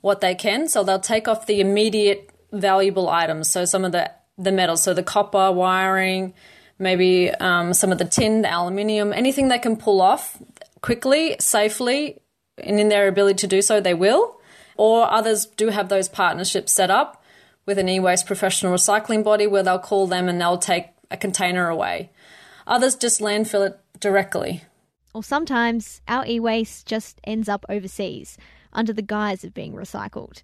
what 0.00 0.20
they 0.20 0.34
can, 0.34 0.66
so 0.66 0.82
they'll 0.82 0.98
take 0.98 1.28
off 1.28 1.46
the 1.46 1.60
immediate 1.60 2.31
valuable 2.52 3.08
items. 3.08 3.50
So 3.50 3.64
some 3.64 3.84
of 3.84 3.92
the 3.92 4.10
the 4.38 4.52
metals, 4.52 4.82
so 4.82 4.94
the 4.94 5.02
copper 5.02 5.52
wiring, 5.52 6.32
maybe 6.78 7.30
um, 7.30 7.74
some 7.74 7.92
of 7.92 7.98
the 7.98 8.04
tin, 8.04 8.42
the 8.42 8.52
aluminium, 8.52 9.12
anything 9.12 9.48
they 9.48 9.58
can 9.58 9.76
pull 9.76 10.00
off 10.00 10.38
quickly, 10.80 11.36
safely, 11.38 12.20
and 12.58 12.80
in 12.80 12.88
their 12.88 13.08
ability 13.08 13.36
to 13.36 13.46
do 13.46 13.62
so, 13.62 13.80
they 13.80 13.94
will. 13.94 14.40
Or 14.76 15.10
others 15.10 15.46
do 15.46 15.68
have 15.68 15.88
those 15.88 16.08
partnerships 16.08 16.72
set 16.72 16.90
up 16.90 17.22
with 17.66 17.78
an 17.78 17.88
e 17.88 18.00
waste 18.00 18.26
professional 18.26 18.74
recycling 18.74 19.22
body 19.22 19.46
where 19.46 19.62
they'll 19.62 19.78
call 19.78 20.06
them 20.06 20.28
and 20.28 20.40
they'll 20.40 20.58
take 20.58 20.86
a 21.10 21.16
container 21.16 21.68
away. 21.68 22.10
Others 22.66 22.96
just 22.96 23.20
landfill 23.20 23.66
it 23.66 23.78
directly. 24.00 24.62
Or 25.14 25.22
sometimes 25.22 26.00
our 26.08 26.26
e 26.26 26.40
waste 26.40 26.86
just 26.86 27.20
ends 27.24 27.48
up 27.48 27.64
overseas 27.68 28.38
under 28.72 28.92
the 28.92 29.02
guise 29.02 29.44
of 29.44 29.52
being 29.52 29.74
recycled. 29.74 30.42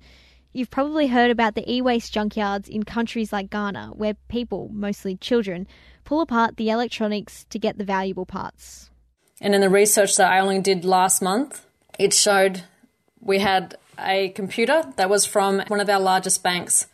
You've 0.58 0.70
probably 0.70 1.06
heard 1.06 1.30
about 1.30 1.54
the 1.54 1.72
e 1.72 1.80
waste 1.80 2.12
junkyards 2.12 2.68
in 2.68 2.82
countries 2.82 3.32
like 3.32 3.48
Ghana, 3.48 3.92
where 3.94 4.14
people, 4.26 4.68
mostly 4.72 5.14
children, 5.14 5.68
pull 6.04 6.20
apart 6.20 6.56
the 6.56 6.68
electronics 6.68 7.44
to 7.50 7.60
get 7.60 7.78
the 7.78 7.84
valuable 7.84 8.26
parts. 8.26 8.90
And 9.40 9.54
in 9.54 9.60
the 9.60 9.70
research 9.70 10.16
that 10.16 10.32
I 10.32 10.40
only 10.40 10.58
did 10.58 10.84
last 10.84 11.22
month, 11.22 11.64
it 11.96 12.12
showed 12.12 12.64
we 13.20 13.38
had 13.38 13.76
a 14.00 14.30
computer 14.30 14.82
that 14.96 15.08
was 15.08 15.24
from 15.24 15.62
one 15.68 15.78
of 15.78 15.88
our 15.88 16.00
largest 16.00 16.42
banks 16.42 16.88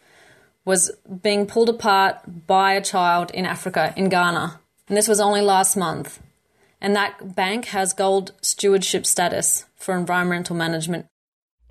was 0.66 0.90
being 1.22 1.46
pulled 1.46 1.70
apart 1.70 2.46
by 2.46 2.74
a 2.74 2.84
child 2.84 3.30
in 3.30 3.46
Africa, 3.46 3.94
in 3.96 4.10
Ghana. 4.10 4.60
And 4.88 4.96
this 4.98 5.08
was 5.08 5.20
only 5.20 5.40
last 5.40 5.74
month. 5.74 6.20
And 6.82 6.94
that 6.96 7.34
bank 7.34 7.64
has 7.68 7.94
gold 7.94 8.32
stewardship 8.42 9.06
status 9.06 9.64
for 9.74 9.96
environmental 9.96 10.54
management. 10.54 11.06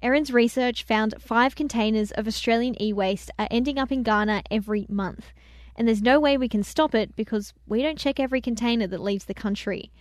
Erin's 0.03 0.33
research 0.33 0.83
found 0.83 1.15
five 1.17 1.55
containers 1.55 2.11
of 2.11 2.27
Australian 2.27 2.79
e 2.81 2.91
waste 2.91 3.31
are 3.39 3.47
ending 3.49 3.79
up 3.79 3.89
in 3.89 4.03
Ghana 4.03 4.43
every 4.51 4.85
month. 4.89 5.31
And 5.77 5.87
there's 5.87 6.01
no 6.01 6.19
way 6.19 6.37
we 6.37 6.49
can 6.49 6.61
stop 6.61 6.93
it 6.93 7.15
because 7.15 7.53
we 7.65 7.81
don't 7.81 7.97
check 7.97 8.19
every 8.19 8.41
container 8.41 8.85
that 8.85 9.01
leaves 9.01 9.25
the 9.25 9.33
country. 9.33 9.93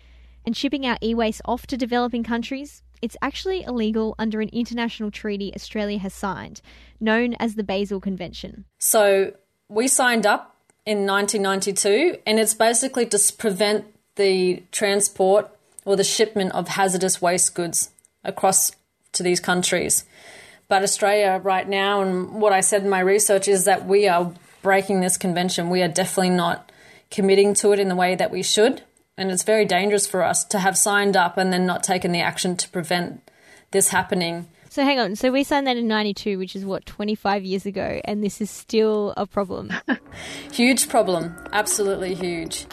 And 0.45 0.57
shipping 0.57 0.85
our 0.85 0.99
e 1.01 1.15
waste 1.15 1.41
off 1.45 1.69
to 1.69 1.77
developing 1.77 2.25
countries, 2.25 2.83
it's 3.01 3.17
actually 3.23 3.63
illegal 3.63 4.17
under 4.19 4.41
an 4.41 4.49
international 4.53 5.13
treaty 5.13 5.55
Australia 5.55 6.01
has 6.01 6.13
signed, 6.13 6.63
known 6.99 7.35
as 7.35 7.55
the 7.55 7.63
Basel 7.63 8.01
Convention. 8.01 8.65
So 8.81 9.35
we 9.69 9.87
signed 9.87 10.27
up 10.27 10.57
in 10.85 11.07
1992, 11.07 12.19
and 12.27 12.41
it's 12.41 12.55
basically 12.55 13.07
to 13.07 13.33
prevent 13.39 13.87
the 14.17 14.65
transport 14.73 15.49
or 15.85 15.95
the 15.95 16.03
shipment 16.05 16.53
of 16.55 16.69
hazardous 16.69 17.23
waste 17.23 17.55
goods 17.55 17.91
across 18.25 18.73
to 19.13 19.23
these 19.23 19.41
countries. 19.41 20.05
But 20.69 20.83
Australia, 20.83 21.41
right 21.43 21.69
now, 21.69 22.03
and 22.03 22.41
what 22.41 22.53
I 22.53 22.61
said 22.61 22.83
in 22.83 22.89
my 22.89 23.01
research 23.01 23.49
is 23.49 23.65
that 23.65 23.87
we 23.87 24.09
are 24.09 24.33
breaking 24.63 25.01
this 25.01 25.17
convention. 25.17 25.71
We 25.71 25.83
are 25.83 25.89
definitely 25.89 26.31
not 26.31 26.73
committing 27.11 27.55
to 27.55 27.73
it 27.73 27.79
in 27.79 27.89
the 27.89 27.97
way 27.97 28.15
that 28.15 28.31
we 28.31 28.43
should. 28.43 28.83
And 29.17 29.31
it's 29.31 29.43
very 29.43 29.67
dangerous 29.67 30.07
for 30.07 30.23
us 30.23 30.45
to 30.47 30.59
have 30.59 30.79
signed 30.79 31.17
up 31.17 31.37
and 31.37 31.53
then 31.53 31.67
not 31.67 31.83
taken 31.83 32.13
the 32.13 32.21
action 32.21 32.57
to 32.57 32.69
prevent 32.71 33.29
this 33.71 33.91
happening. 33.91 34.49
So 34.71 34.85
hang 34.85 34.99
on. 34.99 35.17
So 35.17 35.31
we 35.31 35.45
signed 35.45 35.67
that 35.67 35.77
in 35.77 35.87
92, 35.87 36.39
which 36.39 36.57
is 36.57 36.65
what, 36.65 36.87
25 36.87 37.45
years 37.45 37.67
ago, 37.67 38.01
and 38.07 38.25
this 38.25 38.41
is 38.41 38.51
still 38.51 39.13
a 39.19 39.27
problem. 39.27 39.71
huge 40.53 40.89
problem. 40.89 41.37
Absolutely 41.53 42.15
huge. 42.15 42.65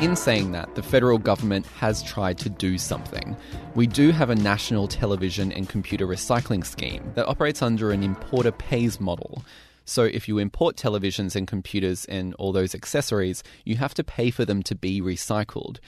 In 0.00 0.16
saying 0.16 0.52
that, 0.52 0.74
the 0.74 0.82
federal 0.82 1.18
government 1.18 1.66
has 1.78 2.02
tried 2.02 2.38
to 2.38 2.48
do 2.48 2.78
something. 2.78 3.36
We 3.74 3.86
do 3.86 4.12
have 4.12 4.30
a 4.30 4.34
national 4.34 4.88
television 4.88 5.52
and 5.52 5.68
computer 5.68 6.06
recycling 6.06 6.64
scheme 6.64 7.12
that 7.16 7.26
operates 7.26 7.60
under 7.60 7.92
an 7.92 8.02
importer 8.02 8.50
pays 8.50 8.98
model. 8.98 9.44
So 9.84 10.04
if 10.04 10.26
you 10.26 10.38
import 10.38 10.76
televisions 10.76 11.36
and 11.36 11.46
computers 11.46 12.06
and 12.06 12.32
all 12.36 12.50
those 12.50 12.74
accessories, 12.74 13.42
you 13.66 13.76
have 13.76 13.92
to 13.92 14.02
pay 14.02 14.30
for 14.30 14.46
them 14.46 14.62
to 14.62 14.74
be 14.74 15.02
recycled. 15.02 15.80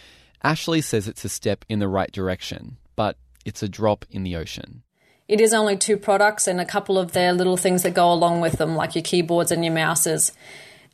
Ashley 0.43 0.83
says 0.83 1.09
it's 1.09 1.25
a 1.25 1.31
step 1.31 1.65
in 1.71 1.79
the 1.79 1.89
right 1.89 2.13
direction, 2.13 2.77
but 2.97 3.17
it's 3.47 3.63
a 3.63 3.69
drop 3.69 4.05
in 4.11 4.25
the 4.25 4.37
ocean. 4.37 4.83
It 5.27 5.41
is 5.41 5.55
only 5.55 5.79
two 5.79 5.97
products 5.97 6.47
and 6.47 6.61
a 6.61 6.67
couple 6.67 6.99
of 6.99 7.13
their 7.13 7.33
little 7.33 7.57
things 7.57 7.83
that 7.83 7.95
go 7.95 8.13
along 8.13 8.43
with 8.43 8.59
them, 8.59 8.77
like 8.77 8.95
your 8.95 9.03
keyboards 9.03 9.51
and 9.51 9.65
your 9.65 9.73
mouses. 9.73 10.33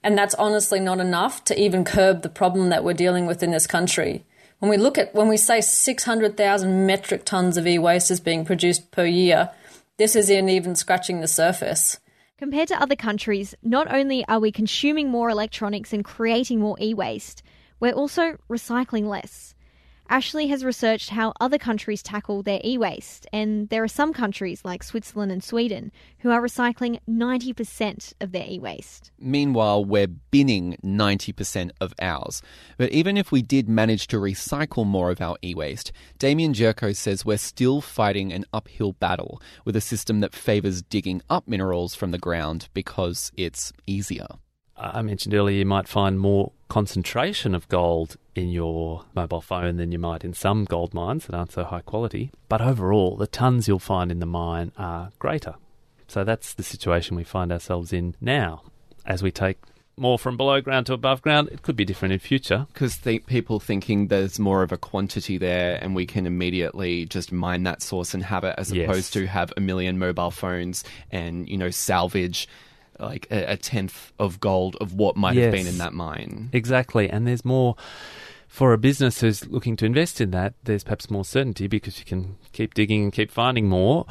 And 0.02 0.16
that's 0.16 0.34
honestly 0.34 0.80
not 0.80 1.00
enough 1.00 1.44
to 1.44 1.60
even 1.60 1.84
curb 1.84 2.22
the 2.22 2.28
problem 2.28 2.68
that 2.68 2.84
we're 2.84 2.92
dealing 2.92 3.26
with 3.26 3.42
in 3.42 3.50
this 3.50 3.66
country. 3.66 4.24
When 4.58 4.70
we 4.70 4.76
look 4.76 4.98
at, 4.98 5.14
when 5.14 5.28
we 5.28 5.36
say 5.36 5.60
600,000 5.60 6.86
metric 6.86 7.24
tons 7.24 7.56
of 7.56 7.66
e 7.66 7.78
waste 7.78 8.10
is 8.10 8.20
being 8.20 8.44
produced 8.44 8.90
per 8.90 9.04
year, 9.06 9.50
this 9.96 10.16
isn't 10.16 10.48
even 10.48 10.74
scratching 10.74 11.20
the 11.20 11.28
surface. 11.28 11.98
Compared 12.38 12.68
to 12.68 12.80
other 12.80 12.96
countries, 12.96 13.54
not 13.62 13.92
only 13.92 14.24
are 14.26 14.38
we 14.38 14.52
consuming 14.52 15.10
more 15.10 15.28
electronics 15.28 15.92
and 15.92 16.04
creating 16.04 16.60
more 16.60 16.76
e 16.80 16.94
waste, 16.94 17.42
we're 17.80 17.92
also 17.92 18.36
recycling 18.48 19.06
less. 19.08 19.54
Ashley 20.10 20.46
has 20.46 20.64
researched 20.64 21.10
how 21.10 21.34
other 21.38 21.58
countries 21.58 22.02
tackle 22.02 22.42
their 22.42 22.60
e 22.64 22.78
waste, 22.78 23.26
and 23.30 23.68
there 23.68 23.84
are 23.84 23.88
some 23.88 24.14
countries 24.14 24.64
like 24.64 24.82
Switzerland 24.82 25.30
and 25.30 25.44
Sweden 25.44 25.92
who 26.20 26.30
are 26.30 26.40
recycling 26.40 26.98
90% 27.06 28.14
of 28.18 28.32
their 28.32 28.46
e 28.48 28.58
waste. 28.58 29.10
Meanwhile, 29.18 29.84
we're 29.84 30.06
binning 30.06 30.78
90% 30.82 31.72
of 31.82 31.92
ours. 32.00 32.40
But 32.78 32.90
even 32.90 33.18
if 33.18 33.30
we 33.30 33.42
did 33.42 33.68
manage 33.68 34.06
to 34.06 34.16
recycle 34.16 34.86
more 34.86 35.10
of 35.10 35.20
our 35.20 35.36
e 35.44 35.54
waste, 35.54 35.92
Damien 36.18 36.54
Giurco 36.54 36.96
says 36.96 37.26
we're 37.26 37.36
still 37.36 37.82
fighting 37.82 38.32
an 38.32 38.46
uphill 38.50 38.94
battle 38.94 39.42
with 39.66 39.76
a 39.76 39.82
system 39.82 40.20
that 40.20 40.34
favours 40.34 40.80
digging 40.80 41.20
up 41.28 41.46
minerals 41.46 41.94
from 41.94 42.12
the 42.12 42.18
ground 42.18 42.70
because 42.72 43.30
it's 43.36 43.74
easier. 43.86 44.26
I 44.74 45.02
mentioned 45.02 45.34
earlier 45.34 45.58
you 45.58 45.66
might 45.66 45.88
find 45.88 46.18
more 46.20 46.52
concentration 46.68 47.54
of 47.54 47.68
gold 47.68 48.16
in 48.34 48.50
your 48.50 49.04
mobile 49.14 49.40
phone 49.40 49.76
than 49.76 49.90
you 49.92 49.98
might 49.98 50.24
in 50.24 50.32
some 50.34 50.64
gold 50.64 50.94
mines 50.94 51.26
that 51.26 51.34
aren't 51.34 51.52
so 51.52 51.64
high 51.64 51.80
quality. 51.80 52.30
But 52.48 52.60
overall, 52.60 53.16
the 53.16 53.26
tons 53.26 53.66
you'll 53.66 53.78
find 53.78 54.10
in 54.10 54.20
the 54.20 54.26
mine 54.26 54.72
are 54.76 55.10
greater. 55.18 55.54
So 56.06 56.24
that's 56.24 56.54
the 56.54 56.62
situation 56.62 57.16
we 57.16 57.24
find 57.24 57.50
ourselves 57.52 57.92
in 57.92 58.14
now. 58.20 58.62
As 59.04 59.22
we 59.22 59.30
take 59.30 59.58
more 59.96 60.18
from 60.18 60.36
below 60.36 60.60
ground 60.60 60.86
to 60.86 60.92
above 60.92 61.22
ground, 61.22 61.48
it 61.50 61.62
could 61.62 61.74
be 61.74 61.84
different 61.84 62.12
in 62.12 62.18
future. 62.20 62.66
Because 62.72 62.98
th- 62.98 63.26
people 63.26 63.58
thinking 63.58 64.06
there's 64.06 64.38
more 64.38 64.62
of 64.62 64.70
a 64.70 64.76
quantity 64.78 65.38
there 65.38 65.78
and 65.82 65.94
we 65.94 66.06
can 66.06 66.24
immediately 66.26 67.04
just 67.06 67.32
mine 67.32 67.64
that 67.64 67.82
source 67.82 68.14
and 68.14 68.22
have 68.22 68.44
it 68.44 68.54
as 68.58 68.70
Yes. 68.72 68.88
opposed 68.88 69.12
to 69.14 69.26
have 69.26 69.52
a 69.56 69.60
million 69.60 69.98
mobile 69.98 70.30
phones 70.30 70.84
and, 71.10 71.48
you 71.48 71.58
know, 71.58 71.70
salvage 71.70 72.46
like 72.98 73.26
a, 73.30 73.52
a 73.52 73.56
tenth 73.56 74.12
of 74.18 74.40
gold 74.40 74.76
of 74.80 74.94
what 74.94 75.16
might 75.16 75.36
have 75.36 75.52
been 75.52 75.66
in 75.66 75.78
that 75.78 75.92
mine. 75.92 76.50
Exactly. 76.52 77.08
And 77.08 77.26
there's 77.26 77.44
more 77.44 77.76
for 78.48 78.72
a 78.72 78.78
business 78.78 79.20
who's 79.20 79.46
looking 79.46 79.76
to 79.76 79.84
invest 79.84 80.20
in 80.20 80.30
that, 80.30 80.54
there's 80.64 80.82
perhaps 80.82 81.10
more 81.10 81.24
certainty 81.24 81.66
because 81.66 81.98
you 81.98 82.04
can 82.04 82.36
keep 82.52 82.74
digging 82.74 83.04
and 83.04 83.12
keep 83.12 83.30
finding 83.30 83.68
more. 83.68 84.06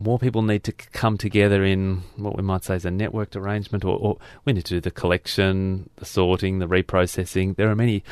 More 0.00 0.18
people 0.18 0.42
need 0.42 0.64
to 0.64 0.72
come 0.72 1.16
together 1.16 1.64
in 1.64 2.02
what 2.16 2.36
we 2.36 2.42
might 2.42 2.64
say 2.64 2.74
is 2.74 2.84
a 2.84 2.90
networked 2.90 3.36
arrangement, 3.36 3.84
or, 3.84 3.96
or 3.96 4.18
we 4.44 4.52
need 4.52 4.64
to 4.66 4.74
do 4.74 4.80
the 4.80 4.90
collection, 4.90 5.88
the 5.96 6.04
sorting, 6.04 6.58
the 6.58 6.66
reprocessing. 6.66 7.54
There 7.54 7.70
are 7.70 7.76
many 7.76 8.02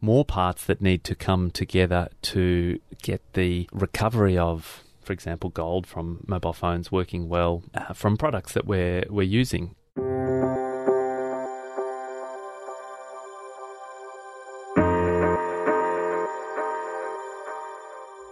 more 0.00 0.24
parts 0.24 0.64
that 0.64 0.82
need 0.82 1.04
to 1.04 1.14
come 1.14 1.52
together 1.52 2.08
to 2.22 2.80
get 3.00 3.22
the 3.34 3.68
recovery 3.72 4.36
of, 4.36 4.82
for 5.08 5.14
example, 5.14 5.48
gold 5.48 5.86
from 5.86 6.22
mobile 6.26 6.52
phones 6.52 6.92
working 6.92 7.30
well 7.30 7.64
uh, 7.74 7.94
from 7.94 8.18
products 8.18 8.52
that 8.52 8.66
we're 8.66 9.04
we're 9.08 9.22
using. 9.22 9.74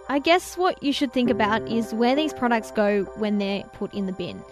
I 0.07 0.19
guess 0.23 0.55
what 0.55 0.83
you 0.83 0.93
should 0.93 1.11
think 1.11 1.31
about 1.31 1.67
is 1.67 1.95
where 1.95 2.15
these 2.15 2.31
products 2.31 2.69
go 2.69 3.05
when 3.15 3.39
they're 3.39 3.63
put 3.73 3.91
in 3.95 4.05
the 4.05 4.13
bin. 4.13 4.43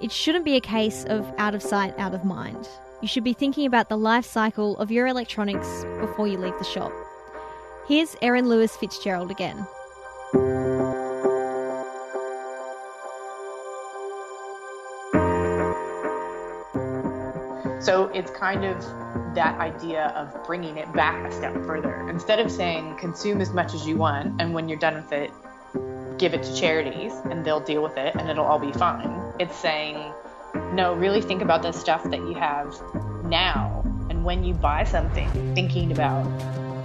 It 0.00 0.12
shouldn't 0.12 0.44
be 0.44 0.54
a 0.54 0.60
case 0.60 1.04
of 1.06 1.26
out 1.38 1.56
of 1.56 1.62
sight, 1.62 1.98
out 1.98 2.14
of 2.14 2.24
mind. 2.24 2.68
You 3.02 3.08
should 3.08 3.24
be 3.24 3.32
thinking 3.32 3.66
about 3.66 3.88
the 3.88 3.98
life 3.98 4.24
cycle 4.24 4.76
of 4.76 4.92
your 4.92 5.08
electronics 5.08 5.84
before 5.98 6.28
you 6.28 6.38
leave 6.38 6.56
the 6.56 6.64
shop. 6.64 6.92
Here's 7.88 8.14
Erin 8.22 8.48
Lewis 8.48 8.76
Fitzgerald 8.76 9.32
again. 9.32 9.66
So 17.84 18.06
it's 18.14 18.30
kind 18.30 18.64
of 18.64 18.82
that 19.34 19.60
idea 19.60 20.06
of 20.16 20.46
bringing 20.46 20.78
it 20.78 20.90
back 20.94 21.22
a 21.26 21.30
step 21.30 21.52
further. 21.66 22.08
Instead 22.08 22.40
of 22.40 22.50
saying 22.50 22.96
consume 22.96 23.42
as 23.42 23.52
much 23.52 23.74
as 23.74 23.86
you 23.86 23.98
want 23.98 24.40
and 24.40 24.54
when 24.54 24.70
you're 24.70 24.78
done 24.78 24.94
with 24.94 25.12
it, 25.12 25.30
give 26.16 26.32
it 26.32 26.42
to 26.44 26.56
charities 26.56 27.12
and 27.26 27.44
they'll 27.44 27.60
deal 27.60 27.82
with 27.82 27.98
it 27.98 28.14
and 28.14 28.30
it'll 28.30 28.46
all 28.46 28.58
be 28.58 28.72
fine. 28.72 29.20
It's 29.38 29.54
saying, 29.54 30.14
no, 30.72 30.94
really 30.94 31.20
think 31.20 31.42
about 31.42 31.60
the 31.60 31.72
stuff 31.72 32.04
that 32.04 32.20
you 32.20 32.32
have 32.32 32.74
now. 33.26 33.82
And 34.08 34.24
when 34.24 34.44
you 34.44 34.54
buy 34.54 34.84
something, 34.84 35.28
thinking 35.54 35.92
about 35.92 36.24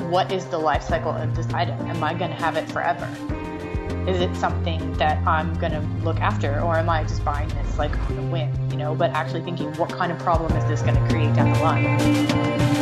what 0.09 0.33
is 0.33 0.47
the 0.47 0.57
life 0.57 0.83
cycle 0.83 1.11
of 1.11 1.33
this 1.33 1.47
item? 1.53 1.79
Am 1.87 2.03
I 2.03 2.13
going 2.13 2.31
to 2.31 2.37
have 2.37 2.57
it 2.57 2.69
forever? 2.69 3.07
Is 4.07 4.21
it 4.21 4.35
something 4.35 4.93
that 4.93 5.25
I'm 5.27 5.53
going 5.59 5.71
to 5.71 5.81
look 6.03 6.19
after, 6.19 6.59
or 6.61 6.75
am 6.75 6.89
I 6.89 7.03
just 7.03 7.23
buying 7.23 7.47
this 7.49 7.77
like 7.77 7.95
on 8.09 8.17
a 8.17 8.23
whim, 8.31 8.51
you 8.71 8.77
know? 8.77 8.95
But 8.95 9.11
actually 9.11 9.41
thinking, 9.41 9.73
what 9.75 9.89
kind 9.89 10.11
of 10.11 10.19
problem 10.19 10.55
is 10.57 10.65
this 10.65 10.81
going 10.81 10.95
to 10.95 11.09
create 11.09 11.33
down 11.35 11.53
the 11.53 11.59
line? 11.59 12.79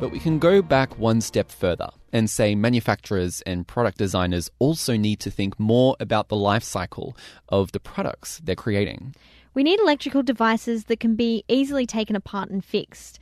But 0.00 0.10
we 0.12 0.18
can 0.18 0.38
go 0.38 0.62
back 0.62 0.98
one 0.98 1.20
step 1.20 1.50
further 1.50 1.90
and 2.12 2.30
say 2.30 2.54
manufacturers 2.54 3.42
and 3.42 3.68
product 3.68 3.98
designers 3.98 4.50
also 4.58 4.96
need 4.96 5.20
to 5.20 5.30
think 5.30 5.60
more 5.60 5.94
about 6.00 6.28
the 6.28 6.36
life 6.36 6.62
cycle 6.62 7.16
of 7.48 7.72
the 7.72 7.80
products 7.80 8.40
they're 8.42 8.56
creating. 8.56 9.14
We 9.52 9.62
need 9.62 9.78
electrical 9.80 10.22
devices 10.22 10.84
that 10.84 11.00
can 11.00 11.16
be 11.16 11.44
easily 11.48 11.84
taken 11.84 12.16
apart 12.16 12.50
and 12.50 12.64
fixed, 12.64 13.18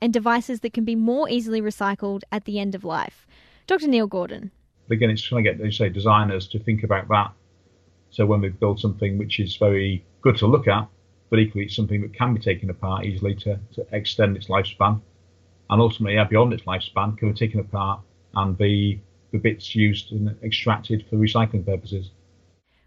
and 0.00 0.12
devices 0.12 0.60
that 0.60 0.72
can 0.72 0.84
be 0.84 0.96
more 0.96 1.28
easily 1.28 1.60
recycled 1.60 2.22
at 2.32 2.44
the 2.44 2.58
end 2.58 2.74
of 2.74 2.84
life. 2.84 3.26
Dr. 3.66 3.88
Neil 3.88 4.06
Gordon. 4.06 4.50
Again, 4.90 5.10
it's 5.10 5.22
trying 5.22 5.44
to 5.44 5.52
get, 5.52 5.64
you 5.64 5.70
say, 5.70 5.88
designers 5.88 6.48
to 6.48 6.58
think 6.58 6.82
about 6.82 7.08
that. 7.08 7.32
So 8.10 8.26
when 8.26 8.40
we 8.40 8.48
build 8.48 8.80
something 8.80 9.18
which 9.18 9.38
is 9.38 9.56
very 9.56 10.04
good 10.22 10.36
to 10.38 10.46
look 10.46 10.66
at, 10.66 10.88
but 11.28 11.38
equally 11.38 11.66
it's 11.66 11.76
something 11.76 12.00
that 12.02 12.12
can 12.12 12.34
be 12.34 12.40
taken 12.40 12.70
apart 12.70 13.04
easily 13.04 13.34
to, 13.36 13.58
to 13.74 13.86
extend 13.92 14.36
its 14.36 14.48
lifespan, 14.48 15.00
and 15.70 15.80
ultimately, 15.80 16.14
yeah, 16.14 16.24
beyond 16.24 16.52
its 16.52 16.64
lifespan, 16.64 17.16
can 17.16 17.30
be 17.30 17.38
taken 17.38 17.60
apart 17.60 18.00
and 18.34 18.58
be 18.58 19.00
the 19.30 19.38
bits 19.38 19.76
used 19.76 20.10
and 20.10 20.36
extracted 20.42 21.06
for 21.08 21.16
recycling 21.16 21.64
purposes. 21.64 22.10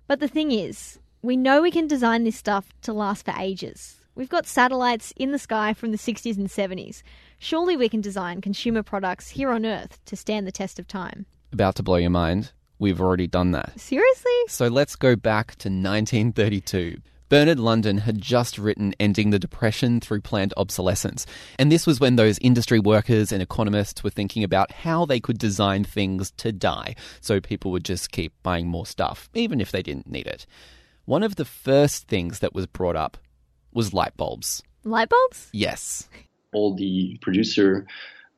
But 0.07 0.19
the 0.19 0.27
thing 0.27 0.51
is, 0.51 0.99
we 1.21 1.37
know 1.37 1.61
we 1.61 1.71
can 1.71 1.87
design 1.87 2.25
this 2.25 2.35
stuff 2.35 2.73
to 2.81 2.91
last 2.91 3.23
for 3.23 3.33
ages. 3.39 4.01
We've 4.15 4.29
got 4.29 4.45
satellites 4.45 5.11
in 5.15 5.31
the 5.31 5.39
sky 5.39 5.73
from 5.73 5.91
the 5.91 5.97
60s 5.97 6.37
and 6.37 6.47
70s. 6.47 7.01
Surely 7.39 7.75
we 7.75 7.89
can 7.89 7.99
design 7.99 8.41
consumer 8.41 8.83
products 8.83 9.29
here 9.29 9.49
on 9.49 9.65
Earth 9.65 9.99
to 10.05 10.15
stand 10.15 10.45
the 10.45 10.51
test 10.51 10.77
of 10.77 10.87
time. 10.87 11.25
About 11.51 11.75
to 11.75 11.83
blow 11.83 11.95
your 11.95 12.11
mind, 12.11 12.51
we've 12.77 13.01
already 13.01 13.25
done 13.25 13.51
that. 13.51 13.79
Seriously? 13.79 14.31
So 14.47 14.67
let's 14.67 14.95
go 14.95 15.15
back 15.15 15.55
to 15.57 15.69
1932. 15.69 16.97
Bernard 17.27 17.59
London 17.59 17.97
had 17.97 18.21
just 18.21 18.59
written 18.59 18.93
Ending 18.99 19.31
the 19.31 19.39
Depression 19.39 19.99
Through 19.99 20.21
Planned 20.21 20.53
Obsolescence. 20.57 21.25
And 21.57 21.71
this 21.71 21.87
was 21.87 21.99
when 21.99 22.15
those 22.15 22.37
industry 22.37 22.79
workers 22.79 23.31
and 23.31 23.41
economists 23.41 24.03
were 24.03 24.11
thinking 24.11 24.43
about 24.43 24.71
how 24.71 25.05
they 25.05 25.19
could 25.19 25.39
design 25.39 25.83
things 25.83 26.29
to 26.37 26.51
die 26.51 26.93
so 27.19 27.41
people 27.41 27.71
would 27.71 27.83
just 27.83 28.11
keep 28.11 28.33
buying 28.43 28.67
more 28.67 28.85
stuff, 28.85 29.27
even 29.33 29.59
if 29.59 29.71
they 29.71 29.81
didn't 29.81 30.05
need 30.05 30.27
it. 30.27 30.45
One 31.05 31.23
of 31.23 31.35
the 31.35 31.45
first 31.45 32.07
things 32.07 32.37
that 32.39 32.53
was 32.53 32.67
brought 32.67 32.95
up 32.95 33.17
was 33.73 33.93
light 33.93 34.15
bulbs. 34.17 34.63
Light 34.83 35.09
bulbs? 35.09 35.49
Yes. 35.53 36.07
All 36.53 36.75
the 36.75 37.17
producer 37.21 37.85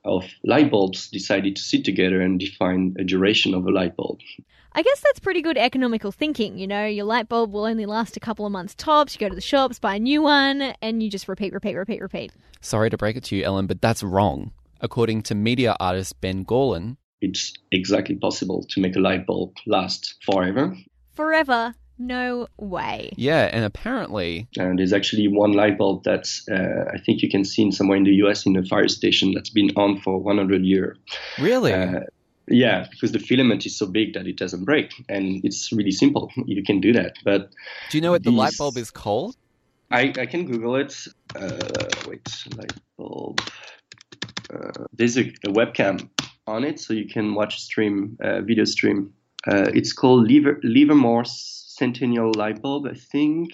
of 0.04 0.24
light 0.44 0.70
bulbs 0.70 1.10
decided 1.10 1.56
to 1.56 1.62
sit 1.62 1.84
together 1.84 2.22
and 2.22 2.40
define 2.40 2.96
a 3.00 3.04
duration 3.04 3.54
of 3.54 3.66
a 3.66 3.72
light 3.72 3.96
bulb. 3.96 4.20
I 4.74 4.82
guess 4.82 5.00
that's 5.00 5.20
pretty 5.20 5.42
good 5.42 5.58
economical 5.58 6.12
thinking. 6.12 6.58
You 6.58 6.68
know, 6.68 6.86
your 6.86 7.06
light 7.06 7.30
bulb 7.30 7.54
will 7.54 7.66
only 7.66 7.86
last 7.86 8.18
a 8.18 8.20
couple 8.20 8.46
of 8.46 8.52
months 8.52 8.76
tops. 8.76 9.16
You 9.16 9.20
go 9.20 9.30
to 9.30 9.36
the 9.36 9.42
shops, 9.42 9.80
buy 9.80 9.96
a 9.96 10.00
new 10.00 10.22
one, 10.22 10.62
and 10.82 11.02
you 11.02 11.10
just 11.10 11.28
repeat, 11.28 11.54
repeat, 11.54 11.76
repeat, 11.76 12.02
repeat. 12.02 12.34
Sorry 12.62 12.90
to 12.90 12.98
break 12.98 13.16
it 13.16 13.24
to 13.26 13.36
you, 13.36 13.44
Ellen, 13.44 13.68
but 13.68 13.82
that's 13.82 14.04
wrong. 14.04 14.52
According 14.82 15.24
to 15.24 15.36
media 15.36 15.76
artist 15.80 16.20
Ben 16.20 16.44
Gaulon, 16.44 16.98
it's 17.22 17.54
exactly 17.72 18.16
possible 18.16 18.66
to 18.70 18.82
make 18.82 18.96
a 18.96 19.00
light 19.00 19.26
bulb 19.26 19.54
last 19.66 20.16
forever. 20.26 20.76
Forever? 21.14 21.74
No 21.98 22.48
way. 22.58 23.14
Yeah, 23.16 23.50
and 23.52 23.64
apparently. 23.64 24.48
And 24.58 24.80
there's 24.80 24.94
actually 24.94 25.28
one 25.28 25.54
light 25.54 25.78
bulb 25.78 26.04
that's, 26.04 26.48
uh, 26.50 26.92
I 26.94 26.98
think 26.98 27.22
you 27.22 27.30
can 27.30 27.46
see 27.46 27.62
in 27.62 27.72
somewhere 27.72 27.98
in 27.98 28.04
the 28.04 28.16
US 28.26 28.46
in 28.46 28.56
a 28.58 28.66
fire 28.66 28.88
station 28.88 29.34
that's 29.34 29.50
been 29.50 29.72
on 29.78 30.00
for 30.02 30.20
100 30.20 30.64
years. 30.66 30.98
Really? 31.40 31.74
Uh, 31.74 32.02
yeah, 32.48 32.88
because 32.92 33.12
the 33.12 33.20
filament 33.20 33.66
is 33.66 33.78
so 33.78 33.88
big 33.88 34.14
that 34.14 34.28
it 34.28 34.38
doesn't 34.38 34.66
break, 34.66 34.94
and 35.10 35.44
it's 35.44 35.72
really 35.72 35.92
simple. 35.92 36.32
You 36.46 36.64
can 36.64 36.80
do 36.80 36.94
that. 36.94 37.14
But 37.24 37.50
do 37.90 37.98
you 37.98 38.02
know 38.02 38.12
what 38.12 38.24
these... 38.24 38.34
the 38.34 38.38
light 38.38 38.58
bulb 38.58 38.78
is 38.78 38.92
called? 38.92 39.36
I, 39.92 40.14
I 40.18 40.26
can 40.26 40.46
Google 40.46 40.76
it. 40.76 41.08
Uh, 41.36 41.58
wait, 42.08 42.28
light 42.58 42.74
bulb. 42.98 43.42
Uh, 44.54 44.86
there's 44.94 45.18
a, 45.18 45.22
a, 45.22 45.50
webcam 45.50 46.08
on 46.46 46.64
it, 46.64 46.80
so 46.80 46.94
you 46.94 47.08
can 47.08 47.34
watch 47.34 47.62
stream, 47.62 48.18
uh, 48.22 48.42
video 48.42 48.66
stream. 48.66 49.14
Uh, 49.48 49.70
it's 49.74 49.94
called 49.94 50.28
Liver, 50.30 50.60
Livermore 50.64 51.26
Centennial 51.78 52.32
Light 52.34 52.62
Bulb, 52.62 52.88
I 52.88 52.94
think. 52.94 53.52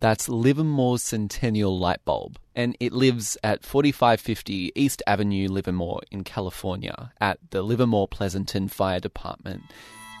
That's 0.00 0.28
Livermore's 0.28 1.02
Centennial 1.02 1.76
Light 1.76 2.04
Bulb, 2.04 2.38
and 2.54 2.76
it 2.78 2.92
lives 2.92 3.36
at 3.42 3.64
4550 3.64 4.70
East 4.76 5.02
Avenue, 5.08 5.48
Livermore, 5.48 6.02
in 6.12 6.22
California, 6.22 7.12
at 7.20 7.38
the 7.50 7.62
Livermore 7.62 8.06
Pleasanton 8.06 8.68
Fire 8.68 9.00
Department. 9.00 9.62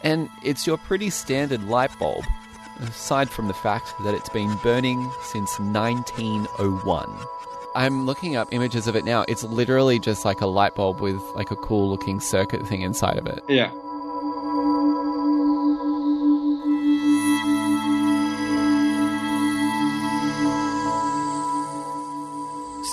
And 0.02 0.28
it's 0.44 0.66
your 0.66 0.78
pretty 0.78 1.10
standard 1.10 1.62
light 1.68 1.96
bulb, 2.00 2.24
aside 2.80 3.30
from 3.30 3.46
the 3.46 3.54
fact 3.54 3.92
that 4.02 4.14
it's 4.14 4.30
been 4.30 4.52
burning 4.64 5.08
since 5.22 5.60
1901. 5.60 7.08
I'm 7.76 8.04
looking 8.04 8.34
up 8.34 8.52
images 8.52 8.88
of 8.88 8.96
it 8.96 9.04
now. 9.04 9.24
It's 9.28 9.44
literally 9.44 10.00
just 10.00 10.24
like 10.24 10.40
a 10.40 10.46
light 10.46 10.74
bulb 10.74 11.00
with 11.00 11.20
like 11.36 11.52
a 11.52 11.56
cool 11.56 11.88
looking 11.88 12.18
circuit 12.18 12.66
thing 12.66 12.82
inside 12.82 13.16
of 13.16 13.26
it. 13.26 13.44
Yeah. 13.48 13.70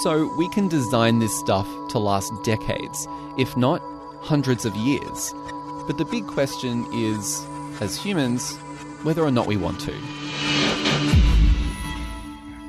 So 0.06 0.28
we 0.36 0.48
can 0.50 0.68
design 0.68 1.18
this 1.18 1.36
stuff 1.36 1.68
to 1.88 1.98
last 1.98 2.32
decades, 2.44 3.08
if 3.40 3.58
not 3.58 3.82
hundreds 4.22 4.64
of 4.64 4.76
years. 4.76 5.34
But 5.88 5.98
the 5.98 6.06
big 6.06 6.28
question 6.28 6.86
is, 6.94 7.44
as 7.82 7.98
humans, 7.98 8.56
whether 9.02 9.24
or 9.24 9.32
not 9.32 9.48
we 9.48 9.58
want 9.58 9.80
to. 9.80 9.94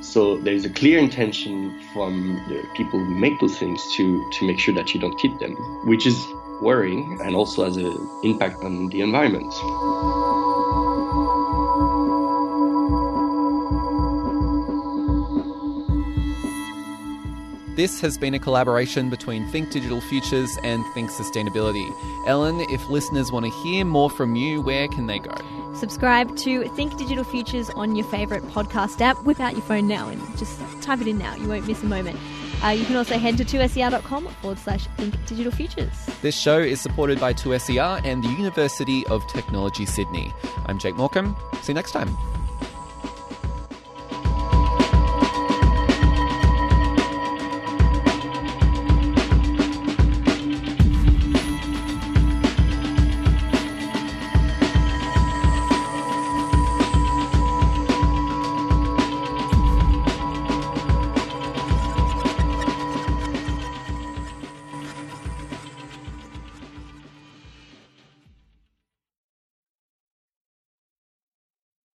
So 0.01 0.39
there's 0.39 0.65
a 0.65 0.71
clear 0.71 0.99
intention 0.99 1.79
from 1.93 2.43
the 2.49 2.67
people 2.75 3.05
who 3.05 3.15
make 3.15 3.39
those 3.39 3.59
things 3.59 3.85
to, 3.97 4.31
to 4.39 4.47
make 4.47 4.59
sure 4.59 4.73
that 4.73 4.95
you 4.95 5.01
don't 5.03 5.19
keep 5.19 5.39
them, 5.39 5.57
which 5.85 6.07
is 6.07 6.27
worrying 6.63 7.21
and 7.23 7.37
also 7.37 7.67
has 7.67 7.77
an 7.77 7.99
impact 8.25 8.65
on 8.65 8.89
the 8.89 9.03
environment. 9.03 9.53
This 17.77 18.01
has 18.01 18.17
been 18.17 18.33
a 18.33 18.39
collaboration 18.39 19.11
between 19.11 19.47
Think 19.49 19.71
Digital 19.71 20.01
Futures 20.01 20.57
and 20.63 20.83
Think 20.95 21.11
Sustainability. 21.11 21.95
Ellen, 22.27 22.59
if 22.71 22.89
listeners 22.89 23.31
want 23.31 23.45
to 23.45 23.51
hear 23.51 23.85
more 23.85 24.09
from 24.09 24.35
you, 24.35 24.63
where 24.63 24.89
can 24.89 25.07
they 25.09 25.19
go? 25.19 25.35
Subscribe 25.75 26.35
to 26.39 26.67
Think 26.71 26.97
Digital 26.97 27.23
Futures 27.23 27.69
on 27.69 27.95
your 27.95 28.07
favourite 28.07 28.43
podcast 28.45 29.03
app. 29.03 29.23
Whip 29.25 29.41
out 29.41 29.53
your 29.53 29.61
phone 29.61 29.87
now 29.87 30.09
and 30.09 30.39
just 30.39 30.59
type 30.81 31.03
it 31.03 31.07
in 31.07 31.19
now. 31.19 31.35
You 31.37 31.49
won't 31.49 31.67
miss 31.67 31.83
a 31.83 31.87
moment. 31.87 32.19
Uh, 32.65 32.69
you 32.69 32.87
can 32.87 32.97
also 32.97 33.19
head 33.19 33.37
to 33.37 33.45
2ser.com 33.45 34.27
forward 34.27 34.59
slash 34.59 34.87
Think 34.97 35.15
Digital 35.27 35.53
Futures. 35.53 35.93
This 36.23 36.35
show 36.35 36.59
is 36.59 36.81
supported 36.81 37.21
by 37.21 37.35
2SER 37.35 38.03
and 38.07 38.25
the 38.25 38.29
University 38.29 39.07
of 39.09 39.27
Technology 39.27 39.85
Sydney. 39.85 40.33
I'm 40.65 40.79
Jake 40.79 40.97
Morecambe. 40.97 41.37
See 41.61 41.73
you 41.73 41.75
next 41.75 41.93
time. 41.93 42.17